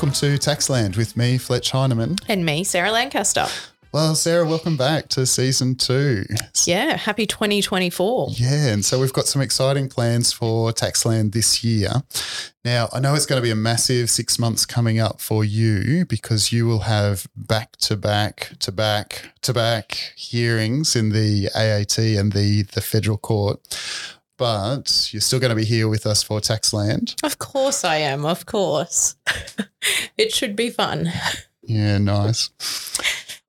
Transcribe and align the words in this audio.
Welcome 0.00 0.14
to 0.14 0.38
Taxland 0.38 0.96
with 0.96 1.14
me, 1.14 1.36
Fletch 1.36 1.72
Heinemann. 1.72 2.16
And 2.26 2.46
me, 2.46 2.64
Sarah 2.64 2.90
Lancaster. 2.90 3.44
Well, 3.92 4.14
Sarah, 4.14 4.46
welcome 4.46 4.78
back 4.78 5.08
to 5.10 5.26
season 5.26 5.74
two. 5.74 6.24
Yeah, 6.64 6.96
happy 6.96 7.26
2024. 7.26 8.28
Yeah, 8.30 8.68
and 8.68 8.82
so 8.82 8.98
we've 8.98 9.12
got 9.12 9.26
some 9.26 9.42
exciting 9.42 9.90
plans 9.90 10.32
for 10.32 10.72
Taxland 10.72 11.34
this 11.34 11.62
year. 11.62 11.90
Now, 12.64 12.88
I 12.94 13.00
know 13.00 13.14
it's 13.14 13.26
going 13.26 13.42
to 13.42 13.42
be 13.42 13.50
a 13.50 13.54
massive 13.54 14.08
six 14.08 14.38
months 14.38 14.64
coming 14.64 14.98
up 14.98 15.20
for 15.20 15.44
you 15.44 16.06
because 16.06 16.50
you 16.50 16.66
will 16.66 16.80
have 16.80 17.26
back 17.36 17.76
to 17.80 17.94
back 17.94 18.52
to 18.60 18.72
back 18.72 19.32
to 19.42 19.52
back 19.52 20.14
hearings 20.16 20.96
in 20.96 21.10
the 21.10 21.50
AAT 21.54 21.98
and 21.98 22.32
the, 22.32 22.62
the 22.62 22.80
federal 22.80 23.18
court. 23.18 23.60
But 24.40 25.12
you're 25.12 25.20
still 25.20 25.38
going 25.38 25.50
to 25.50 25.54
be 25.54 25.66
here 25.66 25.86
with 25.86 26.06
us 26.06 26.22
for 26.22 26.40
Taxland. 26.40 27.14
Of 27.22 27.38
course 27.38 27.84
I 27.84 27.96
am, 27.96 28.24
of 28.24 28.46
course. 28.46 29.14
it 30.16 30.32
should 30.32 30.56
be 30.56 30.70
fun. 30.70 31.12
Yeah, 31.62 31.98
nice. 31.98 32.48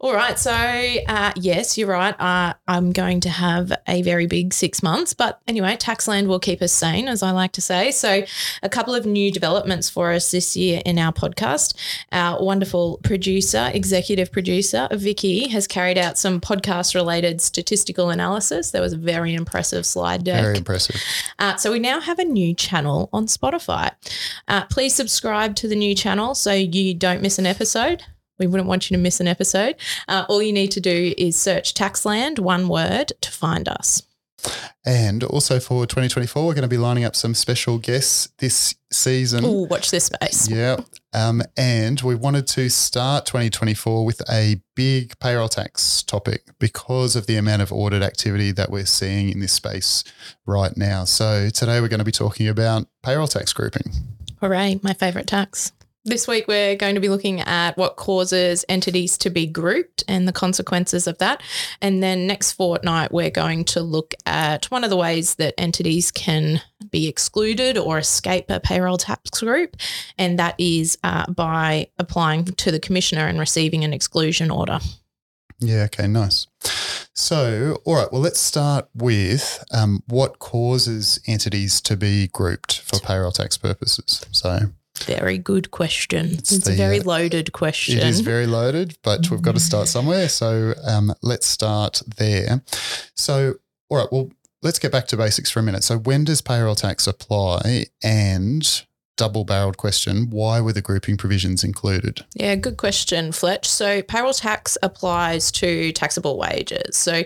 All 0.02 0.16
right. 0.16 0.40
So, 0.40 0.52
uh, 0.52 1.32
yes, 1.36 1.78
you're 1.78 1.88
right. 1.88 2.20
Uh, 2.20 2.56
I'm 2.68 2.92
going 2.92 3.20
to 3.20 3.30
have 3.30 3.72
a 3.88 4.02
very 4.02 4.26
big 4.26 4.52
six 4.52 4.82
months. 4.82 5.14
But 5.14 5.40
anyway, 5.48 5.78
Taxland 5.78 6.26
will 6.26 6.40
keep 6.40 6.60
us 6.64 6.74
sane, 6.74 7.08
as 7.08 7.22
I 7.22 7.30
like 7.30 7.52
to 7.52 7.62
say. 7.62 7.92
So, 7.92 8.24
a 8.64 8.70
couple 8.70 8.96
of 8.96 9.06
new 9.06 9.32
developments 9.32 9.92
for 9.92 10.12
us 10.12 10.32
this 10.32 10.58
year 10.58 10.82
in 10.88 10.98
our 10.98 11.14
podcast. 11.14 11.76
Our 12.12 12.44
wonderful 12.44 13.00
producer, 13.04 13.70
executive 13.76 14.32
producer, 14.32 14.88
Vicky, 14.92 15.48
has 15.50 15.68
carried 15.68 16.00
out 16.00 16.18
some 16.18 16.42
podcast 16.42 16.96
related 16.96 17.40
statistical 17.40 18.10
analysis. 18.10 18.72
There 18.72 18.82
was 18.82 18.94
a 18.94 18.98
very 18.98 19.36
impressive 19.36 19.86
slide 19.86 20.24
deck. 20.24 20.42
Very 20.42 20.58
impressive. 20.58 21.00
Uh, 21.38 21.58
so, 21.58 21.72
we 21.72 21.78
now 21.78 22.00
have 22.00 22.18
a 22.18 22.26
new 22.26 22.56
channel 22.56 23.08
on 23.14 23.28
Spotify. 23.28 23.92
Uh, 24.48 24.66
please 24.66 24.96
subscribe 24.96 25.56
to 25.58 25.68
the 25.68 25.76
new 25.76 25.94
channel 25.94 26.34
so 26.34 26.54
you 26.54 26.96
don't 26.96 27.22
miss 27.22 27.38
an 27.38 27.46
episode. 27.46 28.02
We 28.42 28.48
wouldn't 28.48 28.68
want 28.68 28.90
you 28.90 28.98
to 28.98 29.04
miss 29.04 29.20
an 29.20 29.28
episode. 29.28 29.76
Uh, 30.08 30.26
all 30.28 30.42
you 30.42 30.52
need 30.52 30.72
to 30.72 30.82
do 30.82 31.14
is 31.16 31.40
search 31.40 31.76
Taxland, 31.76 32.40
one 32.40 32.68
word, 32.68 33.12
to 33.22 33.32
find 33.32 33.70
us. 33.70 34.02
And 34.84 35.24
also 35.24 35.60
for 35.60 35.86
2024, 35.86 36.44
we're 36.44 36.56
going 36.56 36.64
to 36.64 36.68
be 36.68 36.80
lining 36.80 37.04
up 37.04 37.16
some 37.16 37.36
special 37.36 37.78
guests 37.78 38.30
this 38.40 38.74
season. 38.92 39.46
Ooh, 39.46 39.66
watch 39.66 39.92
this 39.92 40.06
space. 40.06 40.50
Yeah. 40.50 40.78
Um, 41.14 41.44
and 41.56 42.02
we 42.02 42.16
wanted 42.16 42.48
to 42.48 42.68
start 42.70 43.28
2024 43.28 44.04
with 44.04 44.28
a 44.28 44.60
big 44.76 45.20
payroll 45.20 45.50
tax 45.50 46.02
topic 46.02 46.46
because 46.58 47.16
of 47.16 47.28
the 47.28 47.36
amount 47.36 47.62
of 47.62 47.72
audit 47.72 48.02
activity 48.02 48.52
that 48.54 48.72
we're 48.72 48.88
seeing 48.88 49.30
in 49.30 49.40
this 49.40 49.54
space 49.54 50.04
right 50.48 50.76
now. 50.76 51.04
So 51.04 51.52
today 51.52 51.80
we're 51.80 51.90
going 51.90 52.00
to 52.00 52.04
be 52.04 52.12
talking 52.12 52.48
about 52.48 52.88
payroll 53.04 53.28
tax 53.28 53.54
grouping. 53.54 53.92
Hooray, 54.40 54.80
my 54.82 54.94
favourite 54.94 55.28
tax. 55.28 55.74
This 56.04 56.28
week, 56.28 56.48
we're 56.48 56.76
going 56.76 56.96
to 56.96 57.02
be 57.02 57.10
looking 57.10 57.42
at 57.42 57.78
what 57.78 57.96
causes 57.96 58.66
entities 58.68 59.20
to 59.20 59.30
be 59.30 59.46
grouped 59.46 60.04
and 60.08 60.28
the 60.28 60.32
consequences 60.32 61.06
of 61.06 61.20
that. 61.20 61.44
And 61.80 62.02
then 62.02 62.26
next 62.26 62.54
fortnight, 62.54 63.12
we're 63.12 63.30
going 63.30 63.66
to 63.66 63.84
look 63.84 64.16
at 64.26 64.66
one 64.72 64.84
of 64.84 64.90
the 64.90 64.98
ways 64.98 65.36
that 65.36 65.54
entities 65.60 66.10
can 66.10 66.60
be 66.90 67.08
excluded 67.08 67.78
or 67.78 68.00
escape 68.00 68.50
a 68.50 68.60
payroll 68.60 68.98
tax 68.98 69.30
group. 69.30 69.78
And 70.18 70.40
that 70.40 70.56
is 70.58 70.98
uh, 71.04 71.32
by 71.32 71.90
applying 72.00 72.46
to 72.46 72.72
the 72.72 72.80
commissioner 72.80 73.28
and 73.28 73.38
receiving 73.38 73.84
an 73.84 73.94
exclusion 73.94 74.50
order. 74.50 74.80
Yeah, 75.60 75.84
okay, 75.84 76.08
nice. 76.08 76.48
So, 77.14 77.80
all 77.86 77.94
right, 77.94 78.12
well, 78.12 78.22
let's 78.22 78.40
start 78.40 78.90
with 78.96 79.64
um, 79.72 80.02
what 80.08 80.40
causes 80.40 81.20
entities 81.28 81.80
to 81.82 81.96
be 81.96 82.28
grouped 82.30 82.80
for 82.80 83.00
payroll 83.00 83.32
tax 83.32 83.56
purposes. 83.56 84.26
So, 84.32 84.72
very 85.06 85.38
good 85.38 85.72
question. 85.72 86.28
It's, 86.28 86.52
it's 86.52 86.66
the, 86.66 86.74
a 86.74 86.76
very 86.76 87.00
uh, 87.00 87.04
loaded 87.04 87.52
question. 87.52 87.98
It 87.98 88.04
is 88.04 88.22
very 88.22 88.46
loaded, 88.46 88.98
but 89.04 89.30
we've 89.30 89.42
got 89.42 89.56
to 89.56 89.60
start 89.60 89.88
somewhere. 89.88 90.30
So 90.30 90.74
um, 90.86 91.14
let's 91.22 91.48
start 91.48 92.02
there. 92.18 92.64
So, 93.16 93.56
all 93.90 93.98
right, 93.98 94.08
well, 94.12 94.30
let's 94.62 94.80
get 94.80 94.92
back 94.92 95.08
to 95.08 95.18
basics 95.18 95.52
for 95.52 95.60
a 95.60 95.64
minute. 95.64 95.84
So, 95.84 95.98
when 95.98 96.24
does 96.24 96.42
payroll 96.42 96.76
tax 96.76 97.08
apply 97.08 97.86
and 98.04 98.86
double 99.22 99.44
barreled 99.44 99.78
question. 99.78 100.32
Why 100.32 100.62
were 100.62 100.74
the 100.74 100.82
grouping 100.82 101.16
provisions 101.16 101.64
included? 101.64 102.26
Yeah, 102.34 102.56
good 102.56 102.78
question, 102.78 103.32
Fletch. 103.32 103.70
So, 103.70 104.02
payroll 104.02 104.34
tax 104.34 104.80
applies 104.82 105.52
to 105.52 105.92
taxable 105.92 106.40
wages. 106.40 106.98
So, 106.98 107.22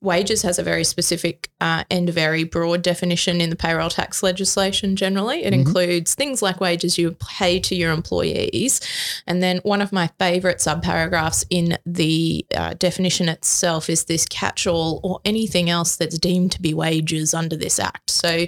wages 0.00 0.42
has 0.42 0.60
a 0.60 0.62
very 0.62 0.84
specific 0.84 1.50
uh, 1.60 1.82
and 1.90 2.08
very 2.08 2.44
broad 2.44 2.82
definition 2.82 3.40
in 3.40 3.50
the 3.50 3.56
payroll 3.56 3.90
tax 3.90 4.22
legislation 4.22 4.94
generally. 4.94 5.42
It 5.42 5.52
mm-hmm. 5.52 5.66
includes 5.66 6.14
things 6.14 6.40
like 6.40 6.60
wages 6.60 6.96
you 6.96 7.16
pay 7.18 7.58
to 7.58 7.74
your 7.74 7.90
employees. 7.90 8.80
And 9.26 9.42
then, 9.42 9.58
one 9.64 9.82
of 9.82 9.92
my 9.92 10.08
favorite 10.20 10.58
subparagraphs 10.58 11.44
in 11.50 11.78
the 11.84 12.46
uh, 12.54 12.74
definition 12.74 13.28
itself 13.28 13.90
is 13.90 14.04
this 14.04 14.24
catch 14.24 14.68
all 14.68 15.00
or 15.02 15.20
anything 15.24 15.68
else 15.68 15.96
that's 15.96 16.16
deemed 16.16 16.52
to 16.52 16.62
be 16.62 16.74
wages 16.74 17.34
under 17.34 17.56
this 17.56 17.80
act. 17.80 18.08
So, 18.08 18.46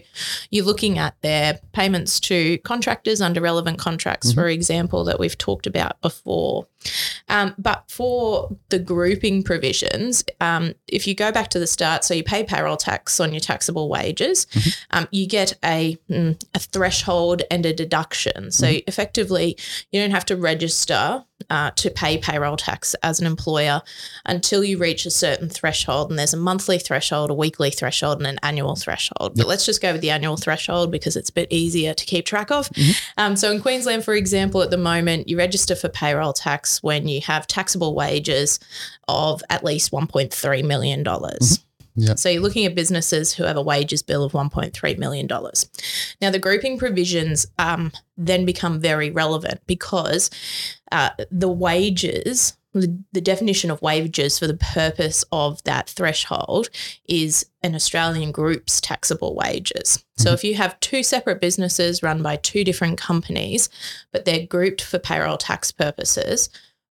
you're 0.50 0.64
looking 0.64 0.98
at 0.98 1.20
their 1.22 1.58
payments 1.72 2.20
to 2.20 2.58
contract 2.58 2.91
contractors 2.92 3.20
under 3.22 3.41
relevant 3.41 3.78
contracts, 3.78 4.28
mm-hmm. 4.28 4.41
for 4.41 4.48
example, 4.48 5.04
that 5.04 5.19
we've 5.19 5.38
talked 5.38 5.66
about 5.66 6.00
before. 6.00 6.66
Um, 7.28 7.54
but 7.59 7.84
for 7.88 8.56
the 8.69 8.78
grouping 8.78 9.43
provisions, 9.43 10.25
um, 10.41 10.75
if 10.88 11.06
you 11.06 11.15
go 11.15 11.32
back 11.32 11.48
to 11.50 11.59
the 11.59 11.66
start, 11.66 12.04
so 12.04 12.15
you 12.15 12.25
pay 12.25 12.44
payroll 12.44 12.76
tax 12.76 13.20
on 13.20 13.32
your 13.32 13.41
taxable 13.41 13.88
wages, 13.88 14.47
mm-hmm. 14.47 14.70
um, 14.91 15.09
you 15.10 15.26
get 15.26 15.54
a, 15.65 15.98
mm, 16.10 16.43
a 16.54 16.59
threshold 16.59 17.43
and 17.50 17.65
a 17.66 17.72
deduction. 17.72 18.50
So 18.50 18.66
mm-hmm. 18.66 18.88
effectively, 18.88 19.56
you 19.91 20.00
don't 20.00 20.10
have 20.10 20.26
to 20.26 20.37
register 20.37 21.25
uh, 21.50 21.70
to 21.72 21.91
pay 21.91 22.19
payroll 22.19 22.56
tax 22.56 22.94
as 23.03 23.20
an 23.20 23.26
employer 23.26 23.82
until 24.26 24.62
you 24.64 24.78
reach 24.78 25.06
a 25.06 25.10
certain 25.10 25.49
threshold. 25.49 26.10
And 26.10 26.19
there's 26.19 26.34
a 26.34 26.38
monthly 26.38 26.78
threshold, 26.78 27.31
a 27.31 27.34
weekly 27.34 27.70
threshold, 27.70 28.19
and 28.19 28.26
an 28.26 28.38
annual 28.43 28.76
threshold. 28.76 29.34
But 29.37 29.47
let's 29.47 29.66
just 29.66 29.82
go 29.82 29.93
with 29.93 30.00
the 30.00 30.10
annual 30.10 30.37
threshold 30.37 30.91
because 30.91 31.16
it's 31.16 31.31
a 31.31 31.32
bit 31.32 31.49
easier 31.50 31.94
to 31.94 32.04
keep 32.04 32.26
track 32.26 32.50
of. 32.50 32.69
Mm-hmm. 32.70 32.93
Um, 33.19 33.37
so 33.37 33.50
in 33.50 33.60
Queensland, 33.60 34.04
for 34.04 34.14
example, 34.14 34.62
at 34.62 34.70
the 34.70 34.76
moment, 34.76 35.28
you 35.28 35.37
register 35.37 35.75
for 35.75 35.88
payroll 35.88 36.32
tax 36.32 36.72
when 36.78 37.09
you 37.09 37.21
have 37.22 37.47
taxable 37.47 37.94
wages 37.94 38.59
of 39.09 39.43
at 39.50 39.65
least 39.65 39.91
$1.3 39.93 40.65
million. 40.65 41.05
Mm-hmm. 41.05 41.62
Yep. 41.94 42.19
So 42.19 42.28
you're 42.31 42.43
looking 42.43 42.65
at 42.65 42.75
businesses 42.75 43.34
who 43.34 43.44
have 43.44 43.56
a 43.56 43.62
wages 43.62 44.03
bill 44.03 44.25
of 44.25 44.33
$1.3 44.33 44.99
million. 44.99 45.27
Now, 46.21 46.31
the 46.31 46.38
grouping 46.38 46.78
provisions 46.78 47.47
um, 47.59 47.93
then 48.16 48.47
become 48.47 48.81
very 48.81 49.11
relevant 49.11 49.61
because 49.66 50.31
uh, 50.91 51.11
the 51.31 51.50
wages, 51.50 52.56
the, 52.72 53.03
the 53.12 53.21
definition 53.21 53.71
of 53.71 53.83
wages 53.83 54.38
for 54.38 54.47
the 54.47 54.56
purpose 54.56 55.25
of 55.31 55.62
that 55.65 55.91
threshold 55.91 56.71
is 57.09 57.47
an 57.62 57.75
Australian 57.75 58.33
group's 58.33 58.81
taxable 58.81 59.34
wages. 59.34 59.99
Mm-hmm. 59.99 60.22
So 60.22 60.33
if 60.33 60.43
you 60.43 60.55
have 60.55 60.81
two 60.81 61.03
separate 61.03 61.41
businesses 61.41 62.03
run 62.03 62.22
by 62.22 62.37
two 62.37 62.65
different 62.65 62.99
companies, 62.99 63.69
but 64.11 64.25
they're 64.25 64.47
grouped 64.47 64.82
for 64.82 64.99
payroll 64.99 65.37
tax 65.37 65.71
purposes, 65.71 66.49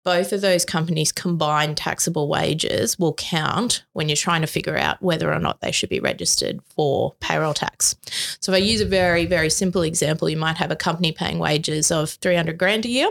both 0.06 0.32
of 0.32 0.41
those 0.41 0.65
companies' 0.65 1.10
combined 1.10 1.76
taxable 1.76 2.28
wages 2.28 2.97
will 2.97 3.15
count 3.15 3.84
when 3.92 4.09
you're 4.09 4.15
trying 4.15 4.41
to 4.41 4.47
figure 4.47 4.76
out 4.76 5.03
whether 5.03 5.32
or 5.32 5.41
not 5.41 5.60
they 5.60 5.72
should 5.72 5.88
be 5.88 5.98
registered 5.98 6.60
for 6.76 7.16
payroll 7.19 7.53
tax. 7.53 7.97
So, 8.38 8.53
if 8.53 8.56
I 8.56 8.59
use 8.59 8.81
a 8.81 8.86
very, 8.86 9.26
very 9.26 9.50
simple 9.50 9.82
example, 9.82 10.28
you 10.28 10.36
might 10.36 10.59
have 10.59 10.70
a 10.70 10.76
company 10.76 11.10
paying 11.10 11.41
wages 11.41 11.91
of 11.91 12.10
300 12.10 12.56
grand 12.56 12.84
a 12.84 12.88
year. 12.88 13.10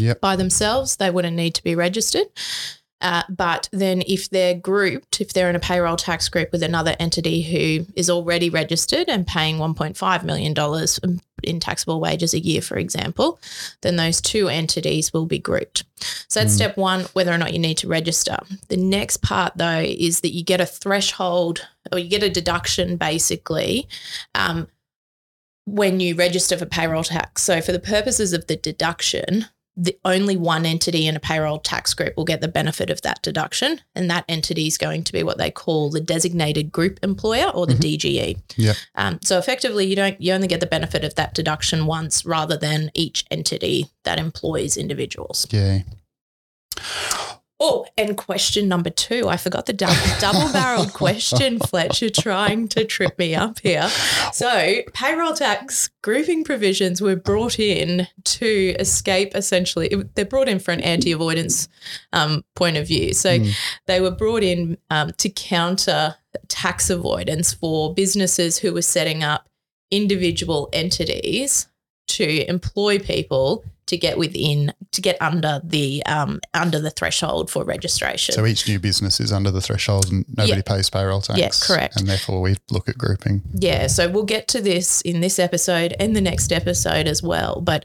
Yep. 0.00 0.20
By 0.20 0.36
themselves, 0.36 0.96
they 0.96 1.10
wouldn't 1.10 1.36
need 1.36 1.54
to 1.54 1.64
be 1.64 1.74
registered. 1.74 2.26
Uh, 3.02 3.22
but 3.28 3.68
then, 3.72 4.02
if 4.06 4.30
they're 4.30 4.54
grouped, 4.54 5.20
if 5.20 5.34
they're 5.34 5.50
in 5.50 5.56
a 5.56 5.60
payroll 5.60 5.96
tax 5.96 6.30
group 6.30 6.50
with 6.50 6.62
another 6.62 6.96
entity 6.98 7.42
who 7.42 7.86
is 7.94 8.08
already 8.08 8.48
registered 8.48 9.08
and 9.08 9.26
paying 9.26 9.58
$1.5 9.58 10.22
million 10.24 10.54
in 11.44 11.60
taxable 11.60 12.00
wages 12.00 12.32
a 12.32 12.40
year, 12.40 12.62
for 12.62 12.78
example, 12.78 13.38
then 13.82 13.96
those 13.96 14.22
two 14.22 14.48
entities 14.48 15.12
will 15.12 15.26
be 15.26 15.38
grouped. 15.38 15.84
So 16.28 16.40
that's 16.40 16.54
mm. 16.54 16.56
step 16.56 16.76
one, 16.78 17.02
whether 17.12 17.32
or 17.32 17.38
not 17.38 17.52
you 17.52 17.58
need 17.58 17.76
to 17.78 17.88
register. 17.88 18.38
The 18.68 18.78
next 18.78 19.18
part, 19.18 19.52
though, 19.56 19.84
is 19.84 20.20
that 20.20 20.32
you 20.32 20.42
get 20.42 20.62
a 20.62 20.66
threshold 20.66 21.68
or 21.92 21.98
you 21.98 22.08
get 22.08 22.22
a 22.22 22.30
deduction 22.30 22.96
basically. 22.96 23.88
Um, 24.34 24.68
when 25.66 25.98
you 25.98 26.14
register 26.14 26.56
for 26.56 26.64
payroll 26.64 27.02
tax. 27.02 27.42
So, 27.42 27.60
for 27.60 27.72
the 27.72 27.80
purposes 27.80 28.32
of 28.32 28.46
the 28.46 28.54
deduction, 28.54 29.46
the 29.76 29.98
only 30.04 30.36
one 30.36 30.64
entity 30.64 31.06
in 31.06 31.16
a 31.16 31.20
payroll 31.20 31.58
tax 31.58 31.92
group 31.92 32.16
will 32.16 32.24
get 32.24 32.40
the 32.40 32.48
benefit 32.48 32.88
of 32.88 33.02
that 33.02 33.22
deduction, 33.22 33.80
and 33.94 34.10
that 34.10 34.24
entity 34.28 34.66
is 34.66 34.78
going 34.78 35.04
to 35.04 35.12
be 35.12 35.22
what 35.22 35.36
they 35.36 35.50
call 35.50 35.90
the 35.90 36.00
designated 36.00 36.72
group 36.72 36.98
employer 37.02 37.48
or 37.50 37.66
the 37.66 37.74
mm-hmm. 37.74 38.08
DGE. 38.08 38.40
Yeah. 38.56 38.74
Um, 38.94 39.18
so 39.22 39.38
effectively, 39.38 39.86
you 39.86 39.96
don't 39.96 40.20
you 40.20 40.32
only 40.32 40.48
get 40.48 40.60
the 40.60 40.66
benefit 40.66 41.04
of 41.04 41.14
that 41.16 41.34
deduction 41.34 41.86
once, 41.86 42.24
rather 42.24 42.56
than 42.56 42.90
each 42.94 43.24
entity 43.30 43.86
that 44.04 44.18
employs 44.18 44.76
individuals. 44.76 45.46
Yeah. 45.50 45.80
Oh, 47.58 47.86
and 47.96 48.18
question 48.18 48.68
number 48.68 48.90
two. 48.90 49.28
I 49.28 49.38
forgot 49.38 49.64
the 49.64 49.72
double 49.72 49.94
double 50.20 50.52
barreled 50.52 50.92
question, 50.92 51.58
Fletch. 51.58 52.02
You're 52.02 52.10
trying 52.10 52.68
to 52.68 52.84
trip 52.84 53.18
me 53.18 53.34
up 53.34 53.60
here. 53.60 53.88
So, 54.32 54.82
payroll 54.92 55.32
tax 55.32 55.88
grouping 56.02 56.44
provisions 56.44 57.00
were 57.00 57.16
brought 57.16 57.58
in 57.58 58.08
to 58.24 58.74
escape 58.78 59.32
essentially, 59.34 59.88
they're 60.14 60.26
brought 60.26 60.48
in 60.50 60.58
for 60.58 60.72
an 60.72 60.80
anti 60.80 61.12
avoidance 61.12 61.68
um, 62.12 62.44
point 62.54 62.76
of 62.76 62.86
view. 62.86 63.14
So, 63.14 63.38
Mm. 63.38 63.52
they 63.86 64.00
were 64.02 64.10
brought 64.10 64.42
in 64.42 64.76
um, 64.90 65.12
to 65.16 65.30
counter 65.30 66.16
tax 66.48 66.90
avoidance 66.90 67.54
for 67.54 67.94
businesses 67.94 68.58
who 68.58 68.74
were 68.74 68.82
setting 68.82 69.24
up 69.24 69.48
individual 69.90 70.68
entities 70.74 71.68
to 72.08 72.46
employ 72.48 72.98
people 72.98 73.64
to 73.86 73.96
get 73.96 74.18
within 74.18 74.72
to 74.92 75.00
get 75.00 75.16
under 75.20 75.60
the 75.64 76.04
um, 76.06 76.40
under 76.54 76.80
the 76.80 76.90
threshold 76.90 77.50
for 77.50 77.64
registration. 77.64 78.34
So 78.34 78.44
each 78.46 78.66
new 78.66 78.78
business 78.78 79.20
is 79.20 79.32
under 79.32 79.50
the 79.50 79.60
threshold 79.60 80.10
and 80.10 80.24
nobody 80.36 80.56
Yeah. 80.56 80.62
pays 80.62 80.90
payroll 80.90 81.20
tax. 81.20 81.38
Yeah, 81.38 81.50
correct. 81.62 81.98
And 82.00 82.08
therefore 82.08 82.40
we 82.40 82.56
look 82.70 82.88
at 82.88 82.98
grouping. 82.98 83.42
yeah, 83.54 83.86
so 83.86 84.08
we'll 84.08 84.24
get 84.24 84.48
to 84.48 84.60
this 84.60 85.00
in 85.02 85.20
this 85.20 85.38
episode 85.38 85.94
and 86.00 86.16
the 86.16 86.20
next 86.20 86.52
episode 86.52 87.06
as 87.06 87.22
well. 87.22 87.60
But 87.60 87.84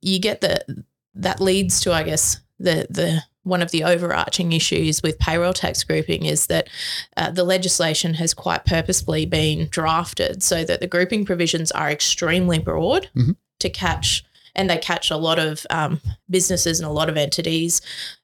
you 0.00 0.18
get 0.20 0.40
the 0.40 0.84
that 1.14 1.40
leads 1.40 1.80
to, 1.80 1.92
I 1.92 2.02
guess, 2.04 2.38
the 2.58 2.86
the 2.90 3.22
one 3.42 3.62
of 3.62 3.70
the 3.70 3.82
overarching 3.82 4.52
issues 4.52 5.02
with 5.02 5.18
payroll 5.18 5.54
tax 5.54 5.82
grouping 5.82 6.26
is 6.26 6.48
that 6.48 6.68
uh, 7.16 7.30
the 7.30 7.44
legislation 7.44 8.14
has 8.14 8.34
quite 8.34 8.66
purposefully 8.66 9.24
been 9.24 9.68
drafted 9.70 10.42
so 10.42 10.64
that 10.64 10.80
the 10.80 10.86
grouping 10.86 11.24
provisions 11.24 11.72
are 11.72 11.90
extremely 11.90 12.58
broad 12.58 13.08
Mhm. 13.16 13.36
to 13.60 13.70
catch. 13.70 14.22
And 14.54 14.68
they 14.68 14.78
catch 14.78 15.10
a 15.10 15.16
lot 15.16 15.38
of 15.38 15.66
um, 15.70 16.00
businesses 16.28 16.80
and 16.80 16.88
a 16.88 16.92
lot 16.92 17.08
of 17.08 17.16
entities, 17.16 17.80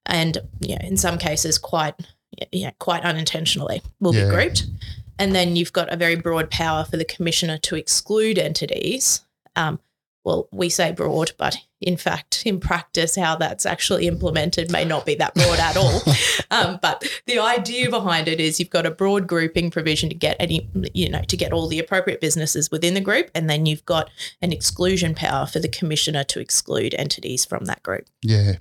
and 0.06 0.38
you 0.60 0.74
know, 0.76 0.80
in 0.86 0.96
some 0.96 1.18
cases, 1.18 1.58
quite 1.58 1.94
you 2.52 2.64
know, 2.64 2.72
quite 2.80 3.02
unintentionally 3.04 3.80
will 4.00 4.14
Yeah. 4.14 4.24
be 4.24 4.30
grouped. 4.30 4.66
And 5.18 5.34
then 5.34 5.54
you've 5.54 5.72
got 5.72 5.92
a 5.92 5.96
very 5.96 6.16
broad 6.16 6.50
power 6.50 6.84
for 6.84 6.96
the 6.96 7.04
commissioner 7.04 7.58
to 7.58 7.76
exclude 7.76 8.38
entities. 8.38 9.20
Um, 9.54 9.78
well, 10.24 10.48
we 10.50 10.68
say 10.68 10.90
broad, 10.90 11.30
but 11.38 11.56
in 11.84 11.96
fact, 11.96 12.42
in 12.44 12.58
practice, 12.58 13.16
how 13.16 13.36
that's 13.36 13.66
actually 13.66 14.06
implemented 14.06 14.70
may 14.70 14.84
not 14.84 15.06
be 15.06 15.14
that 15.16 15.34
broad 15.34 15.58
at 15.58 15.76
all. 15.76 16.02
Um, 16.50 16.78
but 16.80 17.04
the 17.26 17.38
idea 17.38 17.90
behind 17.90 18.28
it 18.28 18.38
is 18.38 18.60
you've 18.60 18.70
got 18.70 18.86
a 18.86 18.90
broad 18.90 19.26
grouping 19.26 19.70
provision 19.70 20.08
to 20.08 20.14
get 20.14 20.36
any, 20.38 20.68
you 20.92 21.08
know, 21.08 21.22
to 21.22 21.36
get 21.36 21.52
all 21.52 21.66
the 21.66 21.80
appropriate 21.80 22.20
businesses 22.20 22.70
within 22.70 22.94
the 22.94 23.00
group, 23.00 23.30
and 23.34 23.50
then 23.50 23.66
you've 23.66 23.84
got 23.86 24.10
an 24.40 24.52
exclusion 24.52 25.14
power 25.14 25.46
for 25.46 25.58
the 25.58 25.68
commissioner 25.68 26.22
to 26.24 26.40
exclude 26.40 26.94
entities 26.94 27.44
from 27.44 27.64
that 27.64 27.82
group. 27.82 28.06
Yeah. 28.22 28.56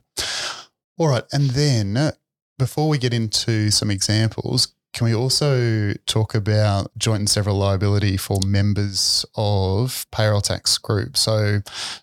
All 0.98 1.08
right. 1.08 1.24
And 1.32 1.52
then 1.52 1.98
uh, 1.98 2.12
before 2.58 2.90
we 2.90 2.98
get 2.98 3.14
into 3.14 3.70
some 3.70 3.92
examples, 3.92 4.74
can 4.94 5.06
we 5.06 5.16
also 5.16 5.94
talk 6.06 6.36
about 6.36 6.92
joint 6.98 7.20
and 7.20 7.30
several 7.30 7.56
liability 7.58 8.16
for 8.16 8.40
members 8.46 9.26
of 9.36 10.06
payroll 10.12 10.40
tax 10.42 10.78
group? 10.78 11.18
So, 11.18 11.62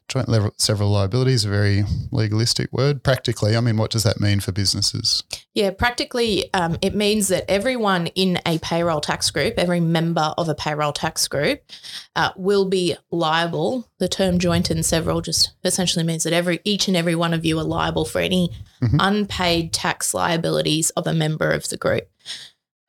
joint 0.09 0.29
level, 0.29 0.53
several 0.59 0.91
liability 0.91 1.33
is 1.33 1.45
a 1.45 1.49
very 1.49 1.85
legalistic 2.11 2.73
word. 2.73 3.05
Practically, 3.05 3.57
I 3.57 3.61
mean, 3.61 3.77
what 3.77 3.93
does 3.93 4.03
that 4.03 4.21
mean 4.21 4.41
for 4.41 4.51
businesses? 4.51 5.23
Yeah, 5.55 5.71
practically, 5.71 6.53
um, 6.53 6.79
it 6.83 6.97
means 6.97 7.29
that 7.29 7.45
everyone 7.49 8.09
in 8.09 8.41
a 8.45 8.59
payroll 8.59 9.01
tax 9.01 9.31
group, 9.31 9.55
every 9.57 9.81
member 9.81 10.35
of 10.37 10.49
a 10.49 10.55
payroll 10.57 10.93
tax 10.93 11.29
group, 11.29 11.63
uh, 12.17 12.31
will 12.37 12.69
be 12.69 12.97
liable. 13.13 13.89
The 13.99 14.09
term 14.09 14.41
joint 14.41 14.69
and 14.69 14.85
several 14.85 15.21
just 15.21 15.53
essentially 15.63 16.05
means 16.05 16.25
that 16.25 16.33
every 16.33 16.59
each 16.65 16.89
and 16.89 16.97
every 16.97 17.15
one 17.15 17.35
of 17.35 17.45
you 17.45 17.57
are 17.59 17.65
liable 17.65 18.05
for 18.05 18.19
any 18.21 18.51
Mhm. 18.83 18.97
unpaid 18.99 19.73
tax 19.73 20.13
liabilities 20.13 20.91
of 20.91 21.07
a 21.07 21.15
member 21.15 21.51
of 21.53 21.69
the 21.69 21.77
group. 21.77 22.09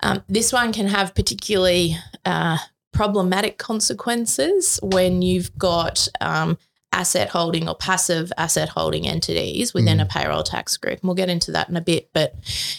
Um, 0.01 0.23
this 0.27 0.51
one 0.51 0.73
can 0.73 0.87
have 0.87 1.15
particularly 1.15 1.95
uh, 2.25 2.57
problematic 2.91 3.57
consequences 3.57 4.79
when 4.81 5.21
you've 5.21 5.57
got 5.57 6.07
um, 6.19 6.57
asset 6.91 7.29
holding 7.29 7.69
or 7.69 7.75
passive 7.75 8.31
asset 8.37 8.69
holding 8.69 9.07
entities 9.07 9.73
within 9.73 9.99
a 9.99 10.05
payroll 10.05 10.43
tax 10.43 10.75
group. 10.77 10.99
And 10.99 11.03
we'll 11.03 11.15
get 11.15 11.29
into 11.29 11.51
that 11.51 11.69
in 11.69 11.77
a 11.77 11.81
bit. 11.81 12.09
But 12.13 12.35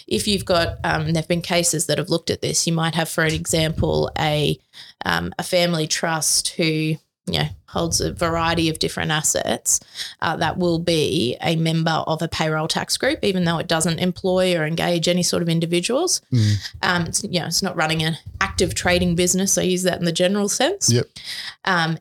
if 0.07 0.27
you've 0.27 0.45
got, 0.45 0.77
um, 0.83 1.05
there 1.05 1.21
have 1.21 1.27
been 1.27 1.41
cases 1.41 1.87
that 1.87 1.97
have 1.97 2.09
looked 2.09 2.29
at 2.29 2.41
this. 2.41 2.67
You 2.67 2.73
might 2.73 2.95
have, 2.95 3.09
for 3.09 3.23
an 3.23 3.33
example, 3.33 4.11
a 4.19 4.59
um, 5.05 5.33
a 5.39 5.43
family 5.43 5.87
trust 5.87 6.49
who 6.49 6.95
you 7.25 7.39
know 7.39 7.47
holds 7.67 7.99
a 8.01 8.13
variety 8.13 8.69
of 8.69 8.77
different 8.77 9.09
assets 9.09 9.79
uh, 10.21 10.35
that 10.35 10.57
will 10.57 10.77
be 10.77 11.35
a 11.41 11.55
member 11.55 12.03
of 12.05 12.21
a 12.21 12.27
payroll 12.27 12.67
tax 12.67 12.97
group, 12.97 13.17
even 13.23 13.45
though 13.45 13.57
it 13.57 13.67
doesn't 13.67 13.97
employ 13.97 14.55
or 14.55 14.65
engage 14.65 15.07
any 15.07 15.23
sort 15.23 15.41
of 15.41 15.49
individuals. 15.49 16.21
Mm. 16.31 16.55
Um, 16.83 17.05
it's, 17.07 17.23
you 17.23 17.39
know, 17.39 17.47
it's 17.47 17.63
not 17.63 17.75
running 17.75 18.03
an 18.03 18.17
active 18.41 18.75
trading 18.75 19.15
business. 19.15 19.57
I 19.57 19.63
use 19.63 19.81
that 19.83 19.97
in 19.97 20.05
the 20.05 20.11
general 20.11 20.49
sense. 20.49 20.91
Yep. 20.91 21.07
Um, 21.65 21.97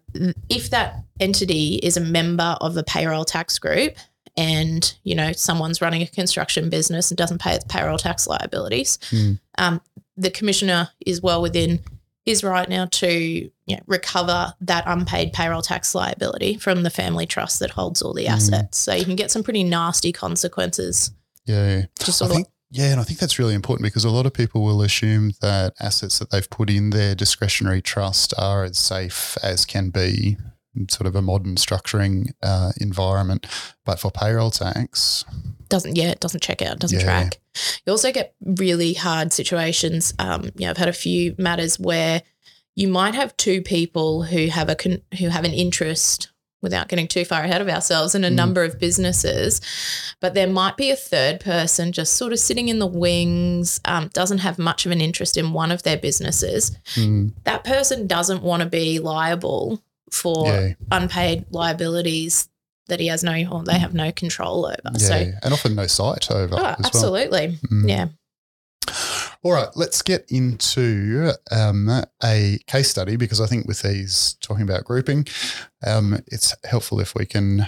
if 0.50 0.69
that 0.70 0.96
entity 1.20 1.76
is 1.76 1.96
a 1.96 2.00
member 2.02 2.56
of 2.60 2.76
a 2.76 2.82
payroll 2.82 3.24
tax 3.24 3.58
group 3.58 3.94
and, 4.36 4.94
you 5.04 5.14
know, 5.14 5.32
someone's 5.32 5.80
running 5.80 6.02
a 6.02 6.06
construction 6.06 6.69
business 6.69 7.10
and 7.10 7.16
doesn't 7.16 7.40
pay 7.40 7.54
its 7.54 7.64
payroll 7.64 7.98
tax 7.98 8.26
liabilities, 8.26 8.98
Mm. 9.10 9.38
um, 9.56 9.80
the 10.19 10.30
commissioner 10.30 10.90
is 11.06 11.22
well 11.22 11.40
within 11.40 11.80
his 12.24 12.44
right 12.44 12.69
now 12.69 12.86
to 12.86 13.50
you 13.66 13.76
know, 13.76 13.82
recover 13.86 14.52
that 14.60 14.84
unpaid 14.86 15.32
payroll 15.32 15.62
tax 15.62 15.94
liability 15.94 16.56
from 16.56 16.82
the 16.82 16.90
family 16.90 17.26
trust 17.26 17.60
that 17.60 17.70
holds 17.70 18.02
all 18.02 18.12
the 18.14 18.26
Mm. 18.26 18.30
assets. 18.32 18.78
So 18.78 18.94
you 18.94 19.04
can 19.04 19.16
get 19.16 19.30
some 19.30 19.42
pretty 19.42 19.64
nasty 19.64 20.12
consequences. 20.12 21.10
Yeah. 21.46 21.82
Just 21.98 22.22
I 22.22 22.26
of 22.26 22.32
think, 22.32 22.48
yeah, 22.70 22.90
and 22.92 23.00
I 23.00 23.04
think 23.04 23.19
that's 23.19 23.38
really 23.38 23.54
important 23.54 23.84
because 23.84 24.04
a 24.04 24.10
lot 24.10 24.26
of 24.26 24.32
people 24.32 24.62
will 24.62 24.82
assume 24.82 25.32
that 25.40 25.74
assets 25.80 26.19
that 26.19 26.30
they've 26.30 26.48
put 26.48 26.70
in 26.70 26.90
their 26.90 27.14
discretionary 27.14 27.82
trust 27.82 28.34
are 28.38 28.64
as 28.64 28.78
safe 28.78 29.36
as 29.42 29.64
can 29.64 29.90
be 29.90 30.36
in 30.74 30.88
sort 30.88 31.06
of 31.06 31.14
a 31.14 31.22
modern 31.22 31.56
structuring 31.56 32.30
uh, 32.42 32.72
environment. 32.80 33.46
But 33.84 34.00
for 34.00 34.10
payroll 34.10 34.50
tax, 34.50 35.24
doesn't 35.72 35.96
yeah 35.96 36.10
it 36.10 36.20
doesn't 36.20 36.42
check 36.42 36.60
out 36.62 36.78
doesn't 36.78 36.98
Yeah. 37.00 37.04
track 37.04 37.38
you 37.84 37.90
also 37.90 38.12
get 38.12 38.34
really 38.44 38.92
hard 38.94 39.32
situations 39.32 40.14
um 40.19 40.44
you 40.56 40.64
know 40.66 40.70
i've 40.70 40.76
had 40.84 40.88
a 40.88 40.92
few 40.92 41.34
matters 41.38 41.78
where 41.80 42.22
you 42.76 42.88
might 42.88 43.14
have 43.14 43.36
two 43.36 43.60
people 43.62 44.22
who 44.22 44.46
have 44.46 44.69
a 44.69 44.74
con- 44.76 45.02
who 45.19 45.28
have 45.28 45.44
an 45.44 45.52
interest 45.52 46.28
without 46.62 46.88
getting 46.88 47.08
too 47.08 47.24
far 47.24 47.42
ahead 47.42 47.60
of 47.60 47.69
ourselves 47.69 48.14
in 48.14 48.22
a 48.24 48.30
Mm. 48.30 48.34
number 48.42 48.62
of 48.64 48.78
businesses 48.78 49.60
but 50.20 50.34
there 50.34 50.46
might 50.46 50.76
be 50.76 50.90
a 50.90 50.96
third 50.96 51.40
person 51.40 51.90
just 51.90 52.12
sort 52.14 52.32
of 52.32 52.38
sitting 52.38 52.69
in 52.69 52.78
the 52.78 52.86
wings 52.86 53.80
um, 53.84 54.08
doesn't 54.14 54.38
have 54.46 54.58
much 54.58 54.86
of 54.86 54.93
an 54.93 55.00
interest 55.00 55.36
in 55.36 55.52
one 55.52 55.72
of 55.72 55.82
their 55.82 55.96
businesses 55.96 56.70
mm, 56.94 57.32
that 57.44 57.64
person 57.64 58.06
doesn't 58.06 58.43
want 58.44 58.62
to 58.62 58.69
be 58.69 58.98
liable 59.00 59.82
for 60.10 60.46
yeah, 60.46 60.72
unpaid 60.93 61.44
liabilities 61.50 62.48
that 62.89 63.01
he 63.01 63.06
has 63.08 63.22
no 63.22 63.32
or 63.51 63.62
they 63.62 63.79
have 63.79 63.94
no 63.94 64.10
control 64.12 64.67
over 64.67 64.77
yeah, 64.98 64.98
so 64.98 65.31
and 65.43 65.53
often 65.55 65.74
no 65.74 65.86
sight 65.86 66.31
over 66.31 66.55
Oh, 66.55 66.58
as 66.58 66.77
well. 66.79 66.86
absolutely. 66.86 67.58
Mm. 67.70 67.89
Yeah. 67.89 68.08
All 69.44 69.53
right, 69.53 69.69
let's 69.74 70.03
get 70.03 70.24
into 70.31 71.32
um, 71.51 71.89
a 72.22 72.58
case 72.67 72.89
study 72.91 73.17
because 73.17 73.41
I 73.41 73.46
think 73.46 73.67
with 73.67 73.82
these 73.82 74.36
talking 74.41 74.62
about 74.62 74.84
grouping, 74.84 75.27
um, 75.84 76.19
it's 76.29 76.55
helpful 76.65 77.01
if 77.01 77.15
we 77.17 77.27
can 77.27 77.67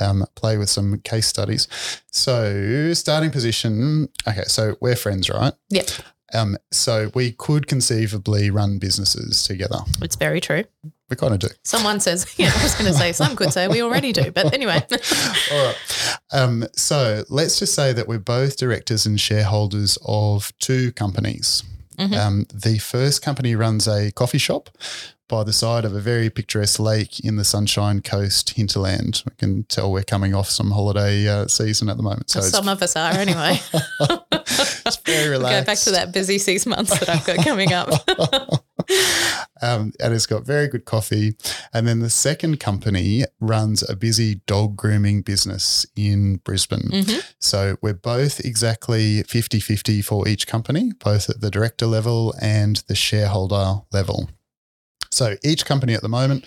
um, 0.00 0.24
play 0.34 0.56
with 0.58 0.68
some 0.70 0.98
case 1.00 1.26
studies. 1.28 1.68
So, 2.10 2.92
starting 2.94 3.30
position. 3.30 4.08
Okay, 4.26 4.42
so 4.46 4.76
we're 4.80 4.96
friends, 4.96 5.30
right? 5.30 5.52
Yep. 5.70 5.88
Um, 6.34 6.56
so 6.72 7.10
we 7.14 7.30
could 7.32 7.68
conceivably 7.68 8.50
run 8.50 8.78
businesses 8.78 9.44
together. 9.44 9.78
It's 10.02 10.16
very 10.16 10.40
true. 10.40 10.64
We 11.10 11.16
kind 11.16 11.32
of 11.32 11.40
do. 11.40 11.48
Someone 11.64 12.00
says, 12.00 12.34
yeah, 12.38 12.52
I 12.54 12.62
was 12.62 12.74
going 12.74 12.90
to 12.92 12.96
say, 12.96 13.12
some 13.12 13.34
could 13.34 13.52
say 13.52 13.66
we 13.68 13.82
already 13.82 14.12
do. 14.12 14.30
But 14.30 14.52
anyway, 14.52 14.84
All 15.52 15.64
right. 15.66 15.76
Um, 16.32 16.64
so 16.74 17.24
let's 17.28 17.58
just 17.58 17.74
say 17.74 17.92
that 17.92 18.06
we're 18.06 18.18
both 18.18 18.56
directors 18.58 19.06
and 19.06 19.18
shareholders 19.18 19.98
of 20.04 20.52
two 20.58 20.92
companies. 20.92 21.62
Mhm. 21.98 22.16
Um, 22.16 22.46
the 22.54 22.78
first 22.78 23.22
company 23.22 23.56
runs 23.56 23.88
a 23.88 24.12
coffee 24.12 24.38
shop 24.38 24.70
by 25.28 25.44
the 25.44 25.52
side 25.52 25.84
of 25.84 25.94
a 25.94 26.00
very 26.00 26.30
picturesque 26.30 26.78
lake 26.78 27.20
in 27.20 27.36
the 27.36 27.44
Sunshine 27.44 28.00
Coast 28.00 28.50
hinterland. 28.50 29.22
We 29.26 29.32
can 29.36 29.64
tell 29.64 29.92
we're 29.92 30.02
coming 30.02 30.34
off 30.34 30.48
some 30.48 30.70
holiday 30.70 31.28
uh, 31.28 31.46
season 31.48 31.88
at 31.88 31.96
the 31.96 32.02
moment. 32.02 32.30
So 32.30 32.40
some 32.40 32.68
of 32.68 32.82
us 32.82 32.96
are 32.96 33.12
anyway. 33.12 33.60
it's, 34.00 34.96
very 35.04 35.38
Go 35.38 35.64
back 35.64 35.78
to 35.78 35.90
that 35.90 36.12
busy 36.12 36.38
six 36.38 36.66
months 36.66 36.98
that 36.98 37.08
I've 37.08 37.26
got 37.26 37.44
coming 37.44 37.72
up. 37.72 37.90
um, 39.62 39.92
and 40.00 40.14
it's 40.14 40.26
got 40.26 40.44
very 40.44 40.68
good 40.68 40.84
coffee. 40.84 41.34
And 41.72 41.86
then 41.86 42.00
the 42.00 42.10
second 42.10 42.60
company 42.60 43.24
runs 43.40 43.88
a 43.88 43.96
busy 43.96 44.36
dog 44.46 44.76
grooming 44.76 45.22
business 45.22 45.86
in 45.96 46.36
Brisbane. 46.36 46.90
Mhm. 46.92 47.22
So 47.38 47.76
we're 47.82 47.94
both 47.94 48.40
exactly 48.40 49.22
50 49.22 49.60
50 49.60 50.02
for 50.02 50.28
each 50.28 50.46
company, 50.46 50.92
both 50.98 51.28
at 51.28 51.40
the 51.40 51.50
director 51.50 51.86
level 51.86 52.34
and 52.40 52.82
the 52.88 52.94
shareholder 52.94 53.80
level. 53.92 54.30
So 55.10 55.36
each 55.42 55.64
company 55.64 55.94
at 55.94 56.02
the 56.02 56.08
moment 56.08 56.44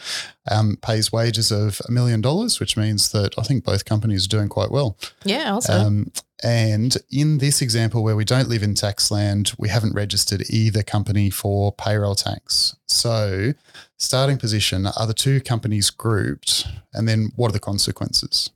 um, 0.50 0.78
pays 0.82 1.12
wages 1.12 1.52
of 1.52 1.82
a 1.88 1.92
million 1.92 2.22
dollars, 2.22 2.60
which 2.60 2.78
means 2.78 3.12
that 3.12 3.38
I 3.38 3.42
think 3.42 3.64
both 3.64 3.86
companies 3.86 4.26
are 4.26 4.30
doing 4.30 4.50
quite 4.50 4.72
well. 4.72 4.98
Yeah, 5.24 5.54
also. 5.54 5.74
Um, 5.74 6.12
And 6.44 6.98
in 7.12 7.38
this 7.38 7.62
example, 7.62 8.04
where 8.04 8.16
we 8.16 8.26
don't 8.26 8.50
live 8.50 8.64
in 8.64 8.74
tax 8.74 9.12
land, 9.12 9.54
we 9.58 9.70
haven't 9.70 9.94
registered 9.94 10.44
either 10.50 10.82
company 10.84 11.30
for 11.30 11.72
payroll 11.72 12.16
tax. 12.16 12.76
So, 12.88 13.54
starting 13.98 14.38
position 14.38 14.88
are 14.88 15.06
the 15.08 15.14
two 15.14 15.40
companies 15.42 15.90
grouped? 15.90 16.68
And 16.94 17.08
then 17.08 17.32
what 17.36 17.50
are 17.50 17.54
the 17.54 17.60
consequences? 17.60 18.50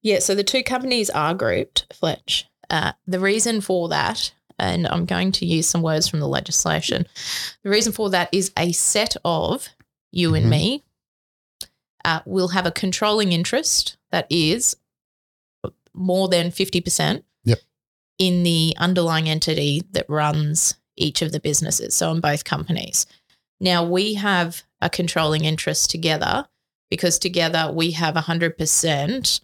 Yeah, 0.00 0.20
so 0.20 0.34
the 0.34 0.44
two 0.44 0.62
companies 0.62 1.10
are 1.10 1.34
grouped, 1.34 1.92
Fletch. 1.92 2.46
Uh, 2.70 2.92
the 3.06 3.20
reason 3.20 3.60
for 3.60 3.88
that, 3.90 4.32
and 4.58 4.86
I'm 4.86 5.04
going 5.04 5.32
to 5.32 5.46
use 5.46 5.68
some 5.68 5.82
words 5.82 6.08
from 6.08 6.20
the 6.20 6.28
legislation, 6.28 7.06
the 7.62 7.70
reason 7.70 7.92
for 7.92 8.08
that 8.10 8.28
is 8.32 8.52
a 8.56 8.72
set 8.72 9.16
of 9.24 9.68
you 10.10 10.30
Mhm. 10.32 10.36
and 10.38 10.50
me 10.50 10.82
uh, 12.04 12.20
will 12.26 12.48
have 12.48 12.66
a 12.66 12.70
controlling 12.72 13.32
interest 13.32 13.96
that 14.10 14.26
is 14.28 14.76
more 15.94 16.28
than 16.28 16.50
50% 16.50 17.22
Yep. 17.44 17.58
in 18.18 18.42
the 18.42 18.74
underlying 18.78 19.28
entity 19.28 19.82
that 19.92 20.06
runs 20.08 20.76
each 20.96 21.22
of 21.22 21.32
the 21.32 21.40
businesses. 21.40 21.94
So 21.94 22.10
in 22.12 22.20
both 22.20 22.44
companies. 22.44 23.06
Now 23.60 23.84
we 23.84 24.14
have 24.14 24.62
a 24.80 24.90
controlling 24.90 25.44
interest 25.44 25.90
together 25.90 26.46
because 26.90 27.18
together 27.18 27.70
we 27.72 27.92
have 27.92 28.14
100% 28.16 29.40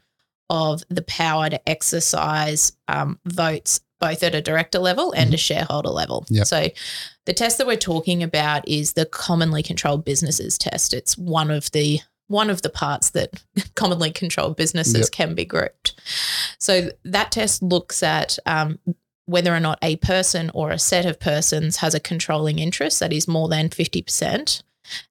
of 0.51 0.83
the 0.89 1.03
power 1.03 1.49
to 1.51 1.69
exercise 1.69 2.73
um, 2.89 3.19
votes 3.25 3.81
both 4.01 4.23
at 4.23 4.35
a 4.35 4.41
director 4.41 4.79
level 4.79 5.13
and 5.13 5.35
a 5.35 5.37
shareholder 5.37 5.89
level. 5.89 6.25
Yep. 6.31 6.47
So 6.47 6.69
the 7.27 7.33
test 7.33 7.59
that 7.59 7.67
we're 7.67 7.77
talking 7.77 8.23
about 8.23 8.67
is 8.69 8.93
the 8.93 9.07
commonly 9.07 9.63
controlled 9.63 10.05
businesses 10.05 10.57
test. 10.57 10.95
It's 10.95 11.19
one 11.19 11.51
of 11.51 11.71
the 11.73 12.01
one 12.29 12.49
of 12.51 12.63
the 12.63 12.71
parts 12.71 13.11
that 13.11 13.43
commonly 13.75 14.11
controlled 14.11 14.57
businesses 14.57 14.95
Yep. 15.09 15.11
can 15.13 15.35
be 15.35 15.45
grouped. 15.45 16.01
So 16.59 16.91
that 17.05 17.33
test 17.33 17.63
looks 17.63 18.03
at 18.03 18.39
um, 18.47 18.79
whether 19.27 19.55
or 19.55 19.61
not 19.61 19.79
a 19.83 19.97
person 19.97 20.51
or 20.55 20.71
a 20.71 20.79
set 20.79 21.05
of 21.05 21.19
persons 21.21 21.79
has 21.79 21.95
a 21.95 22.01
controlling 22.01 22.59
interest 22.59 23.01
that 23.01 23.13
is 23.13 23.29
more 23.29 23.49
than 23.49 23.69
50%, 23.69 24.63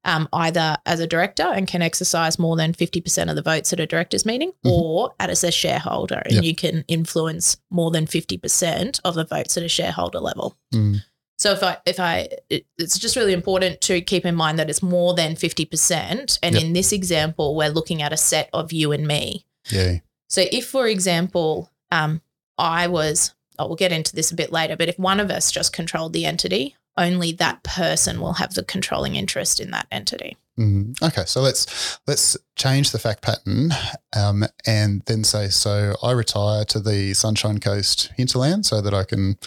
um, 0.06 0.28
either 0.34 0.78
as 0.88 1.00
a 1.00 1.06
director 1.06 1.44
and 1.44 1.68
can 1.68 1.84
exercise 1.84 2.40
more 2.40 2.56
than 2.56 2.74
50% 2.74 3.30
of 3.30 3.36
the 3.36 3.44
votes 3.44 3.72
at 3.74 3.80
a 3.80 3.86
director's 3.86 4.26
meeting 4.26 4.52
Mhm. 4.66 4.72
or 4.72 5.14
as 5.20 5.44
a 5.44 5.52
shareholder 5.52 6.22
and 6.26 6.34
Yep. 6.36 6.44
you 6.44 6.56
can 6.56 6.84
influence 6.88 7.58
more 7.70 7.92
than 7.92 8.08
50% 8.08 9.00
of 9.06 9.14
the 9.14 9.26
votes 9.26 9.56
at 9.58 9.62
a 9.64 9.70
shareholder 9.70 10.20
level. 10.20 10.58
Mm, 10.74 11.04
So 11.38 11.52
if 11.52 11.62
I 11.64 11.78
if 11.86 12.00
I 12.00 12.28
it, 12.50 12.66
it's 12.78 12.98
just 12.98 13.16
really 13.16 13.34
important 13.34 13.80
to 13.82 14.02
keep 14.02 14.26
in 14.26 14.36
mind 14.36 14.58
that 14.60 14.70
it's 14.70 14.82
more 14.82 15.14
than 15.14 15.36
50% 15.36 16.40
and 16.42 16.56
Yep. 16.56 16.64
in 16.64 16.74
this 16.74 16.92
example 16.92 17.56
we're 17.56 17.70
looking 17.70 18.02
at 18.02 18.12
a 18.14 18.18
set 18.18 18.50
of 18.54 18.72
you 18.74 18.92
and 18.92 19.08
me. 19.08 19.46
yeah. 19.70 20.00
So 20.30 20.44
if, 20.52 20.68
for 20.68 20.88
example, 20.88 21.72
um, 21.90 22.22
I 22.58 22.88
was, 22.88 23.34
oh, 23.58 23.68
we'll 23.68 23.76
get 23.78 23.94
into 23.94 24.14
this 24.14 24.30
a 24.32 24.36
bit 24.36 24.52
later, 24.52 24.76
but 24.76 24.90
if 24.90 25.00
one 25.00 25.22
of 25.22 25.32
us 25.32 25.52
just 25.52 25.72
controlled 25.72 26.12
the 26.12 26.26
entity, 26.26 26.76
only 26.98 27.32
that 27.34 27.64
person 27.64 28.20
will 28.20 28.34
have 28.34 28.54
the 28.54 28.64
controlling 28.64 29.16
interest 29.16 29.60
in 29.62 29.72
that 29.72 29.88
entity. 29.90 30.36
Mm, 30.58 31.00
okay, 31.04 31.24
so 31.26 31.42
let's 31.42 32.00
let's 32.08 32.36
change 32.56 32.92
the 32.92 32.98
fact 32.98 33.22
pattern, 33.22 33.72
um, 34.16 34.44
and 34.66 35.04
then 35.06 35.24
say 35.24 35.50
so. 35.50 35.96
I 36.02 36.12
retire 36.12 36.66
to 36.66 36.80
the 36.80 37.14
Sunshine 37.14 37.60
Coast 37.60 38.12
hinterland 38.18 38.66
so 38.66 38.82
that 38.82 38.94
I 38.94 39.04
can 39.04 39.38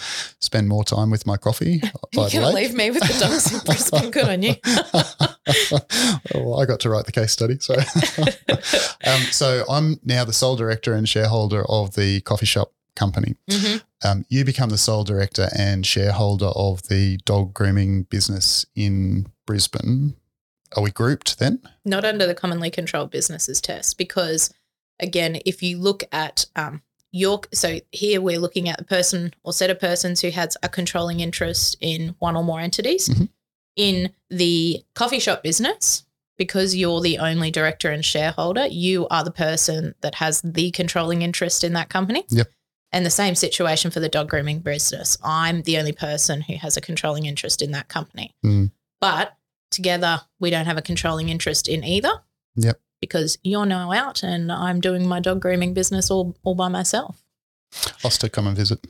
spend 0.41 0.69
more 0.69 0.85
time 0.85 1.11
with 1.11 1.27
my 1.27 1.37
coffee 1.37 1.83
You 2.13 2.29
can 2.29 2.55
leave 2.55 2.75
me 2.75 2.91
with 2.93 3.03
the 3.03 3.19
dogs 3.19 3.53
in 3.53 3.59
Brisbane. 3.65 4.11
Good 4.11 4.29
on 4.29 4.43
you. 4.43 4.55
well, 6.35 6.61
I 6.61 6.67
got 6.67 6.81
to 6.81 6.91
write 6.91 7.07
the 7.07 7.13
case 7.13 7.33
study. 7.33 7.59
So, 7.59 7.75
um, 9.11 9.21
so 9.33 9.65
I'm 9.69 9.99
now 10.05 10.25
the 10.25 10.33
sole 10.33 10.55
director 10.57 10.95
and 10.95 11.09
shareholder 11.09 11.65
of 11.69 11.95
the 11.95 12.21
coffee 12.21 12.47
shop 12.47 12.73
company. 12.95 13.35
Mhm. 13.49 13.83
Um, 14.05 14.25
you 14.29 14.45
become 14.45 14.71
the 14.71 14.79
sole 14.79 15.05
director 15.05 15.49
and 15.57 15.85
shareholder 15.85 16.51
of 16.55 16.83
the 16.89 17.19
dog 17.25 17.53
grooming 17.53 18.05
business 18.05 18.65
in 18.75 19.27
Brisbane. 19.47 20.15
Are 20.77 20.83
we 20.83 20.91
grouped 20.91 21.39
then? 21.39 21.61
Not 21.85 22.05
under 22.05 22.27
the 22.27 22.35
commonly 22.35 22.71
controlled 22.71 23.11
businesses 23.11 23.61
test, 23.61 23.99
because 23.99 24.53
again, 25.01 25.41
if 25.45 25.63
you 25.63 25.79
look 25.79 26.05
at 26.13 26.47
um, 26.57 26.83
your, 27.13 27.41
so 27.53 27.81
here 27.91 28.21
we're 28.21 28.39
looking 28.39 28.69
at 28.69 28.79
the 28.79 28.85
person 28.85 29.35
or 29.43 29.53
set 29.53 29.71
of 29.71 29.81
persons 29.81 30.21
who 30.21 30.31
has 30.31 30.57
a 30.63 30.69
controlling 30.69 31.21
interest 31.21 31.77
in 31.81 32.15
one 32.19 32.37
or 32.37 32.45
more 32.45 32.61
entities. 32.61 33.09
Mhm. 33.09 33.29
In 33.77 34.13
the 34.29 34.85
coffee 34.95 35.21
shop 35.21 35.43
business, 35.43 36.05
because 36.37 36.75
you're 36.75 37.01
the 37.01 37.19
only 37.19 37.51
director 37.51 37.91
and 37.91 38.05
shareholder, 38.05 38.67
you 38.67 39.07
are 39.09 39.25
the 39.25 39.31
person 39.31 39.95
that 40.01 40.17
has 40.17 40.41
the 40.43 40.71
controlling 40.71 41.23
interest 41.23 41.65
in 41.65 41.73
that 41.75 41.89
company. 41.89 42.25
Yep. 42.31 42.49
And 42.93 43.07
the 43.07 43.11
same 43.11 43.35
situation 43.35 43.91
for 43.91 44.01
the 44.01 44.09
dog 44.09 44.29
grooming 44.29 44.61
business. 44.61 45.17
I'm 45.23 45.63
the 45.63 45.79
only 45.79 45.93
person 45.93 46.43
who 46.43 46.55
has 46.55 46.77
a 46.77 46.81
controlling 46.81 47.27
interest 47.27 47.63
in 47.63 47.71
that 47.73 47.89
company. 47.89 48.35
Mm. 48.45 48.73
But 49.01 49.37
together, 49.71 50.23
we 50.39 50.51
don't 50.51 50.67
have 50.67 50.79
a 50.79 50.83
controlling 50.83 51.29
interest 51.29 51.69
in 51.69 51.85
either. 51.85 52.13
Yep. 52.57 52.81
Because 53.01 53.39
you're 53.43 53.67
now 53.67 53.93
out 53.93 54.23
and 54.23 54.53
I'm 54.53 54.81
doing 54.81 55.07
my 55.09 55.21
dog 55.21 55.41
grooming 55.41 55.73
business 55.73 56.11
all, 56.11 56.37
all 56.43 56.55
by 56.55 56.69
myself. 56.69 57.23
I'll 58.05 58.11
still 58.11 58.29
come 58.29 58.47
and 58.47 58.57
visit. 58.57 58.81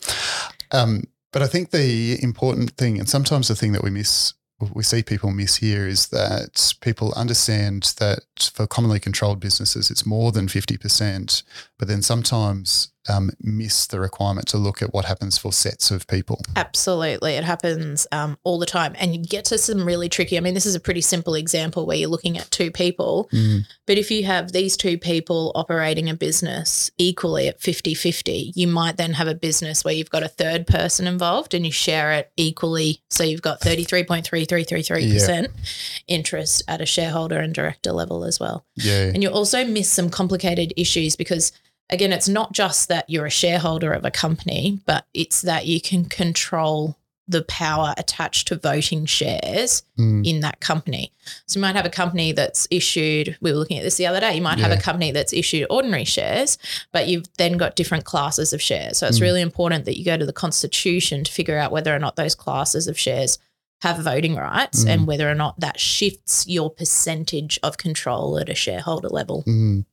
Um, 0.72 1.04
but 1.32 1.42
I 1.42 1.46
think 1.46 1.70
the 1.70 2.18
important 2.22 2.72
thing, 2.72 2.98
and 2.98 3.08
sometimes 3.08 3.48
the 3.48 3.54
thing 3.54 3.72
that 3.72 3.84
we 3.84 3.90
miss, 3.90 4.34
we 4.74 4.82
see 4.82 5.02
people 5.02 5.30
miss 5.30 5.56
here, 5.56 5.86
is 5.86 6.08
that 6.08 6.69
people 6.80 7.12
understand 7.14 7.94
that 7.98 8.20
for 8.54 8.66
commonly 8.66 9.00
controlled 9.00 9.40
businesses, 9.40 9.90
it's 9.90 10.06
more 10.06 10.32
than 10.32 10.46
50%, 10.46 11.42
but 11.78 11.88
then 11.88 12.02
sometimes 12.02 12.92
um, 13.08 13.30
miss 13.40 13.86
the 13.86 13.98
requirement 13.98 14.46
to 14.48 14.58
look 14.58 14.82
at 14.82 14.92
what 14.92 15.06
happens 15.06 15.38
for 15.38 15.52
sets 15.52 15.90
of 15.90 16.06
people. 16.06 16.38
Absolutely. 16.54 17.32
It 17.34 17.44
happens 17.44 18.06
um, 18.12 18.36
all 18.44 18.58
the 18.58 18.66
time. 18.66 18.94
And 18.98 19.14
you 19.14 19.22
get 19.24 19.46
to 19.46 19.58
some 19.58 19.84
really 19.86 20.08
tricky, 20.08 20.36
I 20.36 20.40
mean, 20.40 20.52
this 20.54 20.66
is 20.66 20.74
a 20.74 20.80
pretty 20.80 21.00
simple 21.00 21.34
example 21.34 21.86
where 21.86 21.96
you're 21.96 22.10
looking 22.10 22.36
at 22.36 22.50
two 22.50 22.70
people. 22.70 23.28
Mm, 23.32 23.62
But 23.86 23.96
if 23.96 24.10
you 24.10 24.24
have 24.24 24.52
these 24.52 24.76
two 24.76 24.98
people 24.98 25.50
operating 25.54 26.10
a 26.10 26.14
business 26.14 26.90
equally 26.98 27.48
at 27.48 27.60
50 27.60 27.94
50, 27.94 28.52
you 28.54 28.68
might 28.68 28.98
then 28.98 29.14
have 29.14 29.28
a 29.28 29.34
business 29.34 29.82
where 29.84 29.94
you've 29.94 30.10
got 30.10 30.22
a 30.22 30.28
third 30.28 30.66
person 30.66 31.06
involved 31.06 31.54
and 31.54 31.64
you 31.64 31.72
share 31.72 32.12
it 32.12 32.30
equally. 32.36 33.00
So 33.08 33.24
you've 33.24 33.42
got 33.42 33.60
33.3333% 33.60 35.48
interest 36.06 36.62
at 36.70 36.80
a 36.80 36.86
shareholder 36.86 37.38
and 37.38 37.52
director 37.54 37.92
level 37.92 38.24
as 38.24 38.38
well. 38.40 38.64
yeah. 38.76 39.10
And 39.12 39.22
you 39.22 39.28
also 39.30 39.64
miss 39.64 39.90
some 39.90 40.08
complicated 40.10 40.72
issues 40.76 41.16
because, 41.16 41.52
again, 41.90 42.12
it's 42.12 42.28
not 42.28 42.52
just 42.52 42.88
that 42.88 43.08
you're 43.10 43.26
a 43.26 43.30
shareholder 43.30 43.92
of 43.92 44.04
a 44.04 44.10
company, 44.10 44.78
but 44.86 45.04
it's 45.12 45.42
that 45.42 45.66
you 45.66 45.80
can 45.80 46.04
control 46.04 46.96
the 47.28 47.42
power 47.42 47.94
attached 47.96 48.48
to 48.48 48.56
voting 48.56 49.06
shares 49.06 49.84
Mm, 49.96 50.26
in 50.26 50.40
that 50.40 50.58
company. 50.60 51.12
So 51.46 51.58
you 51.58 51.60
might 51.60 51.76
have 51.76 51.84
a 51.84 51.90
company 51.90 52.32
that's 52.32 52.66
issued, 52.70 53.36
we 53.40 53.52
were 53.52 53.58
looking 53.58 53.76
at 53.78 53.84
this 53.84 53.96
the 53.98 54.06
other 54.06 54.18
day, 54.18 54.34
you 54.34 54.40
might 54.42 54.58
have 54.58 54.72
a 54.72 54.80
company 54.80 55.12
that's 55.12 55.32
issued 55.34 55.66
ordinary 55.70 56.04
shares, 56.04 56.56
but 56.90 57.06
you've 57.06 57.26
then 57.36 57.56
got 57.58 57.76
different 57.76 58.04
classes 58.04 58.52
of 58.52 58.60
shares. 58.62 58.98
So 58.98 59.06
it's 59.06 59.18
Mm. 59.18 59.22
really 59.22 59.42
important 59.42 59.84
that 59.84 59.96
you 59.98 60.04
go 60.04 60.16
to 60.16 60.26
the 60.26 60.32
constitution 60.32 61.22
to 61.22 61.30
figure 61.30 61.58
out 61.58 61.70
whether 61.70 61.94
or 61.94 61.98
not 62.00 62.16
those 62.16 62.34
classes 62.34 62.88
of 62.88 62.98
shares 62.98 63.38
have 63.82 63.98
voting 63.98 64.36
rights 64.36 64.84
Mm. 64.84 64.88
and 64.90 65.06
whether 65.06 65.30
or 65.30 65.34
not 65.34 65.58
that 65.60 65.80
shifts 65.80 66.46
your 66.46 66.70
percentage 66.70 67.58
of 67.62 67.76
control 67.78 68.38
at 68.38 68.48
a 68.48 68.54
shareholder 68.54 69.08
level. 69.08 69.42
mm. 69.46 69.84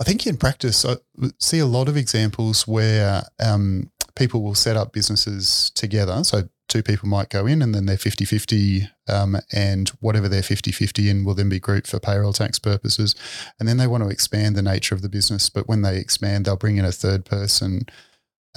I 0.00 0.04
think 0.04 0.26
in 0.26 0.38
practice, 0.38 0.84
I 0.86 0.96
see 1.38 1.58
a 1.58 1.66
lot 1.66 1.86
of 1.86 1.94
examples 1.96 2.66
where 2.66 3.24
um, 3.38 3.90
people 4.14 4.42
will 4.42 4.54
set 4.54 4.74
up 4.74 4.94
businesses 4.94 5.70
together. 5.74 6.24
So 6.24 6.48
two 6.68 6.82
people 6.82 7.06
might 7.06 7.28
go 7.28 7.44
in 7.46 7.60
and 7.60 7.74
then 7.74 7.84
they're 7.84 7.98
50 7.98 8.24
50, 8.24 8.88
um, 9.08 9.36
and 9.52 9.90
whatever 10.00 10.26
they're 10.26 10.42
50 10.42 10.72
50 10.72 11.10
in 11.10 11.24
will 11.26 11.34
then 11.34 11.50
be 11.50 11.60
grouped 11.60 11.86
for 11.86 12.00
payroll 12.00 12.32
tax 12.32 12.58
purposes. 12.58 13.14
And 13.58 13.68
then 13.68 13.76
they 13.76 13.86
want 13.86 14.02
to 14.02 14.08
expand 14.08 14.56
the 14.56 14.62
nature 14.62 14.94
of 14.94 15.02
the 15.02 15.10
business. 15.10 15.50
But 15.50 15.68
when 15.68 15.82
they 15.82 15.98
expand, 15.98 16.46
they'll 16.46 16.56
bring 16.56 16.78
in 16.78 16.86
a 16.86 16.92
third 16.92 17.26
person. 17.26 17.86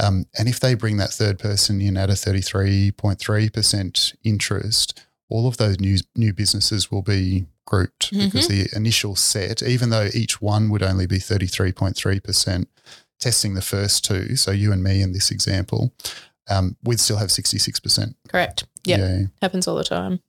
Um, 0.01 0.25
and 0.37 0.47
if 0.47 0.59
they 0.59 0.73
bring 0.73 0.97
that 0.97 1.11
third 1.11 1.39
person 1.39 1.81
in 1.81 1.97
at 1.97 2.09
a 2.09 2.13
33.3% 2.13 4.15
interest, 4.23 5.01
all 5.29 5.47
of 5.47 5.57
those 5.57 5.79
new, 5.79 5.97
new 6.15 6.33
businesses 6.33 6.91
will 6.91 7.03
be 7.03 7.45
grouped 7.65 8.11
because 8.11 8.47
the 8.47 8.67
initial 8.75 9.15
set, 9.15 9.63
even 9.63 9.89
though 9.89 10.09
each 10.13 10.41
one 10.41 10.69
would 10.69 10.83
only 10.83 11.07
be 11.07 11.17
33.3%, 11.17 12.65
testing 13.19 13.53
the 13.53 13.61
first 13.61 14.03
two, 14.03 14.35
so 14.35 14.51
you 14.51 14.71
and 14.71 14.83
me 14.83 15.01
in 15.01 15.13
this 15.13 15.31
example, 15.31 15.93
um, 16.49 16.75
we'd 16.83 16.99
still 16.99 17.17
have 17.17 17.29
66%. 17.29 18.15
Correct. 18.27 18.65
Yeah. 18.83 18.97
Yeah. 18.97 19.19
Happens 19.41 19.67
all 19.67 19.75
the 19.75 19.83
time. 19.83 20.19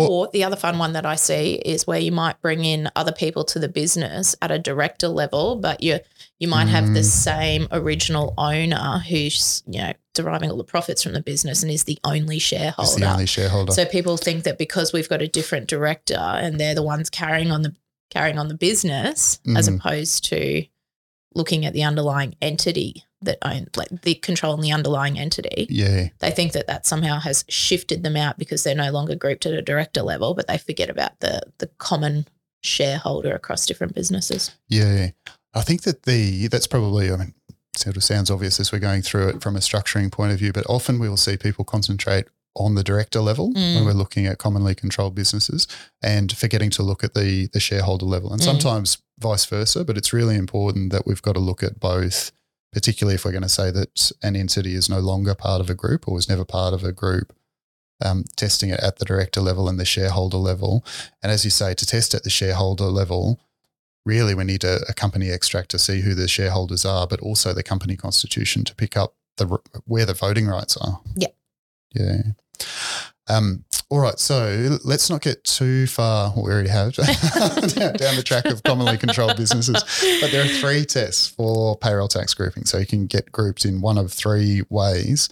Or 0.00 0.28
the 0.32 0.44
other 0.44 0.56
fun 0.56 0.78
one 0.78 0.92
that 0.94 1.04
I 1.04 1.16
see 1.16 1.54
is 1.64 1.86
where 1.86 1.98
you 1.98 2.12
might 2.12 2.40
bring 2.40 2.64
in 2.64 2.90
other 2.96 3.12
people 3.12 3.44
to 3.44 3.58
the 3.58 3.68
business 3.68 4.34
at 4.40 4.50
a 4.50 4.58
director 4.58 5.08
level, 5.08 5.56
but 5.56 5.82
you 5.82 6.00
you 6.38 6.48
might 6.48 6.66
have 6.68 6.92
the 6.94 7.00
Mm. 7.00 7.04
same 7.04 7.68
original 7.70 8.34
owner 8.36 8.98
who's 9.08 9.62
you 9.66 9.78
know 9.80 9.92
deriving 10.14 10.50
all 10.50 10.56
the 10.56 10.64
profits 10.64 11.02
from 11.02 11.12
the 11.12 11.20
business 11.22 11.62
and 11.62 11.70
is 11.70 11.84
the 11.84 11.98
only 12.04 12.36
It's 12.36 12.44
shareholder. 12.44 13.00
the 13.00 13.10
only 13.12 13.26
shareholder. 13.26 13.72
So 13.72 13.84
people 13.84 14.16
think 14.16 14.44
that 14.44 14.58
because 14.58 14.92
we've 14.92 15.08
got 15.08 15.22
a 15.22 15.28
different 15.28 15.68
director 15.68 16.14
and 16.18 16.58
they're 16.60 16.74
the 16.74 16.82
ones 16.82 17.08
carrying 17.10 17.50
on 17.50 17.62
the 17.62 17.74
carrying 18.10 18.38
on 18.38 18.48
the 18.48 18.54
business, 18.54 19.40
as 19.56 19.68
Mhm. 19.68 19.76
opposed 19.78 20.24
to 20.26 20.64
looking 21.34 21.64
at 21.64 21.72
the 21.72 21.82
underlying 21.82 22.34
entity 22.42 23.04
that 23.24 23.38
own 23.42 23.66
like 23.76 23.88
the 24.02 24.14
control 24.14 24.56
the 24.56 24.72
underlying 24.72 25.18
entity. 25.18 25.66
Yeah. 25.70 26.08
They 26.20 26.30
think 26.30 26.52
that 26.52 26.66
that 26.66 26.86
somehow 26.86 27.18
has 27.20 27.44
shifted 27.48 28.02
them 28.02 28.16
out 28.16 28.38
because 28.38 28.62
they're 28.64 28.74
no 28.74 28.90
longer 28.92 29.14
grouped 29.14 29.46
at 29.46 29.52
a 29.54 29.62
director 29.62 30.02
level, 30.02 30.34
but 30.34 30.46
they 30.46 30.58
forget 30.58 30.90
about 30.90 31.18
the 31.20 31.40
the 31.58 31.68
common 31.78 32.26
shareholder 32.62 33.34
across 33.34 33.66
different 33.66 33.94
businesses. 33.94 34.52
Yeah. 34.68 35.10
I 35.54 35.62
think 35.62 35.82
that 35.82 36.04
the 36.04 36.46
that's 36.48 36.66
probably 36.66 37.10
I 37.12 37.16
mean 37.16 37.34
sort 37.76 37.96
of 37.96 38.04
sounds 38.04 38.30
obvious 38.30 38.60
as 38.60 38.70
we're 38.70 38.78
going 38.78 39.02
through 39.02 39.28
it 39.28 39.42
from 39.42 39.56
a 39.56 39.60
structuring 39.60 40.12
point 40.12 40.32
of 40.32 40.38
view, 40.38 40.52
but 40.52 40.66
often 40.68 40.98
we 40.98 41.08
will 41.08 41.16
see 41.16 41.36
people 41.36 41.64
concentrate 41.64 42.26
on 42.54 42.74
the 42.74 42.84
director 42.84 43.20
level 43.20 43.50
Mm. 43.54 43.76
when 43.76 43.84
we're 43.86 43.92
looking 43.94 44.26
at 44.26 44.36
commonly 44.36 44.74
controlled 44.74 45.14
businesses 45.14 45.66
and 46.02 46.36
forgetting 46.36 46.68
to 46.70 46.82
look 46.82 47.02
at 47.02 47.14
the 47.14 47.46
the 47.54 47.60
shareholder 47.60 48.04
level 48.04 48.30
and 48.30 48.42
Mm. 48.42 48.44
sometimes 48.44 48.98
vice 49.18 49.46
versa 49.46 49.84
but 49.84 49.96
it's 49.96 50.12
really 50.12 50.36
important 50.36 50.92
that 50.92 51.06
we've 51.06 51.22
got 51.22 51.32
to 51.32 51.38
look 51.40 51.62
at 51.62 51.80
both 51.80 52.30
particularly 52.72 53.14
if 53.14 53.24
we're 53.24 53.32
going 53.32 53.42
to 53.42 53.48
say 53.48 53.70
that 53.70 54.10
an 54.22 54.34
entity 54.34 54.74
is 54.74 54.88
no 54.88 55.00
longer 55.00 55.34
part 55.34 55.60
of 55.60 55.70
a 55.70 55.74
group 55.74 56.08
or 56.08 56.14
was 56.14 56.28
never 56.28 56.44
part 56.44 56.74
of 56.74 56.84
a 56.84 56.92
group 56.92 57.32
um, 58.04 58.24
testing 58.36 58.70
it 58.70 58.80
at 58.80 58.98
the 58.98 59.04
director 59.04 59.40
level 59.40 59.68
and 59.68 59.78
the 59.78 59.84
shareholder 59.84 60.38
level. 60.38 60.84
And 61.22 61.30
as 61.30 61.44
you 61.44 61.50
say 61.50 61.74
to 61.74 61.86
test 61.86 62.14
at 62.14 62.24
the 62.24 62.30
shareholder 62.30 62.84
level 62.84 63.40
really 64.04 64.34
we 64.34 64.42
need 64.42 64.64
a, 64.64 64.80
a 64.88 64.94
company 64.94 65.30
extract 65.30 65.70
to 65.70 65.78
see 65.78 66.00
who 66.00 66.12
the 66.12 66.26
shareholders 66.26 66.84
are 66.84 67.06
but 67.06 67.20
also 67.20 67.52
the 67.52 67.62
company 67.62 67.96
constitution 67.96 68.64
to 68.64 68.74
pick 68.74 68.96
up 68.96 69.14
the 69.36 69.46
where 69.84 70.04
the 70.06 70.14
voting 70.14 70.48
rights 70.48 70.76
are. 70.76 71.00
Yeah. 71.14 71.28
yeah 71.94 72.22
um, 73.28 73.64
all 73.88 74.00
right, 74.00 74.18
so 74.18 74.78
let's 74.84 75.10
not 75.10 75.20
get 75.20 75.44
too 75.44 75.86
far. 75.86 76.32
We 76.34 76.50
already 76.50 76.70
have 76.70 76.94
down, 76.94 77.06
down 77.06 78.16
the 78.16 78.22
track 78.24 78.46
of 78.46 78.62
commonly 78.62 78.96
controlled 78.96 79.36
businesses, 79.36 79.84
but 80.20 80.30
there 80.30 80.44
are 80.44 80.48
three 80.48 80.86
tests 80.86 81.28
for 81.28 81.76
payroll 81.76 82.08
tax 82.08 82.32
grouping, 82.32 82.64
so 82.64 82.78
you 82.78 82.86
can 82.86 83.06
get 83.06 83.30
grouped 83.30 83.66
in 83.66 83.82
one 83.82 83.98
of 83.98 84.10
three 84.10 84.62
ways. 84.70 85.28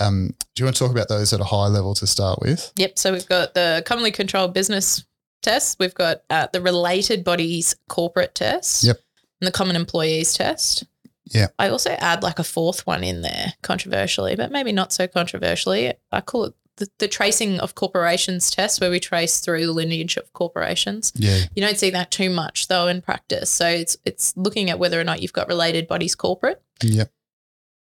Um, 0.00 0.34
do 0.54 0.62
you 0.62 0.66
want 0.66 0.76
to 0.76 0.84
talk 0.84 0.92
about 0.92 1.08
those 1.08 1.32
at 1.32 1.40
a 1.40 1.44
high 1.44 1.66
level 1.66 1.94
to 1.94 2.06
start 2.06 2.40
with? 2.40 2.72
Yep. 2.76 2.96
So 2.96 3.12
we've 3.12 3.28
got 3.28 3.54
the 3.54 3.82
commonly 3.84 4.12
controlled 4.12 4.54
business 4.54 5.04
test. 5.42 5.78
We've 5.80 5.94
got 5.94 6.18
uh, 6.30 6.46
the 6.52 6.60
related 6.60 7.24
bodies 7.24 7.74
corporate 7.88 8.34
test. 8.34 8.84
Yep. 8.84 8.98
And 9.40 9.48
the 9.48 9.52
common 9.52 9.76
employees 9.76 10.32
test. 10.32 10.84
Yeah. 11.26 11.48
I 11.58 11.70
also 11.70 11.90
add 11.90 12.22
like 12.22 12.38
a 12.38 12.44
fourth 12.44 12.86
one 12.86 13.02
in 13.02 13.22
there, 13.22 13.52
controversially, 13.62 14.36
but 14.36 14.52
maybe 14.52 14.70
not 14.70 14.92
so 14.92 15.08
controversially. 15.08 15.92
I 16.12 16.20
call 16.20 16.44
it 16.44 16.54
the, 16.76 16.88
the 16.98 17.08
tracing 17.08 17.58
of 17.60 17.74
corporations 17.74 18.50
test, 18.50 18.80
where 18.80 18.90
we 18.90 19.00
trace 19.00 19.40
through 19.40 19.64
the 19.66 19.72
lineage 19.72 20.16
of 20.16 20.32
corporations. 20.32 21.12
Yeah, 21.14 21.44
You 21.54 21.62
don't 21.64 21.78
see 21.78 21.90
that 21.90 22.10
too 22.10 22.30
much 22.30 22.68
though 22.68 22.86
in 22.88 23.00
practice. 23.02 23.50
So 23.50 23.66
it's 23.68 23.96
it's 24.04 24.36
looking 24.36 24.70
at 24.70 24.78
whether 24.78 25.00
or 25.00 25.04
not 25.04 25.22
you've 25.22 25.32
got 25.32 25.48
related 25.48 25.88
bodies 25.88 26.14
corporate. 26.14 26.62
yep, 26.82 27.10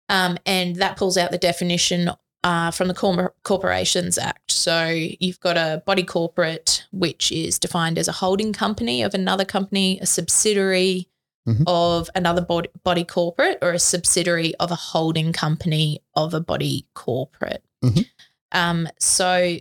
Um, 0.09 0.37
and 0.45 0.75
that 0.77 0.97
pulls 0.97 1.17
out 1.17 1.31
the 1.31 1.37
definition 1.37 2.09
uh, 2.43 2.69
from 2.71 2.87
the 2.87 2.93
Cor- 2.93 3.33
Corporations 3.43 4.17
Act. 4.19 4.51
So 4.51 4.87
you've 4.89 5.39
got 5.39 5.57
a 5.57 5.81
body 5.85 6.03
corporate, 6.03 6.85
which 6.91 7.31
is 7.31 7.57
defined 7.57 7.97
as 7.97 8.07
a 8.07 8.11
holding 8.11 8.53
company 8.53 9.01
of 9.01 9.13
another 9.15 9.45
company, 9.45 9.99
a 9.99 10.05
subsidiary 10.05 11.09
Mhm. 11.47 11.63
of 11.67 12.09
another 12.15 12.41
body, 12.41 12.69
body 12.83 13.03
corporate, 13.03 13.59
or 13.61 13.71
a 13.71 13.77
subsidiary 13.79 14.55
of 14.55 14.71
a 14.71 14.75
holding 14.75 15.31
company 15.31 15.99
of 16.15 16.33
a 16.33 16.39
body 16.39 16.87
corporate. 16.95 17.63
Mhm. 17.83 18.05
Um, 18.55 18.87
so 18.99 19.57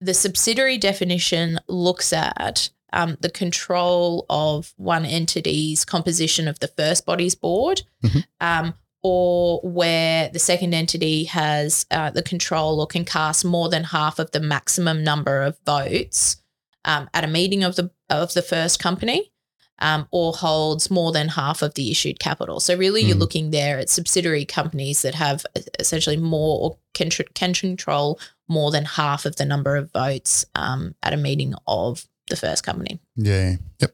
the 0.00 0.14
subsidiary 0.14 0.78
definition 0.78 1.58
looks 1.68 2.12
at 2.12 2.68
um, 2.92 3.16
the 3.20 3.30
control 3.30 4.26
of 4.28 4.74
one 4.76 5.06
entity's 5.06 5.84
composition 5.84 6.46
of 6.48 6.58
the 6.58 6.68
first 6.68 7.06
body's 7.06 7.34
board, 7.34 7.82
Mhm. 8.04 8.24
um, 8.40 8.74
or 9.02 9.60
where 9.62 10.28
the 10.28 10.38
second 10.38 10.74
entity 10.74 11.24
has 11.24 11.86
uh, 11.90 12.10
the 12.10 12.22
control 12.22 12.80
or 12.80 12.86
can 12.86 13.04
cast 13.04 13.44
more 13.44 13.68
than 13.70 13.84
half 13.84 14.18
of 14.18 14.30
the 14.32 14.40
maximum 14.40 15.02
number 15.02 15.42
of 15.42 15.56
votes 15.64 16.36
um, 16.84 17.08
at 17.14 17.24
a 17.24 17.28
meeting 17.28 17.64
of 17.64 17.76
the 17.76 17.90
of 18.10 18.34
the 18.34 18.42
first 18.42 18.78
company. 18.78 19.31
Um, 19.78 20.06
or 20.12 20.32
holds 20.32 20.90
more 20.92 21.10
than 21.10 21.26
half 21.28 21.60
of 21.60 21.74
the 21.74 21.90
issued 21.90 22.20
capital. 22.20 22.60
So 22.60 22.76
really, 22.76 23.02
you're 23.02 23.16
Mm. 23.16 23.20
looking 23.20 23.50
there 23.50 23.78
at 23.80 23.90
subsidiary 23.90 24.44
companies 24.44 25.02
that 25.02 25.14
have 25.16 25.44
essentially 25.80 26.16
more 26.16 26.60
or 26.60 26.78
can, 26.94 27.10
tr- 27.10 27.22
can 27.34 27.52
control 27.52 28.20
more 28.48 28.70
than 28.70 28.84
half 28.84 29.24
of 29.26 29.36
the 29.36 29.44
number 29.44 29.76
of 29.76 29.90
votes 29.92 30.44
um, 30.54 30.94
at 31.02 31.12
a 31.12 31.16
meeting 31.16 31.54
of 31.66 32.06
the 32.28 32.36
first 32.36 32.62
company. 32.62 33.00
yeah, 33.16 33.56
yep. 33.80 33.92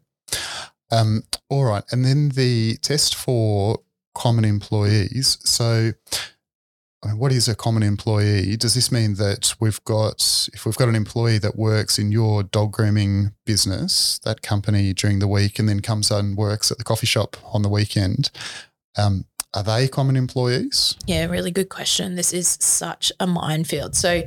Um, 0.91 1.23
all 1.49 1.65
right, 1.65 1.85
and 1.91 2.05
then 2.05 2.31
the 2.31 2.77
test 2.83 3.15
for 3.15 3.79
common 4.15 4.45
employees. 4.45 5.39
So, 5.45 5.93
what 7.15 7.33
is 7.33 7.49
a 7.49 7.55
common 7.55 7.83
employee? 7.83 8.57
Does 8.57 8.75
this 8.75 8.91
mean 8.91 9.15
that 9.15 9.55
we've 9.61 9.83
got, 9.85 10.49
if 10.53 10.67
we've 10.67 10.77
got 10.77 10.89
an 10.89 10.97
employee 10.97 11.39
that 11.39 11.57
works 11.57 11.99
in 11.99 12.11
your 12.11 12.43
dog 12.43 12.73
grooming 12.73 13.33
business, 13.47 14.19
that 14.25 14.43
company 14.43 14.93
during 14.93 15.21
the 15.21 15.29
week, 15.29 15.59
and 15.59 15.69
then 15.69 15.81
comes 15.81 16.11
and 16.11 16.37
works 16.37 16.71
at 16.71 16.79
the 16.79 16.85
coffee 16.85 17.07
shop 17.07 17.37
on 17.55 17.63
the 17.63 17.69
weekend, 17.69 18.31
um, 18.97 19.27
are 19.55 19.63
they 19.63 19.89
common 19.89 20.17
employees? 20.17 20.97
Yeah, 21.07 21.27
really 21.27 21.51
good 21.51 21.69
question. 21.69 22.17
This 22.17 22.33
is 22.33 22.59
such 22.61 23.13
a 23.19 23.27
minefield. 23.27 23.95
So, 23.95 24.25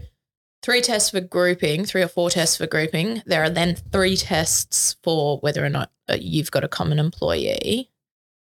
three 0.64 0.82
tests 0.82 1.12
for 1.12 1.22
grouping, 1.22 1.86
three 1.86 2.02
or 2.02 2.08
four 2.08 2.30
tests 2.30 2.58
for 2.58 2.68
grouping. 2.68 3.22
There 3.26 3.44
are 3.44 3.50
then 3.50 3.76
three 3.76 4.16
tests 4.16 4.96
for 5.04 5.38
whether 5.40 5.64
or 5.64 5.70
not 5.70 5.92
uh, 6.10 6.18
you've 6.20 6.52
got 6.52 6.64
a 6.64 6.68
common 6.68 7.00
employee. 7.00 7.91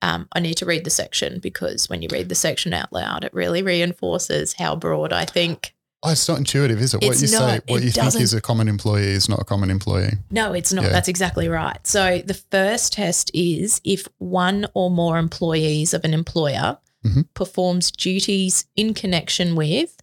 Um, 0.03 0.27
I 0.33 0.41
need 0.41 0.55
to 0.55 0.65
read 0.65 0.83
the 0.83 0.89
section 0.89 1.39
because 1.39 1.87
when 1.89 2.01
you 2.01 2.09
read 2.11 2.27
the 2.27 2.35
section 2.35 2.73
out 2.73 2.91
loud, 2.91 3.23
it 3.23 3.33
really 3.33 3.63
reinforces 3.63 4.51
how 4.53 4.75
broad 4.75 5.13
I 5.13 5.23
think. 5.23 5.73
Oh, 6.05 6.11
it's 6.11 6.27
not 6.27 6.37
intuitive, 6.39 6.81
is 6.81 6.93
it? 6.93 6.97
what 6.97 7.21
you 7.21 7.27
say, 7.27 7.61
what 7.69 7.81
you 7.81 7.89
think 7.89 8.15
is 8.15 8.33
a 8.33 8.41
common 8.41 8.67
employee 8.67 9.03
is 9.11 9.29
not 9.29 9.39
a 9.39 9.45
common 9.45 9.69
employee. 9.71 10.17
No, 10.29 10.51
it's 10.51 10.73
not. 10.73 10.83
Yeah. 10.83 10.89
That's 10.89 11.07
exactly 11.07 11.47
right. 11.47 11.77
So 11.87 12.21
the 12.25 12.33
first 12.33 12.91
test 12.91 13.31
is 13.33 13.79
if 13.85 14.05
one 14.17 14.67
or 14.73 14.91
more 14.91 15.17
employees 15.17 15.93
of 15.93 16.03
an 16.03 16.13
employer 16.13 16.77
Mhm. 17.05 17.25
performs 17.33 17.89
duties 17.89 18.65
in 18.75 18.93
connection 18.93 19.55
with 19.55 19.95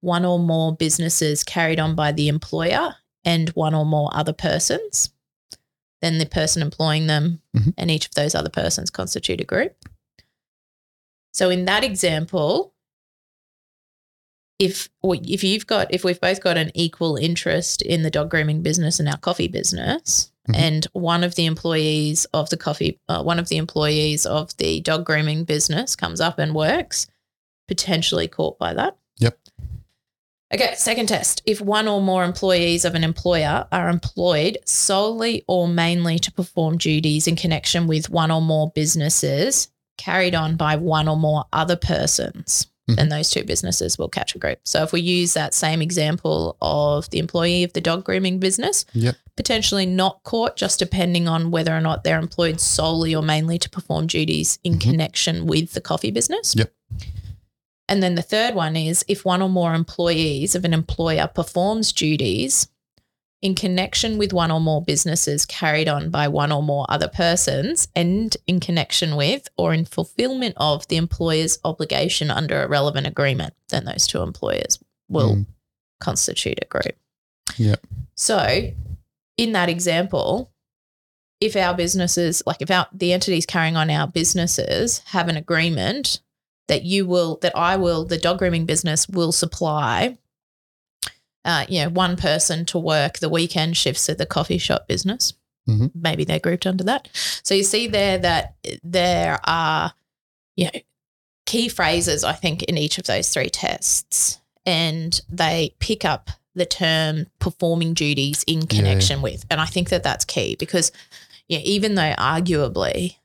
one 0.00 0.24
or 0.24 0.38
more 0.38 0.74
businesses 0.74 1.44
carried 1.44 1.78
on 1.78 1.94
by 1.94 2.12
the 2.12 2.28
employer 2.28 2.94
and 3.24 3.50
one 3.50 3.74
or 3.74 3.84
more 3.84 4.10
other 4.14 4.32
persons, 4.32 5.10
then 6.02 6.18
the 6.18 6.26
person 6.26 6.60
employing 6.60 7.06
them 7.06 7.40
Mhm. 7.56 7.72
and 7.78 7.90
each 7.90 8.06
of 8.06 8.14
those 8.14 8.34
other 8.34 8.50
persons 8.50 8.90
constitute 8.90 9.40
a 9.40 9.44
group. 9.44 9.74
So 11.32 11.48
in 11.48 11.64
that 11.64 11.82
example, 11.84 12.74
if 14.58 14.90
if 15.02 15.42
you've 15.42 15.66
got 15.66 15.92
if 15.92 16.04
we've 16.04 16.20
both 16.20 16.40
got 16.40 16.56
an 16.58 16.70
equal 16.74 17.16
interest 17.16 17.82
in 17.82 18.02
the 18.02 18.10
dog 18.10 18.30
grooming 18.30 18.62
business 18.62 19.00
and 19.00 19.08
our 19.08 19.16
coffee 19.16 19.48
business 19.48 20.30
Mhm. 20.48 20.54
and 20.56 20.84
one 20.92 21.24
of 21.24 21.34
the 21.36 21.46
employees 21.46 22.26
of 22.34 22.50
the 22.50 22.56
coffee 22.56 23.00
uh, 23.08 23.22
one 23.22 23.38
of 23.38 23.48
the 23.48 23.56
employees 23.56 24.26
of 24.26 24.56
the 24.58 24.80
dog 24.80 25.04
grooming 25.04 25.44
business 25.44 25.96
comes 25.96 26.20
up 26.20 26.38
and 26.38 26.54
works 26.54 27.06
potentially 27.66 28.28
caught 28.28 28.58
by 28.58 28.74
that 28.74 28.96
Yep. 29.18 29.38
Okay 30.54 30.74
second 30.76 31.06
test 31.08 31.42
if 31.46 31.60
one 31.60 31.88
or 31.88 32.00
more 32.00 32.24
employees 32.24 32.84
of 32.84 32.94
an 32.94 33.04
employer 33.04 33.66
are 33.72 33.88
employed 33.88 34.58
solely 34.64 35.44
or 35.48 35.66
mainly 35.68 36.18
to 36.18 36.30
perform 36.32 36.76
duties 36.78 37.26
in 37.26 37.36
connection 37.36 37.86
with 37.86 38.10
one 38.10 38.30
or 38.30 38.40
more 38.42 38.70
businesses 38.74 39.68
carried 39.98 40.34
on 40.34 40.56
by 40.56 40.76
one 40.76 41.08
or 41.08 41.16
more 41.16 41.44
other 41.52 41.76
persons 41.76 42.66
Mhm. 42.90 42.96
then 42.96 43.08
those 43.10 43.30
two 43.30 43.44
businesses 43.44 43.96
will 43.96 44.08
catch 44.08 44.34
a 44.34 44.40
group. 44.40 44.58
So 44.64 44.82
if 44.82 44.92
we 44.92 45.00
use 45.00 45.34
that 45.34 45.54
same 45.54 45.80
example 45.80 46.56
of 46.60 47.08
the 47.10 47.20
employee 47.20 47.62
of 47.62 47.72
the 47.74 47.80
dog 47.80 48.02
grooming 48.02 48.40
business, 48.40 48.84
Yep. 48.92 49.14
potentially 49.36 49.86
not 49.86 50.20
caught, 50.24 50.56
just 50.56 50.80
depending 50.80 51.28
on 51.28 51.52
whether 51.52 51.72
or 51.76 51.80
not 51.80 52.02
they're 52.02 52.18
employed 52.18 52.60
solely 52.60 53.14
or 53.14 53.22
mainly 53.22 53.56
to 53.60 53.70
perform 53.70 54.08
duties 54.08 54.58
in 54.64 54.74
Mhm. 54.74 54.80
connection 54.80 55.46
with 55.46 55.74
the 55.74 55.80
coffee 55.80 56.10
business. 56.10 56.56
Yep. 56.56 56.72
And 57.92 58.02
then 58.02 58.14
the 58.14 58.22
third 58.22 58.54
one 58.54 58.74
is 58.74 59.04
if 59.06 59.22
one 59.22 59.42
or 59.42 59.50
more 59.50 59.74
employees 59.74 60.54
of 60.54 60.64
an 60.64 60.72
employer 60.72 61.26
performs 61.26 61.92
duties 61.92 62.66
in 63.42 63.54
connection 63.54 64.16
with 64.16 64.32
one 64.32 64.50
or 64.50 64.62
more 64.62 64.80
businesses 64.80 65.44
carried 65.44 65.88
on 65.88 66.08
by 66.08 66.26
one 66.26 66.52
or 66.52 66.62
more 66.62 66.86
other 66.88 67.08
persons 67.08 67.88
and 67.94 68.34
in 68.46 68.60
connection 68.60 69.14
with 69.14 69.46
or 69.58 69.74
in 69.74 69.84
fulfillment 69.84 70.54
of 70.56 70.88
the 70.88 70.96
employer's 70.96 71.58
obligation 71.64 72.30
under 72.30 72.62
a 72.62 72.66
relevant 72.66 73.06
agreement, 73.06 73.52
then 73.68 73.84
those 73.84 74.06
two 74.06 74.22
employers 74.22 74.78
will 75.10 75.36
Mm. 75.36 75.46
constitute 76.00 76.60
a 76.62 76.64
group. 76.64 76.96
Yep. 77.58 77.86
So, 78.14 78.72
in 79.36 79.52
that 79.52 79.68
example, 79.68 80.50
if 81.42 81.56
our 81.56 81.74
businesses, 81.74 82.42
like 82.46 82.62
if 82.62 82.70
our 82.70 82.86
the 82.90 83.12
entities 83.12 83.44
carrying 83.44 83.76
on 83.76 83.90
our 83.90 84.06
businesses 84.06 85.00
have 85.08 85.28
an 85.28 85.36
agreement 85.36 86.20
that 86.72 86.84
you 86.84 87.04
will, 87.04 87.36
that 87.42 87.54
I 87.54 87.76
will, 87.76 88.06
the 88.06 88.16
dog 88.16 88.38
grooming 88.38 88.64
business 88.64 89.06
will 89.06 89.30
supply, 89.30 90.16
uh, 91.44 91.66
you 91.68 91.82
know, 91.82 91.90
one 91.90 92.16
person 92.16 92.64
to 92.64 92.78
work 92.78 93.18
the 93.18 93.28
weekend 93.28 93.76
shifts 93.76 94.08
at 94.08 94.16
the 94.16 94.24
coffee 94.24 94.56
shop 94.56 94.88
business. 94.88 95.34
Mhm. 95.68 95.90
Maybe 95.94 96.24
they're 96.24 96.40
grouped 96.40 96.66
under 96.66 96.82
that. 96.84 97.10
So 97.42 97.52
you 97.52 97.62
see 97.62 97.88
there 97.88 98.16
that 98.16 98.54
there 98.82 99.38
are, 99.44 99.92
you 100.56 100.64
know, 100.64 100.80
key 101.44 101.68
phrases, 101.68 102.24
I 102.24 102.32
think, 102.32 102.62
in 102.62 102.78
each 102.78 102.96
of 102.96 103.04
those 103.04 103.28
three 103.28 103.50
tests, 103.50 104.40
and 104.64 105.20
they 105.28 105.74
pick 105.78 106.06
up 106.06 106.30
the 106.54 106.64
term 106.64 107.26
performing 107.38 107.92
duties 107.92 108.44
in 108.46 108.66
connection 108.66 109.20
with. 109.20 109.44
And 109.50 109.60
I 109.60 109.66
think 109.66 109.90
that 109.90 110.02
that's 110.02 110.24
key 110.24 110.56
because, 110.58 110.90
yeah, 111.48 111.58
even 111.58 111.96
though 111.96 112.14
arguably 112.16 113.16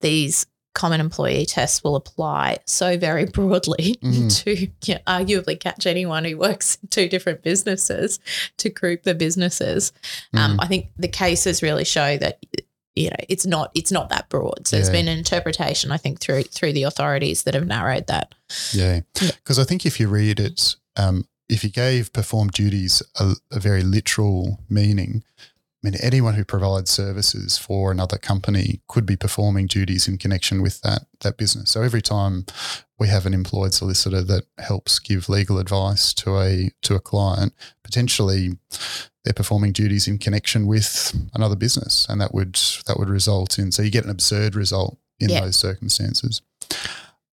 these 0.00 0.46
common 0.74 1.00
employee 1.00 1.46
tests 1.46 1.82
will 1.84 1.96
apply 1.96 2.58
so 2.66 2.98
very 2.98 3.24
broadly 3.38 3.96
Mm. 4.02 4.44
to 4.44 4.68
yeah, 4.90 4.98
arguably 5.06 5.58
catch 5.58 5.86
anyone 5.86 6.24
who 6.24 6.36
works 6.36 6.76
in 6.82 6.88
two 6.88 7.08
different 7.08 7.42
businesses 7.42 8.18
to 8.58 8.68
group 8.70 9.04
the 9.04 9.14
businesses. 9.14 9.92
Um, 10.34 10.56
Mm. 10.56 10.64
I 10.64 10.66
think 10.66 10.90
the 10.98 11.08
cases 11.08 11.62
really 11.62 11.84
show 11.84 12.16
that 12.18 12.38
you 12.96 13.10
know 13.10 13.16
it's 13.28 13.46
not 13.46 13.70
it's 13.74 13.90
not 13.92 14.08
that 14.10 14.28
broad. 14.28 14.66
So 14.68 14.76
there's 14.76 14.90
been 14.90 15.08
an 15.08 15.18
interpretation, 15.18 15.90
I 15.92 15.96
think, 15.96 16.20
through 16.20 16.44
through 16.44 16.72
the 16.74 16.84
authorities 16.84 17.42
that 17.44 17.54
have 17.54 17.66
narrowed 17.66 18.06
that. 18.08 18.34
Yeah. 18.72 19.00
Yeah. 19.20 19.30
Because 19.36 19.58
I 19.58 19.64
think 19.64 19.84
if 19.86 19.98
you 19.98 20.08
read 20.08 20.38
it, 20.40 20.76
um, 20.96 21.26
if 21.48 21.62
you 21.64 21.70
gave 21.70 22.12
perform 22.12 22.48
duties 22.48 23.02
a, 23.18 23.34
a 23.50 23.58
very 23.60 23.82
literal 23.82 24.60
meaning, 24.68 25.22
I 25.84 25.90
mean, 25.90 25.98
anyone 26.00 26.32
who 26.32 26.44
provides 26.46 26.90
services 26.90 27.58
for 27.58 27.92
another 27.92 28.16
company 28.16 28.80
could 28.88 29.04
be 29.04 29.16
performing 29.16 29.66
duties 29.66 30.08
in 30.08 30.16
connection 30.16 30.62
with 30.62 30.80
that 30.80 31.02
that 31.20 31.36
business. 31.36 31.70
So 31.72 31.82
every 31.82 32.00
time 32.00 32.46
we 32.98 33.08
have 33.08 33.26
an 33.26 33.34
employed 33.34 33.74
solicitor 33.74 34.22
that 34.22 34.44
helps 34.58 34.98
give 34.98 35.28
legal 35.28 35.58
advice 35.58 36.14
to 36.14 36.38
a 36.38 36.70
to 36.82 36.94
a 36.94 37.00
client, 37.00 37.52
potentially 37.82 38.52
they're 39.24 39.34
performing 39.34 39.72
duties 39.72 40.08
in 40.08 40.16
connection 40.18 40.66
with 40.66 41.14
another 41.34 41.56
business, 41.56 42.06
and 42.08 42.18
that 42.18 42.32
would 42.32 42.54
that 42.86 42.98
would 42.98 43.10
result 43.10 43.58
in 43.58 43.70
so 43.70 43.82
you 43.82 43.90
get 43.90 44.04
an 44.04 44.10
absurd 44.10 44.54
result 44.54 44.96
in 45.20 45.28
Yeah. 45.28 45.42
those 45.42 45.56
circumstances. 45.56 46.40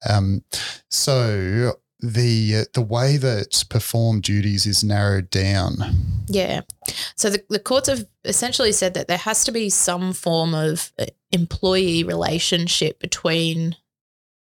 Um, 0.08 0.44
so 0.90 1.74
the 2.00 2.66
the 2.74 2.82
way 2.82 3.18
that 3.18 3.64
perform 3.70 4.22
duties 4.22 4.66
is 4.66 4.84
narrowed 4.84 5.30
down. 5.30 5.78
Yeah. 6.28 6.62
So 7.16 7.30
the, 7.30 7.44
the 7.50 7.60
courts 7.60 7.90
have 7.90 8.06
essentially 8.24 8.72
said 8.72 8.94
that 8.94 9.08
there 9.08 9.18
has 9.18 9.44
to 9.46 9.52
be 9.52 9.70
some 9.70 10.14
form 10.14 10.54
of 10.54 10.92
uh, 11.00 11.06
employee 11.32 12.04
relationship 12.04 13.00
between 13.00 13.76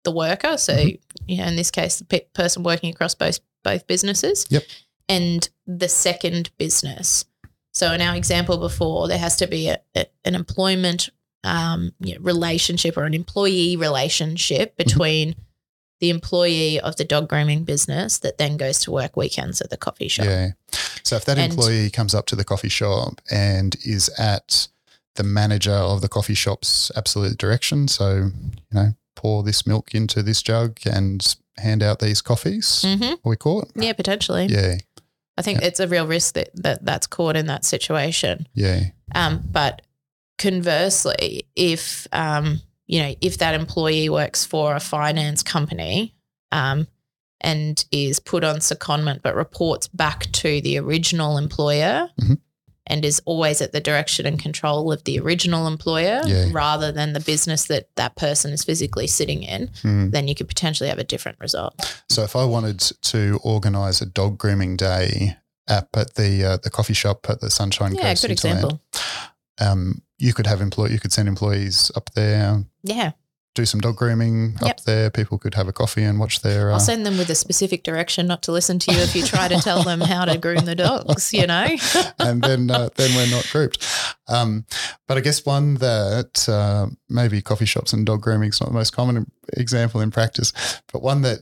the 0.04 0.12
worker. 0.12 0.58
So, 0.58 0.74
Mhm. 0.76 1.00
you 1.28 1.38
know, 1.38 1.46
in 1.48 1.56
this 1.56 1.72
case, 1.72 1.98
the 2.00 2.06
pe- 2.06 2.26
person 2.34 2.64
working 2.64 2.94
across 2.94 3.16
both 3.16 3.40
both 3.64 3.88
businesses. 3.88 4.46
Yep. 4.50 4.64
And 5.10 5.50
the 5.66 5.90
second 5.90 6.52
business. 6.58 7.26
So 7.74 7.92
in 7.94 8.02
our 8.02 8.16
example 8.16 8.58
before, 8.58 9.08
there 9.08 9.18
has 9.18 9.36
to 9.38 9.48
be 9.48 9.68
a, 9.70 9.80
a- 9.96 10.06
an 10.26 10.36
employment 10.36 11.10
um, 11.44 11.92
you 12.00 12.16
know, 12.16 12.22
relationship 12.22 12.98
or 12.98 13.06
an 13.06 13.14
employee 13.14 13.76
relationship 13.78 14.76
Mm-hmm. 14.78 14.90
The 16.00 16.10
employee 16.10 16.80
of 16.80 16.96
the 16.98 17.04
dog 17.04 17.28
grooming 17.28 17.64
business 17.64 18.20
that 18.20 18.38
then 18.38 18.56
goes 18.58 18.80
to 18.82 18.92
work 18.92 19.18
weekends 19.18 19.62
at 19.62 19.70
the 19.70 19.78
coffee 19.78 20.08
shop. 20.08 20.26
Yeah. 20.26 20.52
So 21.04 21.16
if 21.16 21.26
that 21.26 21.38
And- 21.38 21.52
employee 21.54 21.90
comes 21.90 22.14
up 22.14 22.26
to 22.28 22.36
the 22.36 22.44
coffee 22.44 22.70
shop 22.70 23.22
and 23.32 23.76
is 23.84 24.10
at 24.18 24.68
the 25.16 25.24
manager 25.24 25.72
of 25.74 26.02
the 26.02 26.08
coffee 26.10 26.36
shop's 26.36 26.92
absolute 26.96 27.38
direction, 27.38 27.88
so 27.88 28.16
you 28.16 28.32
know, 28.72 28.94
pour 29.16 29.42
this 29.42 29.66
milk 29.66 29.96
into 29.96 30.22
this 30.22 30.44
jug 30.44 30.78
and 30.86 31.36
hand 31.58 31.82
out 31.82 31.98
these 32.00 32.22
coffees, 32.22 32.84
hmm 32.88 33.04
are 33.04 33.18
we 33.26 33.36
caught? 33.36 33.70
Yeah, 33.76 33.94
potentially. 33.94 34.46
Yeah. 34.46 34.76
I 35.40 35.42
think 35.44 35.62
it's 35.62 35.80
a 35.80 35.88
real 35.88 36.06
risk 36.08 36.34
that, 36.36 36.50
that 36.56 36.84
that's 36.86 37.06
caught 37.08 37.36
in 37.36 37.46
that 37.48 37.64
situation. 37.66 38.48
Yeah. 38.56 38.86
Um, 39.16 39.42
but 39.52 39.82
conversely, 40.38 41.44
if 41.56 42.08
um, 42.12 42.62
you 42.88 43.02
know, 43.02 43.14
if 43.22 43.38
that 43.40 43.54
employee 43.54 44.10
works 44.10 44.46
for 44.46 44.76
a 44.76 44.80
finance 44.80 45.44
company 45.44 46.16
um, 46.52 46.88
and 47.42 47.86
is 47.92 48.20
put 48.20 48.44
on 48.44 48.58
secondment 48.58 49.22
but 49.22 49.36
reports 49.36 49.88
back 49.88 50.32
to 50.32 50.62
the 50.62 50.78
original 50.80 51.38
employer 51.38 52.10
Mhm. 52.20 52.40
and 52.90 53.04
is 53.04 53.22
always 53.26 53.62
at 53.62 53.74
the 53.74 53.82
direction 53.82 54.26
and 54.26 54.40
control 54.42 54.92
of 54.94 55.04
the 55.04 55.20
original 55.20 55.68
employer 55.68 56.22
Yeah. 56.26 56.48
rather 56.54 56.92
than 56.94 57.12
the 57.14 57.20
business 57.20 57.66
that 57.66 57.90
that 57.98 58.16
person 58.16 58.52
is 58.54 58.64
physically 58.64 59.08
sitting 59.08 59.44
in, 59.44 59.70
Hmm. 59.82 60.10
then 60.12 60.28
you 60.30 60.36
could 60.36 60.48
potentially 60.48 60.88
have 60.90 60.98
a 60.98 61.04
different 61.04 61.38
result. 61.42 61.74
So 62.10 62.24
if 62.24 62.36
I 62.36 62.46
wanted 62.46 62.80
to 63.02 63.40
organise 63.44 64.02
a 64.02 64.06
dog 64.06 64.38
grooming 64.38 64.78
day 64.78 65.36
up 65.68 65.90
at 65.98 66.16
the 66.16 66.46
uh, 66.46 66.58
the 66.64 66.70
coffee 66.70 66.94
shop 66.94 67.26
at 67.30 67.42
the 67.42 67.52
Sunshine 67.52 67.94
Yeah, 67.94 68.04
Coast 68.04 68.22
good 68.22 68.32
example. 68.32 68.82
Um, 69.60 70.02
you 70.18 70.34
could 70.34 70.48
have 70.48 70.62
employ 70.62 70.88
you 70.88 71.00
could 71.00 71.14
send 71.14 71.28
employees 71.28 71.92
up 71.96 72.10
there, 72.16 72.64
Yeah. 72.84 73.12
do 73.56 73.66
some 73.66 73.80
dog 73.82 73.96
grooming 73.96 74.56
Yep. 74.62 74.70
up 74.70 74.84
there. 74.84 75.10
People 75.10 75.38
could 75.40 75.56
have 75.56 75.68
a 75.68 75.74
coffee 75.74 76.04
and 76.04 76.20
watch 76.20 76.42
their. 76.42 76.70
Uh, 76.70 76.74
I'll 76.76 76.80
send 76.80 77.06
them 77.06 77.18
with 77.18 77.30
a 77.30 77.36
specific 77.36 77.84
direction 77.84 78.28
not 78.28 78.44
to 78.44 78.52
listen 78.52 78.78
to 78.80 78.92
you 78.94 79.00
if 79.00 79.16
you 79.16 79.24
try 79.24 79.48
to 79.48 79.56
tell 79.62 79.82
them 79.84 80.00
how 80.00 80.26
to 80.26 80.38
groom 80.38 80.66
the 80.66 80.76
dogs, 80.76 81.34
you 81.34 81.48
know? 81.48 81.68
and 82.20 82.42
then 82.44 82.70
uh, 82.70 82.90
then 82.96 83.16
we're 83.16 83.36
not 83.36 83.48
grouped. 83.52 83.84
Um, 84.28 84.66
but 85.08 85.18
I 85.18 85.22
guess 85.22 85.46
one 85.46 85.76
that 85.76 86.48
uh, 86.50 86.88
maybe 87.10 87.42
coffee 87.42 87.66
shops 87.66 87.94
and 87.94 88.06
dog 88.06 88.22
grooming 88.22 88.50
is 88.50 88.60
not 88.62 88.68
the 88.70 88.74
most 88.76 88.92
common 88.92 89.32
example 89.54 90.02
in 90.02 90.12
practice, 90.12 90.54
but 90.92 91.02
one 91.02 91.22
that 91.24 91.40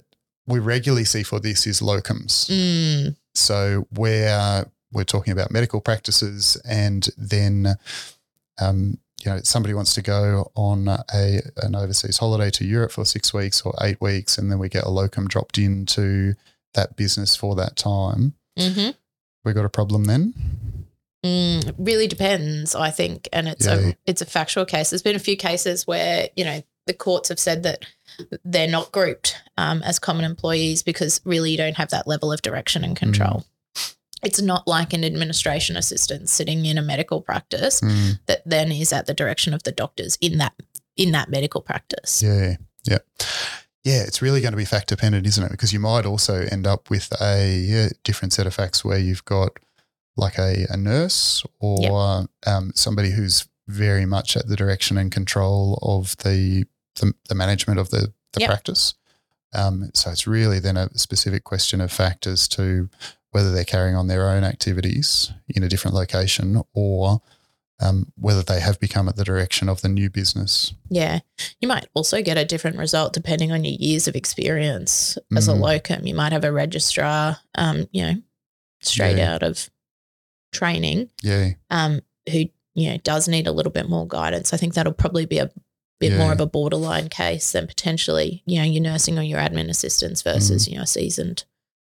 we 0.48 0.60
regularly 0.60 1.06
see 1.06 1.24
for 1.24 1.40
this 1.40 1.66
is 1.68 1.82
locums. 1.82 2.48
Mm, 2.50 3.16
So 3.34 3.88
where 3.90 4.66
we're 4.94 5.04
talking 5.04 5.34
about 5.34 5.52
medical 5.52 5.82
practices, 5.82 6.56
and 6.66 7.10
then 7.18 7.76
um, 8.60 8.98
you 9.24 9.32
know 9.32 9.40
somebody 9.44 9.74
wants 9.74 9.94
to 9.96 10.02
go 10.02 10.52
on 10.56 10.88
a 10.88 11.40
an 11.58 11.76
overseas 11.76 12.18
holiday 12.18 12.50
to 12.52 12.66
Europe 12.66 12.92
for 12.92 13.06
six 13.06 13.34
weeks 13.34 13.62
or 13.62 13.74
eight 13.82 14.00
weeks, 14.02 14.38
and 14.38 14.52
then 14.52 14.60
we 14.60 14.70
get 14.70 14.84
a 14.84 14.90
locum 14.90 15.28
dropped 15.28 15.58
into 15.58 16.36
that 16.74 16.96
business 16.96 17.36
for 17.36 17.56
that 17.56 17.76
time. 17.76 18.34
hmm 18.60 18.90
We 19.44 19.54
got 19.54 19.66
a 19.66 19.70
problem 19.70 20.06
then. 20.06 20.34
Mm, 21.26 21.70
it 21.70 21.76
really 21.80 22.08
depends, 22.08 22.76
I 22.76 22.92
think, 22.92 23.28
and 23.34 23.48
it's 23.48 23.66
Yeah. 23.66 23.80
a 23.90 23.96
it's 24.06 24.22
a 24.22 24.26
factual 24.26 24.66
case. 24.66 24.90
There's 24.92 25.02
been 25.02 25.16
a 25.16 25.20
few 25.20 25.38
cases 25.38 25.88
where 25.88 26.30
you 26.36 26.44
know 26.46 26.62
the 26.86 26.94
courts 26.94 27.30
have 27.30 27.40
said 27.40 27.64
that 27.64 27.84
they're 28.44 28.68
not 28.68 28.92
grouped 28.92 29.36
um, 29.58 29.82
as 29.82 29.98
common 29.98 30.24
employees 30.24 30.84
because 30.84 31.20
really 31.26 31.50
you 31.52 31.58
don't 31.58 31.78
have 31.78 31.90
that 31.90 32.06
level 32.08 32.32
of 32.32 32.44
direction 32.44 32.84
and 32.84 32.96
control. 32.96 33.44
It's 34.26 34.42
not 34.42 34.68
like 34.68 34.92
an 34.94 35.04
administration 35.06 35.78
assistant 35.78 36.30
sitting 36.30 36.66
in 36.66 36.78
a 36.78 36.82
medical 36.82 37.22
practice 37.22 37.80
Mm. 37.82 38.20
that 38.26 38.42
then 38.46 38.72
is 38.72 38.92
at 38.92 39.06
the 39.06 39.14
direction 39.14 39.54
of 39.54 39.64
the 39.64 39.72
doctors 39.72 40.18
in 40.22 40.38
that 40.40 40.54
in 40.98 41.12
that 41.12 41.30
medical 41.30 41.62
practice. 41.62 42.24
Yeah, 42.24 42.56
yeah, 42.84 43.00
yeah. 43.84 44.02
It's 44.04 44.22
really 44.22 44.42
going 44.42 44.54
to 44.54 44.58
be 44.58 44.66
fact 44.66 44.88
dependent, 44.90 45.28
isn't 45.28 45.44
it? 45.44 45.52
Because 45.52 45.74
you 45.74 45.80
might 45.80 46.06
also 46.06 46.42
end 46.52 46.66
up 46.66 46.90
with 46.90 47.12
a 47.22 47.90
different 48.04 48.34
set 48.34 48.48
of 48.48 48.54
facts 48.54 48.84
where 48.86 48.98
you've 49.00 49.26
got 49.26 49.52
like 50.18 50.38
a, 50.38 50.66
a 50.70 50.78
nurse 50.78 51.44
or 51.60 52.28
um, 52.48 52.72
somebody 52.76 53.12
who's 53.12 53.48
very 53.68 54.06
much 54.06 54.38
at 54.38 54.48
the 54.48 54.56
direction 54.56 54.98
and 54.98 55.12
control 55.12 55.78
of 55.82 56.16
the 56.18 56.66
the, 57.02 57.14
the 57.30 57.36
management 57.36 57.80
of 57.80 57.90
the 57.90 58.14
the 58.34 58.40
Yep. 58.42 58.50
practice. 58.50 58.94
Um, 59.54 59.90
so 59.94 60.12
it's 60.12 60.28
really 60.28 60.60
then 60.60 60.76
a 60.78 60.90
specific 60.98 61.44
question 61.46 61.80
of 61.82 61.92
fact 61.92 62.28
as 62.28 62.48
to 62.50 62.90
whether 63.36 63.52
they're 63.52 63.66
carrying 63.66 63.98
on 63.98 64.08
their 64.08 64.30
own 64.30 64.46
activities 64.46 65.30
in 65.50 65.62
a 65.62 65.68
different 65.68 65.94
location 65.94 66.64
or 66.74 67.22
um, 67.82 68.14
whether 68.16 68.42
they 68.42 68.62
have 68.62 68.80
become 68.80 69.10
at 69.10 69.18
the 69.18 69.26
direction 69.26 69.68
of 69.68 69.82
the 69.82 69.90
new 69.90 70.10
business. 70.10 70.74
Yeah. 70.90 71.20
You 71.60 71.68
might 71.68 71.86
also 71.94 72.22
get 72.22 72.38
a 72.38 72.46
different 72.46 72.78
result 72.78 73.12
depending 73.12 73.52
on 73.52 73.66
your 73.66 73.76
years 73.78 74.08
of 74.08 74.16
experience 74.16 75.18
as 75.36 75.50
a 75.50 75.52
Mhm. 75.54 75.60
locum. 75.60 76.08
You 76.08 76.16
might 76.16 76.32
have 76.32 76.46
a 76.46 76.52
registrar, 76.54 77.40
um, 77.56 77.90
you 77.92 78.04
know, 78.06 78.22
straight 78.82 79.18
Yeah. 79.18 79.34
out 79.34 79.44
of 79.44 79.70
training, 80.54 81.10
Yeah. 81.22 81.50
um, 81.70 82.00
who, 82.32 82.46
you 82.76 82.90
know, 82.92 82.98
does 83.04 83.28
need 83.28 83.48
a 83.48 83.52
little 83.52 83.74
bit 83.74 83.90
more 83.90 84.08
guidance. 84.08 84.54
I 84.54 84.58
think 84.58 84.74
that'll 84.76 84.94
probably 84.94 85.26
be 85.26 85.40
a 85.40 85.52
bit 86.00 86.18
more 86.18 86.32
of 86.32 86.40
a 86.40 86.46
borderline 86.48 87.10
case 87.10 87.52
than 87.52 87.68
potentially, 87.68 88.42
you 88.46 88.60
know, 88.60 88.64
your 88.66 88.82
nursing 88.84 89.20
or 89.20 89.24
your 89.24 89.40
admin 89.40 89.70
assistants 89.70 90.22
Mm. 90.22 90.34
versus, 90.34 90.68
you 90.70 90.78
know, 90.78 90.84
a 90.84 90.88
seasoned 90.88 91.44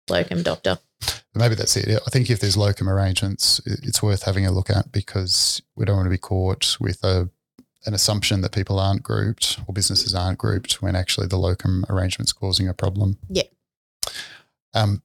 locum 0.10 0.42
doctor. 0.44 0.80
Maybe 1.34 1.56
that's 1.56 1.76
it. 1.76 2.02
I 2.06 2.10
think 2.10 2.30
if 2.30 2.40
there's 2.40 2.56
locum 2.56 2.88
arrangements, 2.88 3.62
it's 3.66 4.02
worth 4.02 4.24
having 4.24 4.46
a 4.46 4.52
look 4.52 4.70
at 4.70 4.92
because 4.92 5.62
we 5.76 5.86
don't 5.86 5.98
want 5.98 6.06
to 6.06 6.12
be 6.12 6.18
caught 6.18 6.78
with 6.80 7.04
a 7.04 7.30
an 7.86 7.94
assumption 7.94 8.42
that 8.42 8.52
people 8.52 8.80
aren't 8.80 9.04
grouped 9.04 9.60
or 9.68 9.74
businesses 9.74 10.16
aren't 10.16 10.40
grouped 10.40 10.82
when 10.82 10.96
actually 10.96 11.28
the 11.28 11.38
locum 11.38 11.86
arrangement's 11.88 12.34
causing 12.34 12.68
a 12.68 12.74
problem. 12.74 13.18
Yeah. 13.30 13.44
Um, 14.74 15.04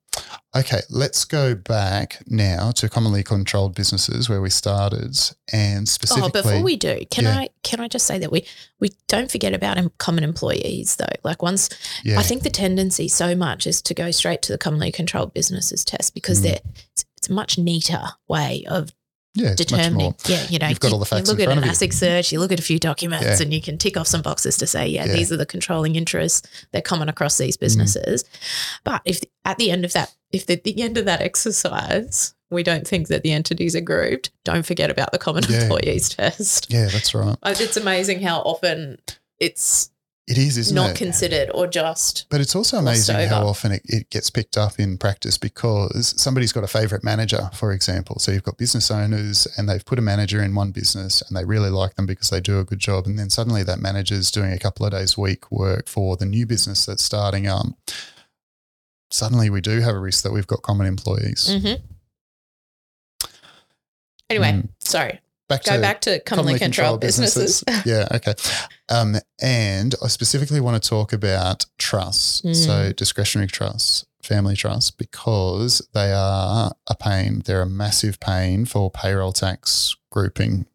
okay, 0.56 0.80
let's 0.90 1.24
go 1.24 1.54
back 1.54 2.22
now 2.26 2.70
to 2.72 2.88
commonly 2.88 3.22
controlled 3.22 3.74
businesses 3.74 4.28
where 4.28 4.40
we 4.40 4.50
started, 4.50 5.16
and 5.52 5.88
specifically. 5.88 6.28
Oh, 6.28 6.42
before 6.42 6.62
we 6.62 6.76
do, 6.76 7.04
can 7.10 7.24
Yeah. 7.24 7.38
I 7.38 7.48
can 7.62 7.80
I 7.80 7.88
just 7.88 8.06
say 8.06 8.18
that 8.18 8.32
we 8.32 8.44
we 8.80 8.90
don't 9.08 9.30
forget 9.30 9.54
about 9.54 9.78
common 9.98 10.24
employees 10.24 10.96
though. 10.96 11.06
Like 11.24 11.42
once 11.42 11.68
yeah, 12.04 12.18
I 12.18 12.22
think 12.22 12.42
the 12.42 12.50
tendency 12.50 13.08
so 13.08 13.34
much 13.34 13.66
is 13.66 13.80
to 13.82 13.94
go 13.94 14.10
straight 14.10 14.42
to 14.42 14.52
the 14.52 14.58
commonly 14.58 14.90
controlled 14.92 15.34
businesses 15.34 15.84
test 15.84 16.14
because 16.14 16.40
Mm. 16.40 16.42
they're 16.42 16.60
it's, 16.92 17.04
it's 17.18 17.28
a 17.28 17.32
much 17.32 17.58
neater 17.58 18.02
way 18.28 18.64
of 18.68 18.92
Yeah, 19.34 19.54
determining. 19.54 19.94
more. 19.94 20.14
Yeah, 20.26 20.44
you 20.48 20.58
know, 20.58 20.66
You've 20.68 20.80
got 20.80 20.88
you, 20.88 20.94
all 20.94 20.98
the 21.00 21.06
facts 21.06 21.28
you 21.28 21.32
in 21.34 21.38
look 21.38 21.40
at 21.40 21.44
front 21.52 21.58
an 21.58 21.70
of 21.70 21.80
you. 21.80 21.86
ASIC 21.86 21.92
search, 21.92 22.32
you 22.32 22.40
look 22.40 22.50
at 22.50 22.58
a 22.58 22.62
few 22.62 22.78
documents, 22.80 23.24
Yeah. 23.26 23.42
and 23.44 23.54
you 23.54 23.60
can 23.62 23.78
tick 23.78 23.96
off 23.96 24.08
some 24.08 24.22
boxes 24.22 24.56
to 24.56 24.66
say, 24.66 24.88
yeah, 24.88 25.04
Yeah. 25.04 25.12
these 25.12 25.30
are 25.30 25.36
the 25.36 25.46
controlling 25.46 25.94
interests. 25.94 26.42
They're 26.72 26.82
common 26.82 27.08
across 27.08 27.38
these 27.38 27.56
Mm. 27.56 27.60
businesses. 27.60 28.24
But 28.82 29.02
if 29.04 29.20
at 29.44 29.56
the 29.58 29.70
end 29.70 29.84
of 29.84 29.92
that, 29.92 30.12
if 30.32 30.48
at 30.50 30.64
the 30.64 30.80
end 30.82 30.96
of 30.98 31.04
that 31.06 31.20
exercise, 31.20 32.34
we 32.50 32.62
don't 32.62 32.86
think 32.86 33.08
that 33.08 33.22
the 33.22 33.32
entities 33.32 33.76
are 33.76 33.80
grouped, 33.80 34.30
don't 34.44 34.66
forget 34.66 34.90
about 34.90 35.12
the 35.12 35.18
common 35.18 35.44
Yeah. 35.48 35.62
employees 35.62 36.08
test. 36.16 36.66
Yeah, 36.72 36.86
that's 36.88 37.14
right. 37.14 37.36
It's 37.44 37.76
amazing 37.76 38.22
how 38.22 38.40
often 38.40 38.98
it's 39.38 39.90
It 40.26 40.36
is, 40.38 40.56
isn't 40.58 40.74
not 40.74 40.90
it? 40.90 40.96
considered 40.96 41.50
or 41.54 41.66
just 41.66 42.26
But 42.28 42.40
it's 42.40 42.54
also 42.56 42.76
amazing 42.78 43.28
how 43.28 43.46
often 43.46 43.72
it, 43.72 43.82
it 43.84 44.10
gets 44.10 44.30
picked 44.30 44.56
up 44.56 44.78
in 44.78 44.98
practice 44.98 45.38
because 45.38 46.14
somebody's 46.20 46.52
got 46.52 46.62
a 46.64 46.68
favorite 46.68 47.02
manager, 47.04 47.50
for 47.54 47.72
example. 47.72 48.18
So 48.18 48.30
you've 48.32 48.42
got 48.44 48.58
business 48.58 48.90
owners 48.90 49.46
and 49.56 49.68
they've 49.68 49.84
put 49.84 49.98
a 49.98 50.02
manager 50.02 50.42
in 50.42 50.54
one 50.54 50.70
business 50.72 51.22
and 51.22 51.36
they 51.36 51.44
really 51.44 51.70
like 51.70 51.94
them 51.96 52.06
because 52.06 52.30
they 52.30 52.40
do 52.40 52.58
a 52.60 52.64
good 52.64 52.78
job. 52.80 53.06
And 53.06 53.18
then 53.18 53.30
suddenly 53.30 53.62
that 53.64 53.78
manager's 53.80 54.30
doing 54.30 54.52
a 54.52 54.58
couple 54.58 54.84
of 54.86 54.92
days 54.92 55.16
a 55.16 55.20
week 55.20 55.50
work 55.52 55.88
for 55.88 56.16
the 56.16 56.26
new 56.26 56.46
business 56.46 56.84
that's 56.86 57.02
starting 57.04 57.46
up. 57.46 57.66
Suddenly 59.10 59.50
we 59.50 59.60
do 59.60 59.80
have 59.80 59.94
a 59.94 59.98
risk 59.98 60.22
that 60.24 60.32
we've 60.32 60.46
got 60.46 60.62
common 60.62 60.86
employees. 60.86 61.48
Mhm. 61.48 61.80
Anyway, 64.28 64.52
Mm. 64.52 64.68
sorry. 64.80 65.20
Back 65.48 65.64
Go 65.64 65.80
back 65.80 66.00
to 66.02 66.20
commonly 66.20 66.56
controlled 66.60 67.00
businesses. 67.00 67.64
yeah, 67.84 68.06
okay. 68.12 68.34
Um, 68.88 69.16
and 69.40 69.96
I 70.00 70.06
specifically 70.06 70.60
want 70.60 70.80
to 70.80 70.88
talk 70.88 71.12
about 71.12 71.66
trusts, 71.76 72.40
Mm. 72.42 72.54
so 72.54 72.92
discretionary 72.92 73.48
trusts, 73.48 74.04
family 74.22 74.54
trusts, 74.54 74.92
because 74.92 75.82
they 75.92 76.12
are 76.12 76.70
a 76.86 76.94
pain. 76.94 77.42
They're 77.44 77.62
a 77.62 77.66
massive 77.68 78.20
pain 78.20 78.64
for 78.64 78.92
payroll 78.92 79.32
tax 79.32 79.96
grouping. 80.12 80.66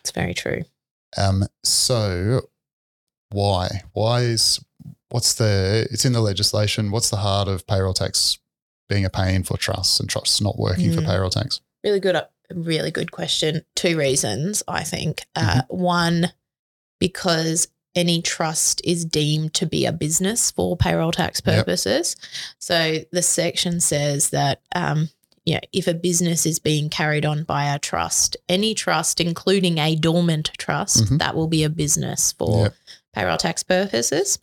It's 0.00 0.12
very 0.12 0.32
true. 0.32 0.64
Um, 1.18 1.46
so 1.62 2.48
why? 3.28 3.82
Why 3.92 4.22
is 4.22 4.60
what's 5.12 5.34
the? 5.34 5.86
It's 5.90 6.04
in 6.04 6.12
the 6.12 6.20
legislation. 6.20 6.90
What's 6.90 7.10
the 7.10 7.16
heart 7.18 7.46
of 7.48 7.66
payroll 7.66 7.94
tax 7.94 8.38
being 8.88 9.04
a 9.04 9.10
pain 9.10 9.42
for 9.44 9.56
trusts 9.56 10.00
and 10.00 10.08
trusts 10.08 10.40
not 10.40 10.58
working 10.58 10.92
for 10.92 11.00
Mm. 11.00 11.06
payroll 11.06 11.30
tax? 11.30 11.60
Really 11.84 12.00
good, 12.00 12.16
uh, 12.16 12.24
really 12.54 12.90
good 12.90 13.10
question. 13.12 13.62
Two 13.76 13.96
reasons, 13.96 14.62
I 14.68 14.82
think. 14.84 15.24
Mm-hmm. 15.36 15.58
Uh, 15.60 15.62
one, 15.68 16.32
because 16.98 17.68
any 17.94 18.22
trust 18.22 18.80
is 18.84 19.04
deemed 19.04 19.52
to 19.54 19.66
be 19.66 19.84
a 19.84 19.92
business 19.92 20.50
for 20.50 20.76
payroll 20.76 21.12
tax 21.12 21.42
Yep. 21.44 21.56
purposes. 21.56 22.16
So 22.58 22.98
the 23.12 23.22
section 23.22 23.80
says 23.80 24.30
that, 24.30 24.60
um, 24.74 25.10
you 25.44 25.54
know, 25.54 25.60
if 25.72 25.86
a 25.88 25.94
business 25.94 26.46
is 26.46 26.58
being 26.58 26.88
carried 26.88 27.26
on 27.26 27.42
by 27.44 27.64
a 27.74 27.78
trust, 27.78 28.36
any 28.48 28.74
trust, 28.74 29.20
including 29.20 29.76
a 29.78 29.94
dormant 29.96 30.52
trust, 30.56 31.04
Mhm. 31.04 31.18
that 31.18 31.34
will 31.34 31.48
be 31.48 31.64
a 31.64 31.68
business 31.68 32.32
for 32.38 32.62
Yep. 32.64 32.74
Payroll 33.12 33.36
tax 33.36 33.62
purposes. 33.62 34.38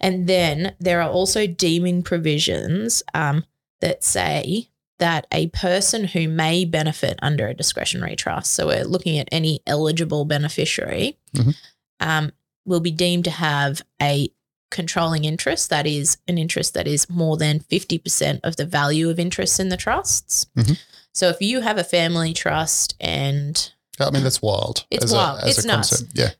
And 0.00 0.26
then 0.26 0.74
there 0.80 1.00
are 1.02 1.10
also 1.10 1.46
deeming 1.46 2.02
provisions 2.02 3.02
um, 3.14 3.44
that 3.80 4.02
say 4.04 4.68
that 4.98 5.26
a 5.32 5.46
person 5.48 6.04
who 6.04 6.28
may 6.28 6.64
benefit 6.64 7.18
under 7.22 7.46
a 7.48 7.54
discretionary 7.54 8.16
trust, 8.16 8.52
so 8.52 8.66
we're 8.66 8.84
looking 8.84 9.18
at 9.18 9.28
any 9.32 9.60
eligible 9.66 10.24
beneficiary, 10.26 11.16
Mhm. 11.34 11.54
um, 12.00 12.32
will 12.66 12.80
be 12.80 12.90
deemed 12.90 13.24
to 13.24 13.30
have 13.30 13.80
a 14.02 14.28
controlling 14.70 15.24
interest, 15.24 15.70
that 15.70 15.86
is, 15.86 16.18
an 16.28 16.36
interest 16.38 16.74
that 16.74 16.86
is 16.86 17.08
more 17.08 17.36
than 17.38 17.58
50% 17.60 18.40
of 18.44 18.56
the 18.56 18.64
value 18.66 19.08
of 19.08 19.18
interest 19.18 19.58
in 19.58 19.68
the 19.70 19.76
trusts. 19.76 20.46
Mhm. 20.56 20.78
So 21.14 21.28
if 21.28 21.40
you 21.40 21.60
have 21.62 21.78
a 21.78 21.82
family 21.84 22.32
trust 22.34 22.94
and 23.00 23.72
I 23.98 24.10
mean, 24.10 24.22
that's 24.22 24.40
wild. 24.40 24.84
It's 24.90 25.04
as 25.06 25.12
wild. 25.12 25.40
A, 25.40 25.44
as 25.46 25.56
It's 25.56 25.64
a 25.64 25.68
nuts. 25.68 25.88
concept. 25.90 26.12
Yeah. 26.14 26.30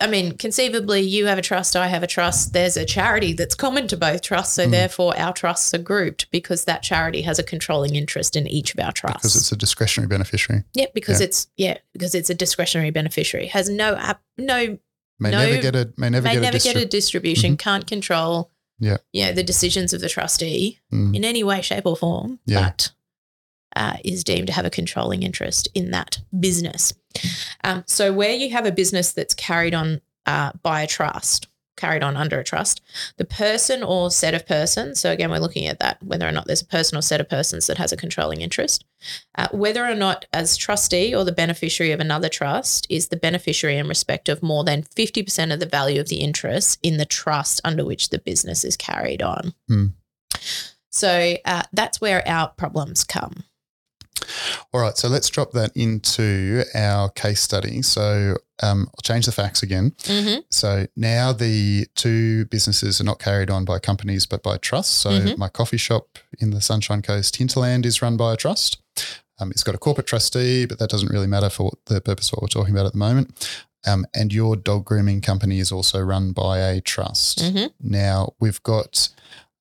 I 0.00 0.06
mean, 0.06 0.36
conceivably, 0.36 1.00
you 1.00 1.26
have 1.26 1.38
a 1.38 1.42
trust, 1.42 1.76
I 1.76 1.86
have 1.86 2.02
a 2.02 2.06
trust. 2.06 2.52
There's 2.52 2.76
a 2.76 2.84
charity 2.84 3.32
that's 3.32 3.54
common 3.54 3.86
to 3.88 3.96
both 3.96 4.20
trusts. 4.20 4.54
So, 4.56 4.66
Mm. 4.66 4.70
therefore, 4.70 5.18
our 5.18 5.32
trusts 5.32 5.72
are 5.72 5.78
grouped 5.78 6.30
because 6.30 6.66
that 6.66 6.82
charity 6.82 7.22
has 7.22 7.38
a 7.38 7.42
controlling 7.42 7.94
interest 7.94 8.36
in 8.36 8.46
each 8.46 8.74
of 8.74 8.80
our 8.80 8.92
trusts. 8.92 9.22
Because 9.22 9.36
it's 9.36 9.50
a 9.52 9.56
discretionary 9.56 10.08
beneficiary. 10.08 10.64
yeah, 10.74 10.86
because 10.94 11.20
yeah. 11.20 11.24
it's 11.26 11.46
yeah, 11.56 11.78
because 11.94 12.14
it's 12.14 12.28
a 12.28 12.34
discretionary 12.34 12.90
beneficiary. 12.90 13.46
Has 13.46 13.70
no 13.70 13.96
app, 13.96 14.20
no 14.36 14.78
May 15.18 15.30
No, 15.30 15.38
never 15.46 15.62
get 15.62 15.76
a 15.76 15.92
may 15.96 16.10
never 16.10 16.24
may 16.26 16.34
get 16.34 16.42
never 16.42 16.56
a 16.56 16.60
get 16.60 16.76
a 16.76 16.84
distribution. 16.84 17.56
Can't 17.56 17.86
control. 17.86 18.50
Yeah. 18.78 18.96
you 19.12 19.24
know, 19.26 19.32
the 19.32 19.44
decisions 19.44 19.92
of 19.92 20.00
the 20.00 20.08
trustee 20.08 20.80
Mm. 20.92 21.14
in 21.16 21.24
any 21.24 21.44
way, 21.44 21.62
shape, 21.62 21.86
or 21.86 21.96
form. 21.96 22.40
Yeah. 22.46 22.70
But 22.70 22.90
uh, 23.76 23.96
is 24.04 24.22
deemed 24.24 24.48
to 24.48 24.52
have 24.52 24.66
a 24.66 24.70
controlling 24.70 25.22
interest 25.22 25.68
in 25.72 25.92
that 25.92 26.18
business. 26.38 26.92
Um, 27.64 27.84
so, 27.86 28.12
where 28.12 28.32
you 28.32 28.50
have 28.50 28.66
a 28.66 28.72
business 28.72 29.12
that's 29.12 29.34
carried 29.34 29.74
on 29.74 30.00
uh, 30.26 30.52
by 30.62 30.82
a 30.82 30.86
trust, 30.86 31.48
carried 31.76 32.02
on 32.02 32.16
under 32.16 32.38
a 32.38 32.44
trust, 32.44 32.80
the 33.16 33.24
person 33.24 33.82
or 33.82 34.10
set 34.10 34.34
of 34.34 34.46
persons, 34.46 35.00
so 35.00 35.10
again, 35.10 35.30
we're 35.30 35.38
looking 35.38 35.66
at 35.66 35.78
that, 35.80 36.02
whether 36.02 36.28
or 36.28 36.32
not 36.32 36.46
there's 36.46 36.62
a 36.62 36.66
person 36.66 36.96
or 36.98 37.02
set 37.02 37.20
of 37.20 37.28
persons 37.28 37.66
that 37.66 37.78
has 37.78 37.92
a 37.92 37.96
controlling 37.96 38.40
interest, 38.40 38.84
uh, 39.36 39.48
whether 39.52 39.84
or 39.84 39.94
not 39.94 40.26
as 40.32 40.56
trustee 40.56 41.14
or 41.14 41.24
the 41.24 41.32
beneficiary 41.32 41.92
of 41.92 42.00
another 42.00 42.28
trust 42.28 42.86
is 42.90 43.08
the 43.08 43.16
beneficiary 43.16 43.78
in 43.78 43.88
respect 43.88 44.28
of 44.28 44.42
more 44.42 44.64
than 44.64 44.82
50% 44.82 45.52
of 45.52 45.60
the 45.60 45.66
value 45.66 46.00
of 46.00 46.08
the 46.08 46.20
interest 46.20 46.78
in 46.82 46.98
the 46.98 47.06
trust 47.06 47.60
under 47.64 47.84
which 47.84 48.10
the 48.10 48.18
business 48.18 48.64
is 48.64 48.76
carried 48.76 49.22
on. 49.22 49.54
Hmm. 49.68 49.86
So 50.90 51.36
uh, 51.44 51.62
that's 51.72 52.00
where 52.00 52.26
our 52.28 52.48
problems 52.48 53.02
come. 53.02 53.44
All 54.72 54.80
right, 54.80 54.96
so 54.96 55.08
let's 55.08 55.28
drop 55.30 55.52
that 55.52 55.70
into 55.76 56.64
our 56.74 57.08
case 57.10 57.40
study. 57.40 57.82
So 57.82 58.36
um, 58.62 58.86
I'll 58.88 59.02
change 59.02 59.26
the 59.26 59.32
facts 59.32 59.62
again. 59.62 59.92
Mm-hmm. 60.04 60.40
So 60.50 60.86
now 60.96 61.32
the 61.32 61.86
two 61.94 62.44
businesses 62.46 63.00
are 63.00 63.04
not 63.04 63.18
carried 63.18 63.50
on 63.50 63.64
by 63.64 63.78
companies 63.78 64.26
but 64.26 64.42
by 64.42 64.56
trusts. 64.58 64.96
So 64.96 65.10
Mhm. 65.10 65.38
my 65.38 65.48
coffee 65.48 65.76
shop 65.76 66.18
in 66.38 66.50
the 66.50 66.60
Sunshine 66.60 67.02
Coast 67.02 67.36
hinterland 67.36 67.84
is 67.86 68.00
run 68.02 68.16
by 68.16 68.34
a 68.34 68.36
trust. 68.36 68.78
Um, 69.40 69.50
it's 69.50 69.64
got 69.64 69.74
a 69.74 69.78
corporate 69.78 70.06
trustee, 70.06 70.66
but 70.66 70.78
that 70.78 70.90
doesn't 70.90 71.10
really 71.10 71.26
matter 71.26 71.50
for 71.50 71.72
the 71.86 72.00
purpose 72.00 72.28
of 72.28 72.34
what 72.34 72.42
we're 72.42 72.48
talking 72.60 72.74
about 72.74 72.86
at 72.86 72.92
the 72.92 72.98
moment. 72.98 73.58
Um, 73.84 74.06
and 74.14 74.32
your 74.32 74.54
dog 74.54 74.84
grooming 74.84 75.20
company 75.22 75.58
is 75.58 75.72
also 75.72 75.98
run 76.00 76.30
by 76.32 76.58
a 76.60 76.80
trust. 76.80 77.38
Mm-hmm. 77.40 77.66
Now 77.80 78.34
we've 78.38 78.62
got 78.62 79.08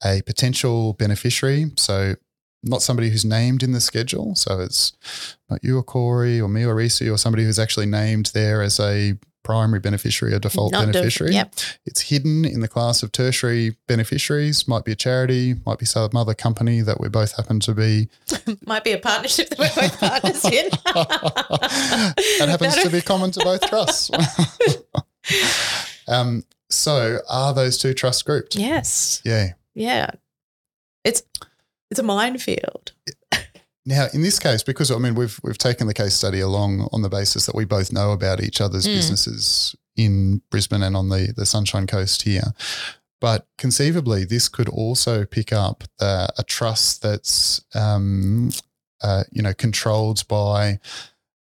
a 0.04 0.22
potential 0.24 0.94
beneficiary, 0.94 1.72
so 1.78 2.16
not 2.64 2.82
somebody 2.82 3.10
who's 3.10 3.26
named 3.26 3.64
in 3.64 3.72
the 3.72 3.82
schedule. 3.82 4.36
So 4.36 4.60
it's 4.60 4.94
not 5.50 5.64
you 5.64 5.78
or 5.78 5.84
Corey 5.84 6.40
or 6.40 6.48
me 6.48 6.64
or 6.64 6.76
Reese 6.76 7.02
or 7.02 7.18
somebody 7.18 7.44
who's 7.44 7.60
actually 7.60 7.88
named 7.88 8.32
there 8.34 8.62
as 8.62 8.80
a 8.80 9.18
primary 9.44 9.80
beneficiary 9.80 10.34
or 10.34 10.40
default 10.40 10.72
Not 10.72 10.86
def- 10.86 10.94
beneficiary. 10.94 11.34
yep. 11.34 11.54
It's 11.86 12.02
hidden 12.02 12.46
in 12.46 12.60
the 12.60 12.68
class 12.68 13.02
of 13.04 13.12
tertiary 13.12 13.76
beneficiaries. 13.88 14.68
Might 14.68 14.86
be 14.86 14.92
a 14.92 14.96
charity, 14.96 15.56
might 15.66 15.80
be 15.80 15.86
some 15.86 16.16
other 16.16 16.34
company 16.34 16.82
that 16.82 17.02
we 17.02 17.10
both 17.10 17.36
happen 17.36 17.60
to 17.62 17.74
be. 17.74 18.10
Might 18.66 18.84
be 18.84 18.92
a 18.92 19.00
partnership 19.00 19.50
that 19.50 19.60
we're 19.60 19.74
both 19.76 20.00
partners 20.00 20.46
in. 20.46 20.70
that 20.86 22.48
happens 22.48 22.76
to 22.84 22.90
be 22.90 23.02
common 23.02 23.32
to 23.32 23.40
both 23.40 23.68
trusts. 23.68 24.12
um, 26.08 26.44
so 26.70 27.20
are 27.30 27.54
those 27.54 27.78
two 27.78 27.94
trusts 27.94 28.22
grouped? 28.22 28.56
Yes. 28.56 29.22
Yeah. 29.26 29.54
Yeah. 29.74 30.12
It's 31.04 31.24
it's 31.92 32.00
a 32.00 32.04
minefield. 32.04 32.94
Now, 33.86 34.08
in 34.14 34.22
this 34.22 34.38
case, 34.40 34.64
because 34.64 34.92
I 34.92 34.98
mean 34.98 35.16
we've 35.16 35.40
we've 35.44 35.58
taken 35.58 35.88
the 35.88 35.94
case 35.94 36.14
study 36.14 36.40
along 36.40 36.88
on 36.92 37.02
the 37.02 37.10
basis 37.10 37.46
that 37.48 37.56
we 37.56 37.66
both 37.66 37.92
know 37.92 38.12
about 38.12 38.42
each 38.42 38.62
other's 38.62 38.88
Mm. 38.88 38.96
businesses 38.96 39.76
in 39.96 40.42
Brisbane 40.52 40.84
and 40.84 40.96
on 40.96 41.10
the 41.10 41.34
the 41.36 41.46
Sunshine 41.46 41.88
Coast 41.88 42.22
here. 42.22 42.54
But 43.20 43.48
conceivably, 43.58 44.24
this 44.26 44.50
could 44.50 44.70
also 44.70 45.26
pick 45.26 45.52
up 45.54 45.84
the, 46.00 46.28
a 46.38 46.44
trust 46.44 47.02
that's 47.02 47.62
um, 47.76 48.52
uh, 49.02 49.24
you 49.32 49.42
know 49.42 49.54
controlled 49.54 50.28
by 50.28 50.80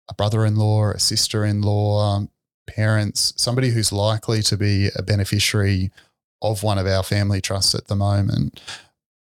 a 0.09 0.15
brother-in-law, 0.15 0.91
a 0.91 0.99
sister-in-law, 1.01 2.27
parents, 2.67 3.33
somebody 3.37 3.71
who's 3.71 3.93
likely 3.93 4.43
to 4.43 4.57
be 4.57 4.91
a 4.95 5.03
beneficiary 5.03 5.91
of 6.43 6.63
one 6.63 6.79
of 6.79 6.87
our 6.87 7.03
family 7.03 7.41
trusts 7.41 7.75
at 7.75 7.87
the 7.89 7.97
moment. 7.97 8.61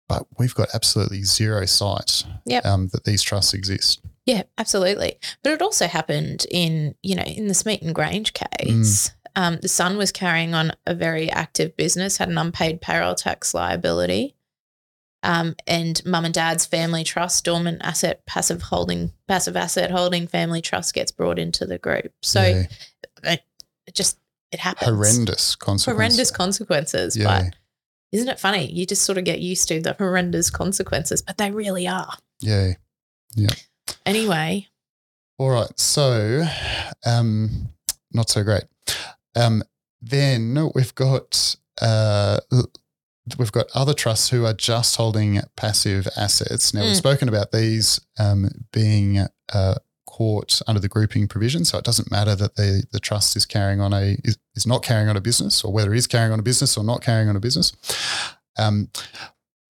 But 0.09 0.27
we've 0.39 0.55
got 0.55 0.69
absolutely 0.75 1.23
zero 1.25 1.65
sight 1.67 2.25
Yep. 2.47 2.65
um, 2.67 2.89
that 2.89 3.05
these 3.05 3.23
trusts 3.23 3.55
exist. 3.55 4.01
Yeah, 4.27 4.43
absolutely. 4.59 5.19
But 5.43 5.53
it 5.55 5.63
also 5.63 5.87
happened 5.87 6.47
in, 6.51 6.95
you 7.03 7.15
know, 7.15 7.23
in 7.23 7.49
the 7.49 7.55
Smeaton 7.55 7.93
Grange 7.93 8.33
case. 8.35 9.11
Um, 9.37 9.59
the 9.61 9.69
son 9.69 9.97
was 9.97 10.13
carrying 10.13 10.55
on 10.55 10.73
a 10.87 10.95
very 10.95 11.31
active 11.31 11.77
business, 11.77 12.19
had 12.19 12.29
an 12.29 12.39
unpaid 12.39 12.81
payroll 12.81 13.15
tax 13.15 13.53
liability. 13.55 14.35
Um, 15.23 15.57
and 15.67 16.05
mum 16.05 16.27
and 16.27 16.35
dad's 16.35 16.67
family 16.67 17.03
trust, 17.03 17.45
dormant 17.47 17.81
asset, 17.83 18.25
passive 18.27 18.61
holding, 18.63 19.11
passive 19.27 19.57
asset 19.57 19.91
holding 19.91 20.27
family 20.27 20.61
trust 20.61 20.93
gets 20.95 21.11
brought 21.13 21.39
into 21.39 21.65
the 21.65 21.79
group. 21.79 22.13
So 22.23 22.43
Yeah. 22.43 22.67
it 23.33 23.43
just 23.95 24.19
it 24.53 24.61
happens. 24.61 24.89
horrendous 24.91 25.57
consequences. 25.57 25.97
horrendous 25.97 26.31
consequences. 26.31 27.17
Yeah. 27.17 27.25
But 27.51 27.57
isn't 28.15 28.29
it 28.29 28.39
funny? 28.41 28.71
You 28.73 28.87
just 28.87 29.03
sort 29.03 29.19
of 29.19 29.25
get 29.25 29.41
used 29.41 29.67
to 29.69 29.81
the 29.81 29.93
horrendous 29.99 30.49
consequences, 30.51 31.21
but 31.21 31.37
they 31.37 31.51
really 31.51 31.87
are. 31.89 32.15
Yeah. 32.41 32.75
Yeah. 33.35 33.49
Anyway, 34.07 34.69
All 35.39 35.51
right. 35.51 35.79
So, 35.79 36.45
um, 37.05 37.69
not 38.13 38.31
so 38.31 38.43
great. 38.45 38.65
Um, 39.35 39.63
then 40.01 40.57
we've 40.75 40.95
got 40.95 41.57
uh, 41.83 42.39
we've 43.39 43.51
got 43.53 43.67
other 43.75 43.95
trusts 43.95 44.29
who 44.29 44.45
are 44.47 44.53
just 44.55 44.95
holding 44.97 45.41
passive 45.57 46.07
assets. 46.17 46.73
Now 46.73 46.83
we've 46.83 46.93
Mm. 46.93 46.97
spoken 46.99 47.29
about 47.29 47.51
these 47.53 47.99
um, 48.19 48.49
being 48.73 49.27
uh, 49.53 49.75
caught 50.17 50.63
under 50.69 50.81
the 50.81 50.89
grouping 50.89 51.27
provision, 51.29 51.65
so 51.65 51.77
it 51.79 51.85
doesn't 51.85 52.11
matter 52.11 52.37
that 52.37 52.55
the 52.55 52.85
the 52.93 53.01
trust 53.01 53.37
is 53.37 53.45
carrying 53.47 53.81
on 53.81 53.93
a 53.93 54.17
is, 54.23 54.39
is 54.55 54.67
not 54.67 54.83
carrying 54.83 55.09
on 55.09 55.17
a 55.17 55.21
business, 55.21 55.65
or 55.65 55.73
whether 55.73 55.93
it 55.93 55.99
is 55.99 56.07
carrying 56.07 56.33
on 56.33 56.39
a 56.39 56.43
business 56.51 56.77
or 56.77 56.85
not 56.85 57.03
carrying 57.03 57.29
on 57.29 57.37
a 57.37 57.41
business. 57.41 57.73
Um, 58.57 58.89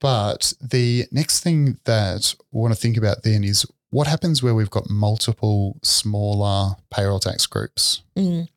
but 0.00 0.52
the 0.60 1.06
next 1.10 1.40
thing 1.40 1.78
that 1.84 2.34
we 2.52 2.60
want 2.60 2.74
to 2.74 2.80
think 2.80 2.96
about 2.98 3.22
then 3.22 3.42
is 3.44 3.64
what 3.90 4.06
happens 4.06 4.42
where 4.42 4.54
we've 4.54 4.76
got 4.78 4.90
multiple 4.90 5.78
smaller 5.82 6.74
payroll 6.90 7.20
tax 7.20 7.46
groups. 7.46 8.02
Mm. 8.16 8.48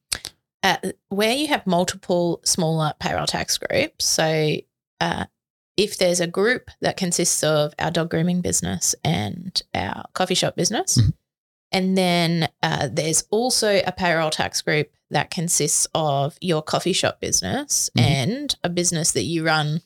Uh, 0.63 0.77
where 1.09 1.33
you 1.33 1.47
have 1.47 1.65
multiple 1.65 2.41
smaller 2.43 2.91
payroll 2.99 3.27
tax 3.27 3.57
groups, 3.57 4.05
so 4.05 4.57
uh, 4.99 5.25
if 5.77 5.97
there's 5.97 6.19
a 6.19 6.27
group 6.27 6.69
that 6.81 6.97
consists 6.97 7.43
of 7.43 7.73
our 7.79 7.91
dog 7.91 8.09
grooming 8.09 8.41
business 8.41 8.95
and 9.05 9.61
our 9.73 10.03
coffee 10.13 10.35
shop 10.35 10.55
business, 10.55 10.97
Mhm. 10.97 11.13
And 11.71 11.97
then 11.97 12.49
uh, 12.63 12.87
there's 12.91 13.23
also 13.29 13.81
a 13.85 13.91
payroll 13.91 14.29
tax 14.29 14.61
group 14.61 14.91
that 15.09 15.29
consists 15.29 15.87
of 15.95 16.37
your 16.41 16.61
coffee 16.61 16.93
shop 16.93 17.19
business 17.21 17.89
Mhm. 17.97 18.01
and 18.01 18.55
a 18.63 18.69
business 18.69 19.11
that 19.13 19.23
you 19.23 19.45
run 19.45 19.81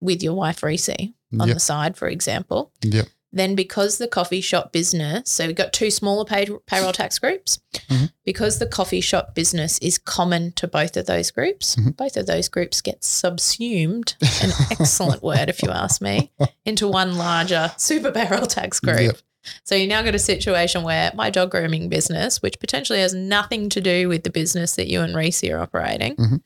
with 0.00 0.22
your 0.22 0.34
wife 0.34 0.62
Reese 0.62 0.88
on 0.88 1.48
Yep. 1.48 1.54
the 1.54 1.60
side, 1.60 1.96
for 1.96 2.08
example. 2.08 2.72
Yep. 2.82 3.06
Then, 3.32 3.54
because 3.54 3.98
the 3.98 4.08
coffee 4.08 4.40
shop 4.40 4.72
business, 4.72 5.30
so 5.30 5.46
we've 5.46 5.54
got 5.54 5.72
two 5.72 5.90
smaller 5.90 6.24
pay, 6.24 6.48
payroll 6.66 6.92
tax 6.92 7.18
groups, 7.20 7.60
Mhm. 7.88 8.10
because 8.24 8.58
the 8.58 8.66
coffee 8.66 9.00
shop 9.00 9.36
business 9.36 9.78
is 9.78 9.98
common 9.98 10.50
to 10.52 10.66
both 10.66 10.96
of 10.96 11.06
those 11.06 11.30
groups, 11.30 11.76
Mhm. 11.76 11.96
both 11.96 12.16
of 12.16 12.26
those 12.26 12.48
groups 12.48 12.80
get 12.80 13.04
subsumed, 13.04 14.16
an 14.42 14.50
excellent 14.72 15.22
word 15.22 15.48
if 15.48 15.62
you 15.62 15.70
ask 15.70 16.00
me, 16.00 16.32
into 16.64 16.88
one 16.88 17.16
larger 17.16 17.72
super 17.76 18.10
payroll 18.10 18.46
tax 18.48 18.80
group. 18.80 19.00
Yep. 19.00 19.18
So 19.64 19.74
you 19.74 19.86
now 19.86 20.02
got 20.02 20.14
a 20.14 20.18
situation 20.18 20.82
where 20.82 21.10
my 21.14 21.30
dog 21.30 21.50
grooming 21.50 21.88
business, 21.88 22.42
which 22.42 22.60
potentially 22.60 23.00
has 23.00 23.14
nothing 23.14 23.68
to 23.70 23.80
do 23.80 24.08
with 24.08 24.22
the 24.24 24.30
business 24.30 24.76
that 24.76 24.88
you 24.88 25.00
and 25.00 25.14
Reese 25.16 25.42
are 25.44 25.58
operating, 25.60 26.16
Mhm. 26.16 26.42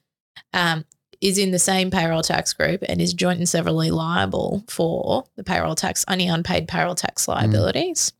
um, 0.52 0.85
is 1.20 1.38
in 1.38 1.50
the 1.50 1.59
same 1.59 1.90
payroll 1.90 2.22
tax 2.22 2.52
group 2.52 2.83
and 2.88 3.00
is 3.00 3.12
joint 3.14 3.38
and 3.38 3.48
severally 3.48 3.90
liable 3.90 4.62
for 4.68 5.24
the 5.37 5.44
payroll 5.44 5.74
tax, 5.74 6.04
any 6.09 6.28
unpaid 6.28 6.68
payroll 6.68 6.94
tax 6.94 7.26
liabilities. 7.26 8.12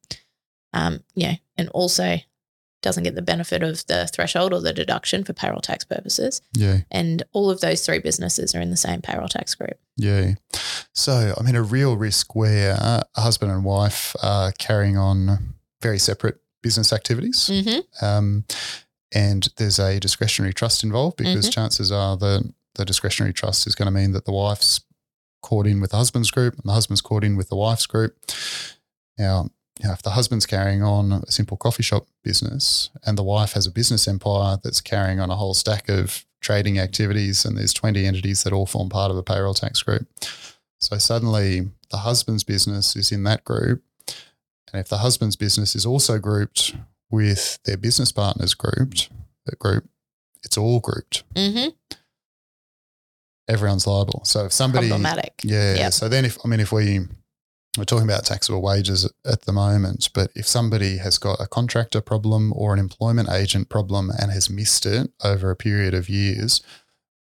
Um, 0.73 1.05
yeah, 1.15 1.37
and 1.57 1.69
also 1.69 2.19
doesn't 2.85 3.03
get 3.03 3.17
the 3.17 3.23
benefit 3.23 3.63
of 3.65 3.85
the 3.87 4.07
threshold 4.07 4.53
or 4.53 4.61
the 4.61 4.73
deduction 4.73 5.25
for 5.25 5.33
payroll 5.33 5.61
tax 5.61 5.85
purposes. 5.85 6.41
Yeah. 6.53 6.83
And 6.91 7.23
all 7.33 7.51
of 7.51 7.61
those 7.61 7.85
three 7.85 7.99
businesses 7.99 8.55
are 8.55 8.61
in 8.61 8.71
the 8.71 8.77
same 8.77 9.03
payroll 9.03 9.27
tax 9.29 9.55
group. 9.57 9.79
Yeah. 9.97 10.35
So, 10.93 11.35
I 11.37 11.43
mean, 11.43 11.57
a 11.57 11.63
real 11.63 11.97
risk 11.97 12.37
where 12.37 12.77
a 12.79 13.05
husband 13.21 13.51
and 13.51 13.65
wife 13.65 14.15
are 14.23 14.53
carrying 14.53 14.97
on 14.97 15.55
very 15.83 15.99
separate 15.99 16.37
business 16.63 16.93
activities. 16.93 17.49
Mm-hmm. 17.53 18.05
Um, 18.05 18.45
and 19.13 19.49
there's 19.57 19.79
a 19.79 19.99
discretionary 19.99 20.53
trust 20.55 20.85
involved 20.85 21.17
because 21.17 21.49
Mhm. 21.49 21.53
chances 21.53 21.91
are 21.93 22.17
that 22.17 22.53
the 22.75 22.85
discretionary 22.85 23.33
trust 23.33 23.67
is 23.67 23.75
going 23.75 23.87
to 23.87 23.93
mean 23.93 24.13
that 24.13 24.25
the 24.25 24.33
wife's 24.33 24.81
caught 25.43 25.67
in 25.67 25.81
with 25.81 25.91
the 25.91 25.97
husband's 25.97 26.31
group 26.31 26.55
and 26.55 26.65
the 26.65 26.73
husband's 26.73 27.01
caught 27.01 27.23
in 27.25 27.37
with 27.37 27.49
the 27.49 27.57
wife's 27.57 27.87
group. 27.87 28.17
Now, 29.19 29.51
you 29.81 29.89
know, 29.89 29.93
if 29.93 30.03
the 30.03 30.11
husband's 30.11 30.47
carrying 30.47 30.83
on 30.83 31.13
a 31.13 31.31
simple 31.31 31.57
coffee 31.57 31.83
shop 31.83 32.07
business 32.23 32.91
and 33.05 33.19
the 33.19 33.25
wife 33.25 33.53
has 33.53 33.67
a 33.67 33.71
business 33.71 34.07
empire 34.07 34.59
that's 34.63 34.81
carrying 34.81 35.19
on 35.19 35.31
a 35.31 35.37
whole 35.37 35.55
stack 35.55 35.89
of 35.89 36.25
trading 36.41 36.79
activities 36.79 37.45
and 37.45 37.57
there's 37.57 37.73
20 37.73 38.07
entities 38.07 38.45
that 38.45 38.53
all 38.53 38.67
form 38.67 38.89
part 38.89 39.11
of 39.11 39.17
a 39.17 39.23
payroll 39.23 39.55
tax 39.55 39.83
group. 39.83 40.07
So 40.79 40.99
suddenly 40.99 41.71
the 41.91 41.99
husband's 41.99 42.45
business 42.45 42.95
is 42.95 43.11
in 43.11 43.25
that 43.25 43.45
group. 43.45 43.83
And 44.73 44.81
if 44.81 44.89
the 44.89 44.99
husband's 44.99 45.37
business 45.37 45.75
is 45.75 45.87
also 45.87 46.19
grouped 46.19 46.75
with 47.11 47.59
their 47.65 47.77
business 47.77 48.13
partners 48.13 48.55
grouped, 48.55 49.09
that 49.47 49.59
group, 49.59 49.89
it's 50.45 50.59
all 50.59 50.81
grouped. 50.81 51.25
Mm-hmm. 51.35 51.71
Everyone's 53.49 53.87
liable. 53.87 54.23
So 54.25 54.47
if 54.47 54.53
somebody 54.53 54.89
Problematic. 54.89 55.41
yeah. 55.43 55.75
Yep. 55.77 55.93
So 55.93 56.09
then, 56.09 56.25
if 56.25 56.39
I 56.45 56.49
mean, 56.49 56.61
if 56.61 56.73
we 56.73 57.01
we're 57.77 57.85
talking 57.85 58.05
about 58.09 58.25
taxable 58.25 58.63
wages 58.63 59.11
at, 59.25 59.43
the 59.43 59.53
moment, 59.53 60.09
but 60.15 60.31
if 60.35 60.47
somebody 60.47 60.99
has 60.99 61.19
got 61.19 61.41
a 61.41 61.47
contractor 61.47 62.01
problem 62.01 62.53
or 62.55 62.73
an 62.73 62.79
employment 62.79 63.29
agent 63.31 63.69
problem 63.69 64.11
and 64.19 64.31
has 64.31 64.49
missed 64.49 64.87
it 64.87 65.11
over 65.25 65.51
a 65.51 65.57
period 65.57 65.93
of 65.95 66.09
years, 66.09 66.63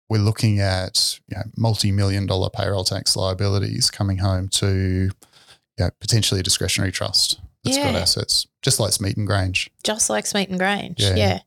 we're 0.08 0.18
looking 0.20 0.60
at 0.60 1.18
you 1.28 1.36
know, 1.36 1.42
multi-million 1.56 2.26
dollar 2.26 2.50
payroll 2.50 2.84
tax 2.84 3.16
liabilities 3.16 3.90
coming 3.90 4.18
home 4.18 4.48
to 4.48 5.10
you 5.76 5.84
know, 5.84 5.90
potentially 6.00 6.40
a 6.40 6.42
discretionary 6.44 6.92
trust 6.92 7.40
that's 7.64 7.76
got 7.78 7.94
Yeah. 7.94 7.98
assets, 8.00 8.46
just 8.62 8.78
like 8.78 8.92
Smeaton 8.92 9.24
Grange. 9.24 9.70
just 9.82 10.08
like 10.08 10.26
Smeaton 10.26 10.58
Grange. 10.58 11.00
Yeah. 11.00 11.16
Yeah. 11.16 11.38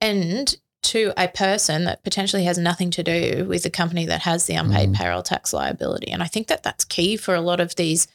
And 0.00 0.54
to 0.82 1.12
a 1.16 1.26
person 1.26 1.84
that 1.84 2.04
potentially 2.04 2.44
has 2.44 2.58
nothing 2.58 2.90
to 2.92 3.02
do 3.02 3.44
with 3.48 3.64
the 3.64 3.70
company 3.70 4.06
that 4.06 4.20
has 4.22 4.46
the 4.46 4.54
unpaid 4.54 4.90
Mm. 4.90 4.94
payroll 4.94 5.22
tax 5.22 5.52
liability. 5.52 6.12
And 6.12 6.22
I 6.22 6.26
think 6.28 6.46
that 6.46 6.62
that's 6.62 6.84
key 6.84 7.16
for 7.16 7.34
a 7.34 7.40
lot 7.40 7.58
of 7.58 7.74
these, 7.74 8.06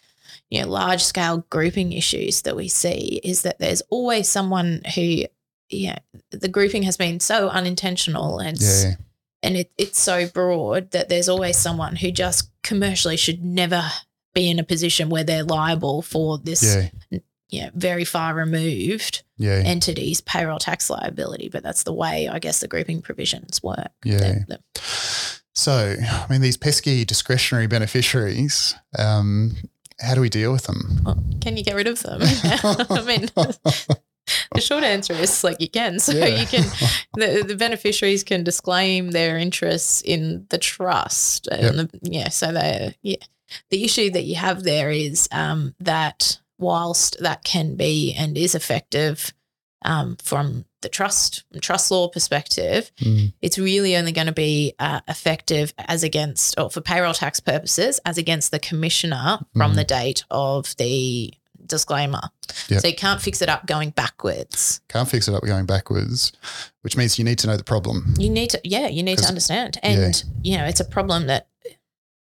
you 0.52 0.62
know, 0.62 0.68
large 0.68 1.02
scale 1.04 1.44
grouping 1.50 1.94
issues 1.94 2.44
that 2.44 2.56
we 2.56 2.68
see 2.68 3.20
is 3.24 3.42
that 3.42 3.58
there's 3.58 3.82
always 3.90 4.30
someone 4.30 4.82
who, 4.94 5.24
yeah, 5.70 5.98
the 6.30 6.48
grouping 6.50 6.84
has 6.84 6.98
been 6.98 7.20
so 7.20 7.48
unintentional 7.50 8.38
and 8.40 8.60
Yeah, 8.62 8.96
and 9.42 9.56
it, 9.58 9.72
it's 9.78 10.00
so 10.00 10.28
broad 10.28 10.92
that 10.92 11.10
there's 11.10 11.30
always 11.30 11.58
someone 11.58 11.96
who 11.96 12.12
just 12.12 12.52
commercially 12.64 13.18
should 13.18 13.44
never 13.44 13.82
be 14.36 14.50
in 14.50 14.60
a 14.60 14.64
position 14.64 15.10
where 15.10 15.24
they're 15.24 15.44
liable 15.44 16.02
for 16.02 16.38
this, 16.38 16.62
yeah, 17.10 17.20
you 17.50 17.62
know, 17.64 17.70
very 17.74 18.06
far 18.06 18.34
removed 18.36 19.24
yeah, 19.38 19.62
entities 19.66 20.22
payroll 20.22 20.60
tax 20.60 20.90
liability, 20.90 21.50
but 21.50 21.64
that's 21.64 21.84
the 21.84 21.94
way 21.94 22.28
I 22.28 22.40
guess 22.40 22.60
the 22.60 22.68
grouping 22.68 23.02
provisions 23.02 23.64
work. 23.64 23.88
yeah. 24.04 24.18
They're- 24.18 24.46
they're- 24.50 24.82
So, 25.54 25.96
I 26.02 26.26
mean, 26.30 26.40
these 26.42 26.56
pesky 26.56 27.04
discretionary 27.04 27.68
beneficiaries, 27.68 28.74
um, 28.98 29.56
how 30.02 30.16
do 30.16 30.22
we 30.22 30.30
deal 30.30 30.52
with 30.52 30.64
them? 30.64 31.00
well, 31.06 31.24
can 31.42 31.58
you 31.58 31.64
get 31.64 31.76
rid 31.76 31.88
of 31.88 32.02
them? 32.02 32.20
I 32.24 33.04
mean, 33.06 33.30
the 34.54 34.62
short 34.62 34.84
answer 34.84 35.14
is 35.14 35.44
like 35.44 35.60
you 35.60 35.70
can. 35.70 36.00
So 36.00 36.14
Yeah. 36.14 36.26
you 36.28 36.46
can 36.48 36.64
the, 37.16 37.44
the 37.48 37.56
beneficiaries 37.56 38.24
can 38.24 38.44
disclaim 38.44 39.12
their 39.12 39.38
interests 39.38 40.02
in 40.02 40.46
the 40.50 40.58
trust, 40.58 41.48
and 41.48 41.80
the, 41.80 42.00
yeah. 42.04 42.30
So 42.30 42.52
they 42.52 42.96
yeah. 43.02 43.18
The 43.70 43.84
issue 43.84 44.10
that 44.12 44.24
you 44.24 44.36
have 44.36 44.64
there 44.64 44.92
is 44.92 45.28
um, 45.34 45.76
that 45.80 46.40
whilst 46.58 47.20
that 47.22 47.44
can 47.44 47.76
be 47.76 48.14
and 48.18 48.38
is 48.38 48.56
effective 48.56 49.34
um, 49.84 50.16
from 50.24 50.64
the 50.82 50.90
trust 50.90 51.44
trust 51.62 51.92
law 51.92 52.08
perspective, 52.08 52.92
Mm, 53.00 53.34
it's 53.42 53.58
really 53.58 53.96
only 53.96 54.12
going 54.12 54.28
to 54.28 54.34
be 54.34 54.74
uh, 54.80 55.02
effective 55.08 55.74
as 55.78 56.04
against, 56.04 56.60
or 56.60 56.70
for 56.70 56.82
payroll 56.82 57.14
tax 57.14 57.40
purposes, 57.40 58.00
as 58.06 58.18
against 58.18 58.52
the 58.52 58.60
commissioner 58.60 59.40
from 59.56 59.76
the 59.76 59.84
date 59.84 60.24
of 60.32 60.76
the 60.78 61.34
disclaimer. 61.66 62.22
Yep. 62.68 62.82
So 62.82 62.88
you 62.88 62.96
can't 62.96 63.22
fix 63.22 63.42
it 63.42 63.48
up 63.50 63.66
going 63.66 63.92
backwards. 63.92 64.82
can't 64.90 65.08
fix 65.08 65.28
it 65.28 65.34
up 65.36 65.44
going 65.44 65.66
backwards, 65.66 66.32
which 66.82 66.98
means 66.98 67.18
you 67.18 67.24
need 67.26 67.40
to 67.40 67.48
know 67.48 67.56
the 67.58 67.64
problem. 67.64 68.14
You 68.18 68.30
need 68.30 68.50
to, 68.50 68.62
yeah, 68.64 68.88
you 68.88 69.04
need 69.04 69.20
to 69.20 69.28
understand. 69.28 69.78
And, 69.84 70.22
you 70.44 70.58
know, 70.58 70.66
it's 70.66 70.80
a 70.82 70.86
problem 70.86 71.28
that 71.28 71.48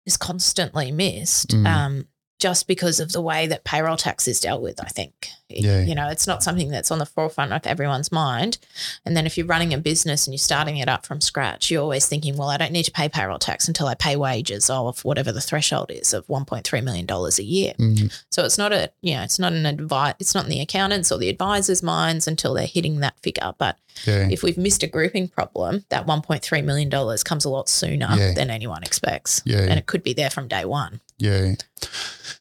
is 0.06 0.18
constantly 0.18 0.92
missed 0.92 1.50
Mm. 1.50 1.68
um, 1.68 2.08
just 2.40 2.68
because 2.68 3.00
of 3.00 3.12
the 3.12 3.22
way 3.22 3.48
that 3.48 3.64
payroll 3.66 3.98
tax 3.98 4.28
is 4.28 4.40
dealt 4.40 4.62
with, 4.62 4.82
I 4.82 4.88
think. 4.88 5.28
Yeah. 5.50 5.82
You 5.82 5.96
know, 5.96 6.08
it's 6.10 6.28
not 6.28 6.44
something 6.44 6.70
that's 6.70 6.92
on 6.92 7.00
the 7.00 7.06
forefront 7.06 7.52
of 7.52 7.66
everyone's 7.66 8.12
mind. 8.12 8.60
And 9.04 9.18
then 9.18 9.26
if 9.26 9.36
you're 9.38 9.48
running 9.48 9.74
a 9.74 9.78
business 9.80 10.26
and 10.28 10.34
you're 10.34 10.38
starting 10.38 10.78
it 10.78 10.88
up 10.88 11.06
from 11.08 11.22
scratch, 11.22 11.70
you're 11.72 11.82
always 11.82 12.06
thinking, 12.06 12.38
well, 12.38 12.50
I 12.50 12.58
don't 12.58 12.72
need 12.72 12.84
to 12.84 12.92
pay 12.92 13.10
payroll 13.10 13.40
tax 13.40 13.68
until 13.68 13.88
I 13.88 13.96
pay 13.96 14.16
wages 14.16 14.70
of 14.70 15.04
whatever 15.04 15.32
the 15.32 15.42
threshold 15.42 15.90
is 15.92 16.14
of 16.14 16.26
$1.3 16.28 16.84
million 16.84 17.08
a 17.10 17.42
year. 17.42 17.74
Mm, 17.80 18.24
So 18.30 18.46
it's 18.46 18.58
not 18.60 18.72
a, 18.72 18.92
you 19.02 19.16
know, 19.16 19.24
it's 19.24 19.40
not 19.40 19.52
an 19.54 19.66
advice, 19.66 20.14
it's 20.20 20.36
not 20.36 20.44
in 20.46 20.52
the 20.52 20.62
accountants 20.62 21.12
or 21.12 21.18
the 21.18 21.30
advisors' 21.30 21.82
minds 21.84 22.28
until 22.28 22.54
they're 22.54 22.68
hitting 22.68 23.00
that 23.00 23.20
figure. 23.20 23.52
But 23.58 23.78
yeah, 24.06 24.30
if 24.32 24.44
we've 24.44 24.58
missed 24.58 24.84
a 24.84 24.88
grouping 24.88 25.28
problem, 25.30 25.84
that 25.90 26.06
$1.3 26.06 26.64
million 26.64 26.90
comes 27.26 27.44
a 27.44 27.50
lot 27.50 27.68
sooner 27.68 28.08
Yeah. 28.16 28.34
than 28.34 28.52
anyone 28.52 28.84
expects. 28.84 29.42
Yeah. 29.46 29.62
And 29.62 29.80
it 29.80 29.88
could 29.88 30.04
be 30.04 30.14
there 30.14 30.30
from 30.30 30.48
day 30.48 30.64
one. 30.64 31.02
yeah. 31.18 31.56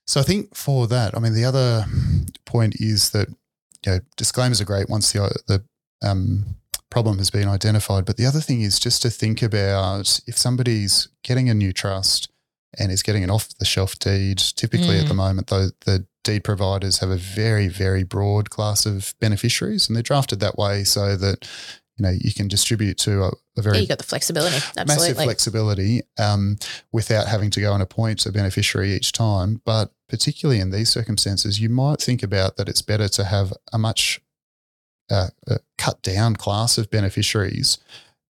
So 0.08 0.20
I 0.20 0.24
think 0.24 0.54
for 0.54 0.86
that, 0.86 1.14
I 1.14 1.20
mean, 1.20 1.34
the 1.34 1.44
other 1.44 1.84
point 2.46 2.76
is 2.80 3.10
that 3.10 3.28
you 3.84 3.92
know, 3.92 4.00
disclaimers 4.16 4.58
are 4.60 4.64
great 4.64 4.88
once 4.88 5.12
the 5.12 5.20
the 5.46 5.62
um, 6.02 6.56
problem 6.90 7.18
has 7.18 7.30
been 7.30 7.46
identified. 7.46 8.06
But 8.06 8.16
the 8.16 8.24
other 8.24 8.40
thing 8.40 8.62
is 8.62 8.78
just 8.80 9.02
to 9.02 9.10
think 9.10 9.42
about 9.42 10.20
if 10.26 10.38
somebody's 10.38 11.08
getting 11.22 11.50
a 11.50 11.54
new 11.54 11.72
trust 11.74 12.30
and 12.78 12.90
is 12.90 13.02
getting 13.02 13.22
an 13.22 13.30
off 13.30 13.48
the 13.58 13.66
shelf 13.66 13.98
deed. 13.98 14.38
Typically, 14.38 14.96
at 14.98 15.04
Mm. 15.04 15.08
the 15.08 15.14
moment, 15.14 15.46
though, 15.48 15.70
the 15.84 16.06
deed 16.24 16.42
providers 16.44 16.98
have 17.00 17.10
a 17.10 17.16
very, 17.16 17.68
very 17.68 18.02
broad 18.02 18.48
class 18.48 18.86
of 18.86 19.14
beneficiaries, 19.20 19.88
and 19.88 19.94
they're 19.96 20.02
drafted 20.02 20.40
that 20.40 20.56
way 20.56 20.84
so 20.84 21.16
that 21.16 21.46
you 21.98 22.04
know 22.04 22.10
you 22.10 22.32
can 22.32 22.48
distribute 22.48 22.96
to 22.98 23.24
a, 23.24 23.32
a 23.56 23.62
very 23.62 23.76
Yeah, 23.76 23.82
you 23.82 23.88
got 23.88 23.98
the 23.98 24.04
flexibility. 24.04 24.58
massive 24.76 25.16
flexibility 25.16 26.02
um, 26.18 26.58
without 26.92 27.26
having 27.26 27.50
to 27.50 27.60
go 27.60 27.72
and 27.74 27.82
appoint 27.82 28.24
a 28.26 28.32
beneficiary 28.32 28.92
each 28.92 29.12
time. 29.12 29.60
But 29.64 29.92
particularly 30.08 30.60
in 30.60 30.70
these 30.70 30.88
circumstances, 30.88 31.60
you 31.60 31.68
might 31.68 32.00
think 32.00 32.22
about 32.22 32.56
that 32.56 32.68
it's 32.68 32.82
better 32.82 33.08
to 33.08 33.24
have 33.24 33.52
a 33.72 33.78
much 33.78 34.20
uh, 35.10 35.28
uh, 35.50 35.58
cut 35.76 36.00
down 36.02 36.36
class 36.36 36.78
of 36.78 36.90
beneficiaries. 36.90 37.78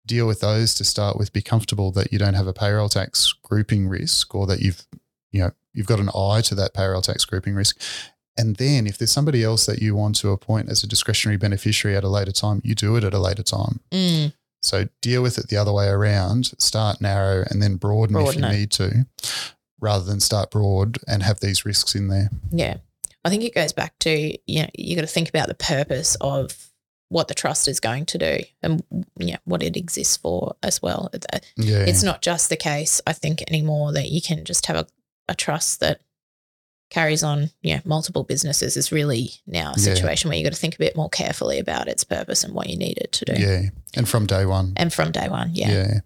Deal 0.07 0.27
with 0.27 0.41
those 0.41 0.75
to 0.75 0.85
start 0.85 1.17
with. 1.17 1.33
Be 1.33 1.41
comfortable 1.41 1.91
that 1.93 2.13
you 2.13 2.19
don't 2.19 2.35
have 2.35 2.47
a 2.47 2.53
payroll 2.53 2.91
tax 2.91 3.33
grouping 3.43 3.89
risk, 3.89 4.35
or 4.35 4.47
that 4.47 4.61
you've 4.61 4.87
you 5.33 5.41
know 5.41 5.53
you've 5.73 5.87
got 5.87 6.01
an 6.01 6.11
eye 6.15 6.43
to 6.43 6.55
that 6.55 6.75
payroll 6.75 7.01
tax 7.01 7.25
grouping 7.25 7.55
risk. 7.55 7.81
And 8.37 8.57
then, 8.57 8.87
if 8.87 8.99
there's 8.99 9.13
somebody 9.13 9.45
else 9.45 9.67
that 9.67 9.81
you 9.81 9.95
want 9.95 10.17
to 10.17 10.31
appoint 10.31 10.69
as 10.69 10.83
a 10.83 10.87
discretionary 10.89 11.37
beneficiary 11.37 11.97
at 11.97 12.03
a 12.05 12.09
later 12.09 12.33
time, 12.33 12.61
you 12.65 12.75
do 12.75 12.97
it 12.97 13.05
at 13.05 13.15
a 13.15 13.19
later 13.21 13.43
time. 13.45 13.81
Mm, 13.93 14.33
So 14.61 14.89
deal 15.01 15.23
with 15.23 15.39
it 15.39 15.49
the 15.49 15.57
other 15.57 15.73
way 15.73 15.87
around. 15.89 16.47
Start 16.59 17.01
narrow 17.01 17.45
and 17.51 17.63
then 17.63 17.77
broaden, 17.77 18.17
if 18.17 18.35
you 18.37 18.45
it. 18.45 18.51
need 18.51 18.71
to, 18.73 19.07
rather 19.81 20.05
than 20.05 20.19
start 20.21 20.51
broad 20.51 20.99
and 21.07 21.23
have 21.23 21.41
these 21.41 21.65
risks 21.65 21.95
in 21.95 22.09
there. 22.09 22.31
yeah. 22.51 22.79
I 23.27 23.31
think 23.31 23.43
it 23.43 23.55
goes 23.55 23.73
back 23.73 23.99
to, 24.01 24.37
you 24.47 24.63
know, 24.63 24.69
you 24.75 24.95
got 24.97 25.01
to 25.01 25.07
think 25.07 25.31
about 25.31 25.49
the 25.49 25.55
purpose 25.55 26.15
of 26.21 26.69
what 27.09 27.29
the 27.29 27.35
trust 27.35 27.69
is 27.69 27.81
going 27.81 28.05
to 28.07 28.19
do 28.19 28.39
and 28.63 28.83
you 29.19 29.33
know, 29.33 29.39
what 29.45 29.63
it 29.63 29.77
exists 29.79 30.17
for 30.19 30.57
as 30.63 30.83
well. 30.83 31.09
Uh, 31.33 31.39
Yeah. 31.57 31.85
It's 31.87 32.03
not 32.03 32.21
just 32.21 32.51
the 32.51 32.57
case, 32.57 33.01
I 33.07 33.15
think, 33.15 33.43
anymore 33.49 33.93
that 33.93 34.11
you 34.11 34.21
can 34.21 34.45
just 34.45 34.67
have 34.67 34.77
a, 34.77 34.87
a 35.29 35.35
trust 35.35 35.81
that 35.81 36.03
carries 36.95 37.25
on, 37.25 37.51
yeah, 37.61 37.81
multiple 37.85 38.23
businesses 38.23 38.77
is 38.77 38.93
really 38.93 39.33
now 39.49 39.73
a 39.77 39.81
Yeah. 39.81 39.95
situation 39.95 40.29
where 40.31 40.39
you 40.39 40.45
got 40.45 40.53
to 40.53 40.59
think 40.59 40.77
a 40.77 40.79
bit 40.79 40.95
more 40.97 41.09
carefully 41.09 41.59
about 41.59 41.89
its 41.89 42.05
purpose 42.05 42.45
and 42.45 42.55
what 42.55 42.69
you 42.71 42.77
need 42.77 42.99
it 42.99 43.11
to 43.13 43.25
do. 43.25 43.35
yeah. 43.37 43.63
And 43.97 44.09
from 44.09 44.27
day 44.27 44.47
one. 44.47 44.73
And 44.77 44.93
from 44.93 45.11
day 45.11 45.29
one, 45.29 45.51
yeah. 45.55 45.71
Yeah. 45.73 46.01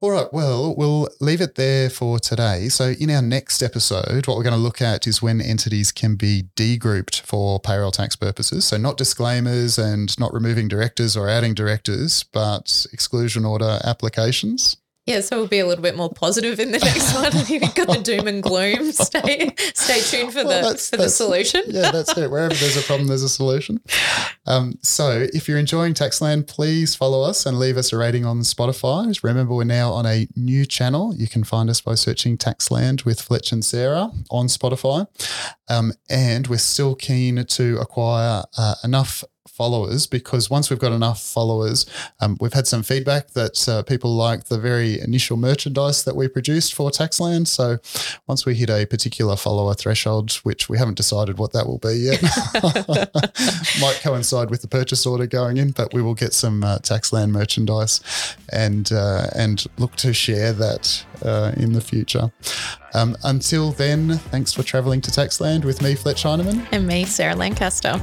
All 0.00 0.10
right. 0.10 0.30
Well, 0.34 0.74
we'll 0.76 1.08
leave 1.20 1.40
it 1.40 1.54
there 1.54 1.88
for 1.88 2.18
today. 2.18 2.68
So, 2.68 2.90
in 3.00 3.08
our 3.10 3.22
next 3.22 3.62
episode, 3.62 4.26
what 4.26 4.36
we're 4.36 4.42
going 4.42 4.54
to 4.54 4.60
look 4.60 4.82
at 4.82 5.06
is 5.06 5.22
when 5.22 5.40
entities 5.40 5.92
can 5.92 6.16
be 6.16 6.44
degrouped 6.56 7.22
for 7.22 7.58
payroll 7.58 7.90
tax 7.90 8.14
purposes. 8.16 8.66
So, 8.66 8.76
not 8.76 8.98
disclaimers 8.98 9.78
and 9.78 10.18
not 10.18 10.34
removing 10.34 10.68
directors 10.68 11.16
or 11.16 11.26
adding 11.30 11.54
directors, 11.54 12.22
but 12.22 12.84
exclusion 12.92 13.46
order 13.46 13.80
applications. 13.82 14.76
Yeah, 15.06 15.20
so 15.20 15.36
we'll 15.36 15.48
be 15.48 15.58
a 15.58 15.66
little 15.66 15.82
bit 15.82 15.96
more 15.96 16.08
positive 16.10 16.58
in 16.58 16.72
the 16.72 16.78
next 16.78 17.12
one. 17.14 17.30
You've 17.46 17.74
got 17.74 17.88
the 17.88 18.00
doom 18.02 18.26
and 18.26 18.42
gloom. 18.42 18.90
Stay 18.92 19.52
stay 19.74 20.00
tuned 20.00 20.32
for 20.32 20.44
Well, 20.44 20.62
the 20.62 20.68
that's- 20.68 20.88
for 20.88 20.96
the 20.96 21.10
solution. 21.10 21.62
yeah, 21.66 21.90
that's 21.90 22.16
it. 22.16 22.30
Wherever 22.30 22.54
there's 22.54 22.78
a 22.78 22.82
problem, 22.82 23.08
there's 23.08 23.22
a 23.22 23.28
solution. 23.28 23.80
Um, 24.46 24.78
so 24.82 25.26
if 25.34 25.46
you're 25.46 25.58
enjoying 25.58 25.92
Taxland, 25.92 26.46
please 26.46 26.94
follow 26.96 27.22
us 27.22 27.44
and 27.44 27.58
leave 27.58 27.76
us 27.76 27.92
a 27.92 27.98
rating 27.98 28.24
on 28.24 28.40
Spotify. 28.40 29.06
Just 29.08 29.22
Remember, 29.22 29.54
we're 29.54 29.64
now 29.64 29.92
on 29.92 30.06
a 30.06 30.26
new 30.36 30.64
channel. 30.64 31.14
You 31.14 31.28
can 31.28 31.44
find 31.44 31.68
us 31.68 31.82
by 31.82 31.96
searching 31.96 32.38
Taxland 32.38 33.04
with 33.04 33.20
Fletch 33.20 33.52
and 33.52 33.62
Sarah 33.64 34.10
on 34.30 34.46
Spotify. 34.46 35.06
Um, 35.68 35.92
and 36.08 36.46
we're 36.46 36.56
still 36.58 36.94
keen 36.94 37.44
to 37.44 37.78
acquire 37.78 38.44
uh, 38.56 38.74
enough 38.84 39.22
followers 39.48 40.06
because 40.06 40.50
once 40.50 40.70
we've 40.70 40.78
got 40.78 40.92
enough 40.92 41.22
followers, 41.22 41.86
um, 42.20 42.36
we've 42.40 42.52
had 42.52 42.66
some 42.66 42.82
feedback 42.82 43.28
that 43.30 43.68
uh, 43.68 43.82
people 43.82 44.14
like 44.14 44.44
the 44.44 44.58
very 44.58 45.00
initial 45.00 45.36
merchandise 45.36 46.04
that 46.04 46.16
we 46.16 46.28
produced 46.28 46.74
for 46.74 46.90
Taxland. 46.90 47.46
So 47.46 47.78
once 48.26 48.46
we 48.46 48.54
hit 48.54 48.70
a 48.70 48.86
particular 48.86 49.36
follower 49.36 49.74
threshold, 49.74 50.32
which 50.44 50.68
we 50.68 50.78
haven't 50.78 50.96
decided 50.96 51.38
what 51.38 51.52
that 51.52 51.66
will 51.66 51.78
be 51.78 51.94
yet, 51.94 52.22
might 53.80 54.00
coincide 54.02 54.50
with 54.50 54.62
the 54.62 54.68
purchase 54.68 55.06
order 55.06 55.26
going 55.26 55.56
in, 55.56 55.70
but 55.70 55.92
we 55.92 56.02
will 56.02 56.14
get 56.14 56.32
some 56.32 56.64
uh, 56.64 56.78
Taxland 56.78 57.30
merchandise 57.30 58.00
and 58.52 58.92
uh, 58.92 59.26
and 59.34 59.66
look 59.78 59.96
to 59.96 60.12
share 60.12 60.52
that 60.52 61.04
uh, 61.22 61.52
in 61.56 61.72
the 61.72 61.80
future. 61.80 62.32
Um, 62.94 63.16
until 63.24 63.72
then, 63.72 64.18
thanks 64.30 64.52
for 64.52 64.62
travelling 64.62 65.00
to 65.02 65.10
Taxland 65.10 65.64
with 65.64 65.82
me, 65.82 65.94
Fletch 65.94 66.22
Heinemann. 66.22 66.66
And 66.70 66.86
me, 66.86 67.04
Sarah 67.04 67.34
Lancaster. 67.34 68.00